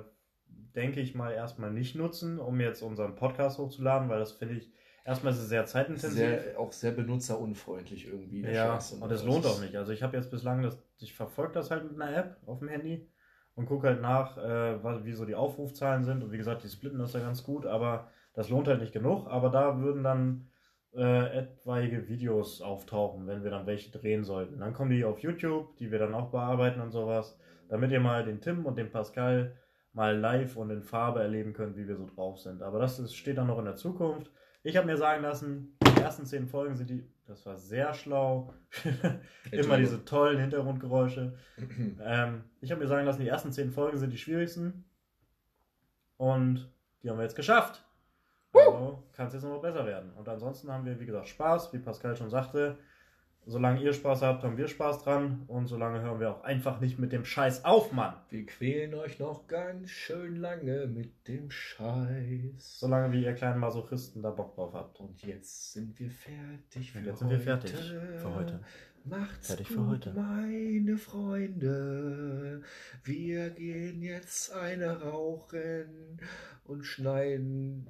denke 0.75 0.99
ich 0.99 1.13
mal, 1.13 1.31
erstmal 1.31 1.71
nicht 1.71 1.95
nutzen, 1.95 2.39
um 2.39 2.59
jetzt 2.59 2.81
unseren 2.81 3.15
Podcast 3.15 3.59
hochzuladen, 3.59 4.09
weil 4.09 4.19
das 4.19 4.31
finde 4.31 4.55
ich, 4.55 4.71
erstmal 5.05 5.33
ist 5.33 5.39
es 5.39 5.49
sehr 5.49 5.67
zeitintensiv. 5.67 6.11
Sehr, 6.13 6.59
auch 6.59 6.71
sehr 6.71 6.91
benutzerunfreundlich 6.91 8.07
irgendwie. 8.07 8.41
ja, 8.41 8.73
und 8.73 8.79
es 8.79 8.99
das 8.99 9.23
lohnt 9.23 9.45
auch 9.45 9.61
nicht. 9.61 9.75
Also 9.75 9.91
ich 9.91 10.01
habe 10.01 10.17
jetzt 10.17 10.31
bislang, 10.31 10.63
das, 10.63 10.79
ich 10.97 11.13
verfolge 11.13 11.53
das 11.53 11.69
halt 11.69 11.83
mit 11.83 12.01
einer 12.01 12.17
App 12.17 12.37
auf 12.47 12.59
dem 12.59 12.69
Handy 12.69 13.07
und 13.55 13.65
gucke 13.65 13.87
halt 13.87 14.01
nach, 14.01 14.37
äh, 14.37 15.05
wie 15.05 15.13
so 15.13 15.25
die 15.25 15.35
Aufrufzahlen 15.35 16.03
sind. 16.03 16.23
Und 16.23 16.31
wie 16.31 16.37
gesagt, 16.37 16.63
die 16.63 16.69
splitten 16.69 16.99
das 16.99 17.13
ja 17.13 17.19
ganz 17.19 17.43
gut, 17.43 17.65
aber 17.65 18.07
das 18.33 18.49
lohnt 18.49 18.67
halt 18.67 18.81
nicht 18.81 18.93
genug. 18.93 19.27
Aber 19.27 19.49
da 19.49 19.79
würden 19.79 20.03
dann 20.03 20.47
äh, 20.95 21.37
etwaige 21.39 22.07
Videos 22.07 22.61
auftauchen, 22.61 23.27
wenn 23.27 23.43
wir 23.43 23.51
dann 23.51 23.65
welche 23.65 23.91
drehen 23.91 24.23
sollten. 24.23 24.59
Dann 24.59 24.73
kommen 24.73 24.91
die 24.91 25.05
auf 25.05 25.19
YouTube, 25.19 25.75
die 25.77 25.91
wir 25.91 25.99
dann 25.99 26.13
auch 26.13 26.29
bearbeiten 26.29 26.81
und 26.81 26.91
sowas, 26.91 27.37
damit 27.69 27.91
ihr 27.91 27.99
mal 27.99 28.23
den 28.23 28.41
Tim 28.41 28.65
und 28.65 28.77
den 28.77 28.91
Pascal 28.91 29.55
mal 29.93 30.17
live 30.17 30.57
und 30.57 30.71
in 30.71 30.81
Farbe 30.81 31.21
erleben 31.21 31.53
könnt, 31.53 31.77
wie 31.77 31.87
wir 31.87 31.95
so 31.95 32.07
drauf 32.07 32.39
sind. 32.39 32.63
Aber 32.63 32.79
das 32.79 32.99
ist, 32.99 33.15
steht 33.15 33.37
dann 33.37 33.47
noch 33.47 33.59
in 33.59 33.65
der 33.65 33.75
Zukunft. 33.75 34.31
Ich 34.63 34.77
habe 34.77 34.87
mir 34.87 34.97
sagen 34.97 35.21
lassen, 35.21 35.77
die 35.83 36.01
ersten 36.01 36.25
zehn 36.25 36.47
Folgen 36.47 36.75
sind 36.75 36.89
die, 36.89 37.03
das 37.27 37.45
war 37.45 37.57
sehr 37.57 37.93
schlau. 37.93 38.53
Immer 39.51 39.77
diese 39.77 40.03
tollen 40.05 40.39
Hintergrundgeräusche. 40.39 41.37
Ähm, 42.01 42.43
ich 42.61 42.71
habe 42.71 42.81
mir 42.81 42.87
sagen 42.87 43.05
lassen, 43.05 43.21
die 43.21 43.27
ersten 43.27 43.51
zehn 43.51 43.71
Folgen 43.71 43.97
sind 43.97 44.11
die 44.11 44.17
schwierigsten. 44.17 44.85
Und 46.17 46.69
die 47.01 47.09
haben 47.09 47.17
wir 47.17 47.23
jetzt 47.23 47.35
geschafft. 47.35 47.83
Also 48.53 49.03
kann 49.13 49.27
es 49.27 49.33
jetzt 49.33 49.43
noch 49.43 49.61
besser 49.61 49.85
werden. 49.85 50.11
Und 50.13 50.27
ansonsten 50.29 50.71
haben 50.71 50.85
wir, 50.85 50.99
wie 50.99 51.05
gesagt, 51.05 51.27
Spaß, 51.27 51.73
wie 51.73 51.79
Pascal 51.79 52.15
schon 52.15 52.29
sagte. 52.29 52.77
Solange 53.45 53.81
ihr 53.81 53.91
Spaß 53.93 54.21
habt, 54.21 54.43
haben 54.43 54.57
wir 54.57 54.67
Spaß 54.67 55.03
dran. 55.03 55.43
Und 55.47 55.67
solange 55.67 56.01
hören 56.01 56.19
wir 56.19 56.31
auch 56.31 56.43
einfach 56.43 56.79
nicht 56.79 56.97
mit 56.97 57.11
dem 57.11 57.25
Scheiß 57.25 57.65
auf, 57.65 57.91
Mann. 57.91 58.15
Wir 58.29 58.45
quälen 58.45 58.93
euch 58.93 59.19
noch 59.19 59.47
ganz 59.47 59.89
schön 59.89 60.37
lange 60.37 60.87
mit 60.87 61.27
dem 61.27 61.51
Scheiß. 61.51 62.79
Solange 62.79 63.11
wie 63.11 63.23
ihr 63.23 63.33
kleinen 63.33 63.59
Masochisten 63.59 64.21
da 64.21 64.31
Bock 64.31 64.55
drauf 64.55 64.73
habt. 64.73 64.99
Und 64.99 65.21
jetzt 65.23 65.73
sind 65.73 65.99
wir 65.99 66.09
fertig 66.09 66.91
für 66.91 66.99
Und 66.99 67.05
jetzt 67.05 67.19
sind 67.19 67.29
wir 67.29 67.37
heute. 67.37 67.43
fertig 67.45 67.93
für 68.17 68.35
heute. 68.35 68.59
Macht's 69.05 69.47
Fertig 69.47 69.67
für 69.67 69.75
gut, 69.75 70.05
heute. 70.05 70.13
meine 70.13 70.95
Freunde. 70.97 72.61
Wir 73.03 73.49
gehen 73.49 74.01
jetzt 74.01 74.53
eine 74.53 75.01
rauchen 75.01 76.21
und 76.63 76.83
schneiden 76.85 77.89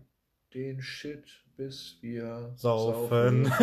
den 0.55 0.81
Shit, 0.81 1.43
bis 1.55 1.99
wir 2.01 2.53
Saufen. 2.55 3.51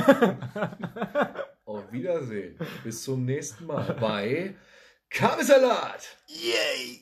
Auf 1.70 1.92
Wiedersehen. 1.92 2.58
Bis 2.82 3.04
zum 3.04 3.24
nächsten 3.24 3.64
Mal 3.64 3.96
bei 4.00 4.56
Kabelsalat. 5.08 6.16
Yay! 6.26 6.99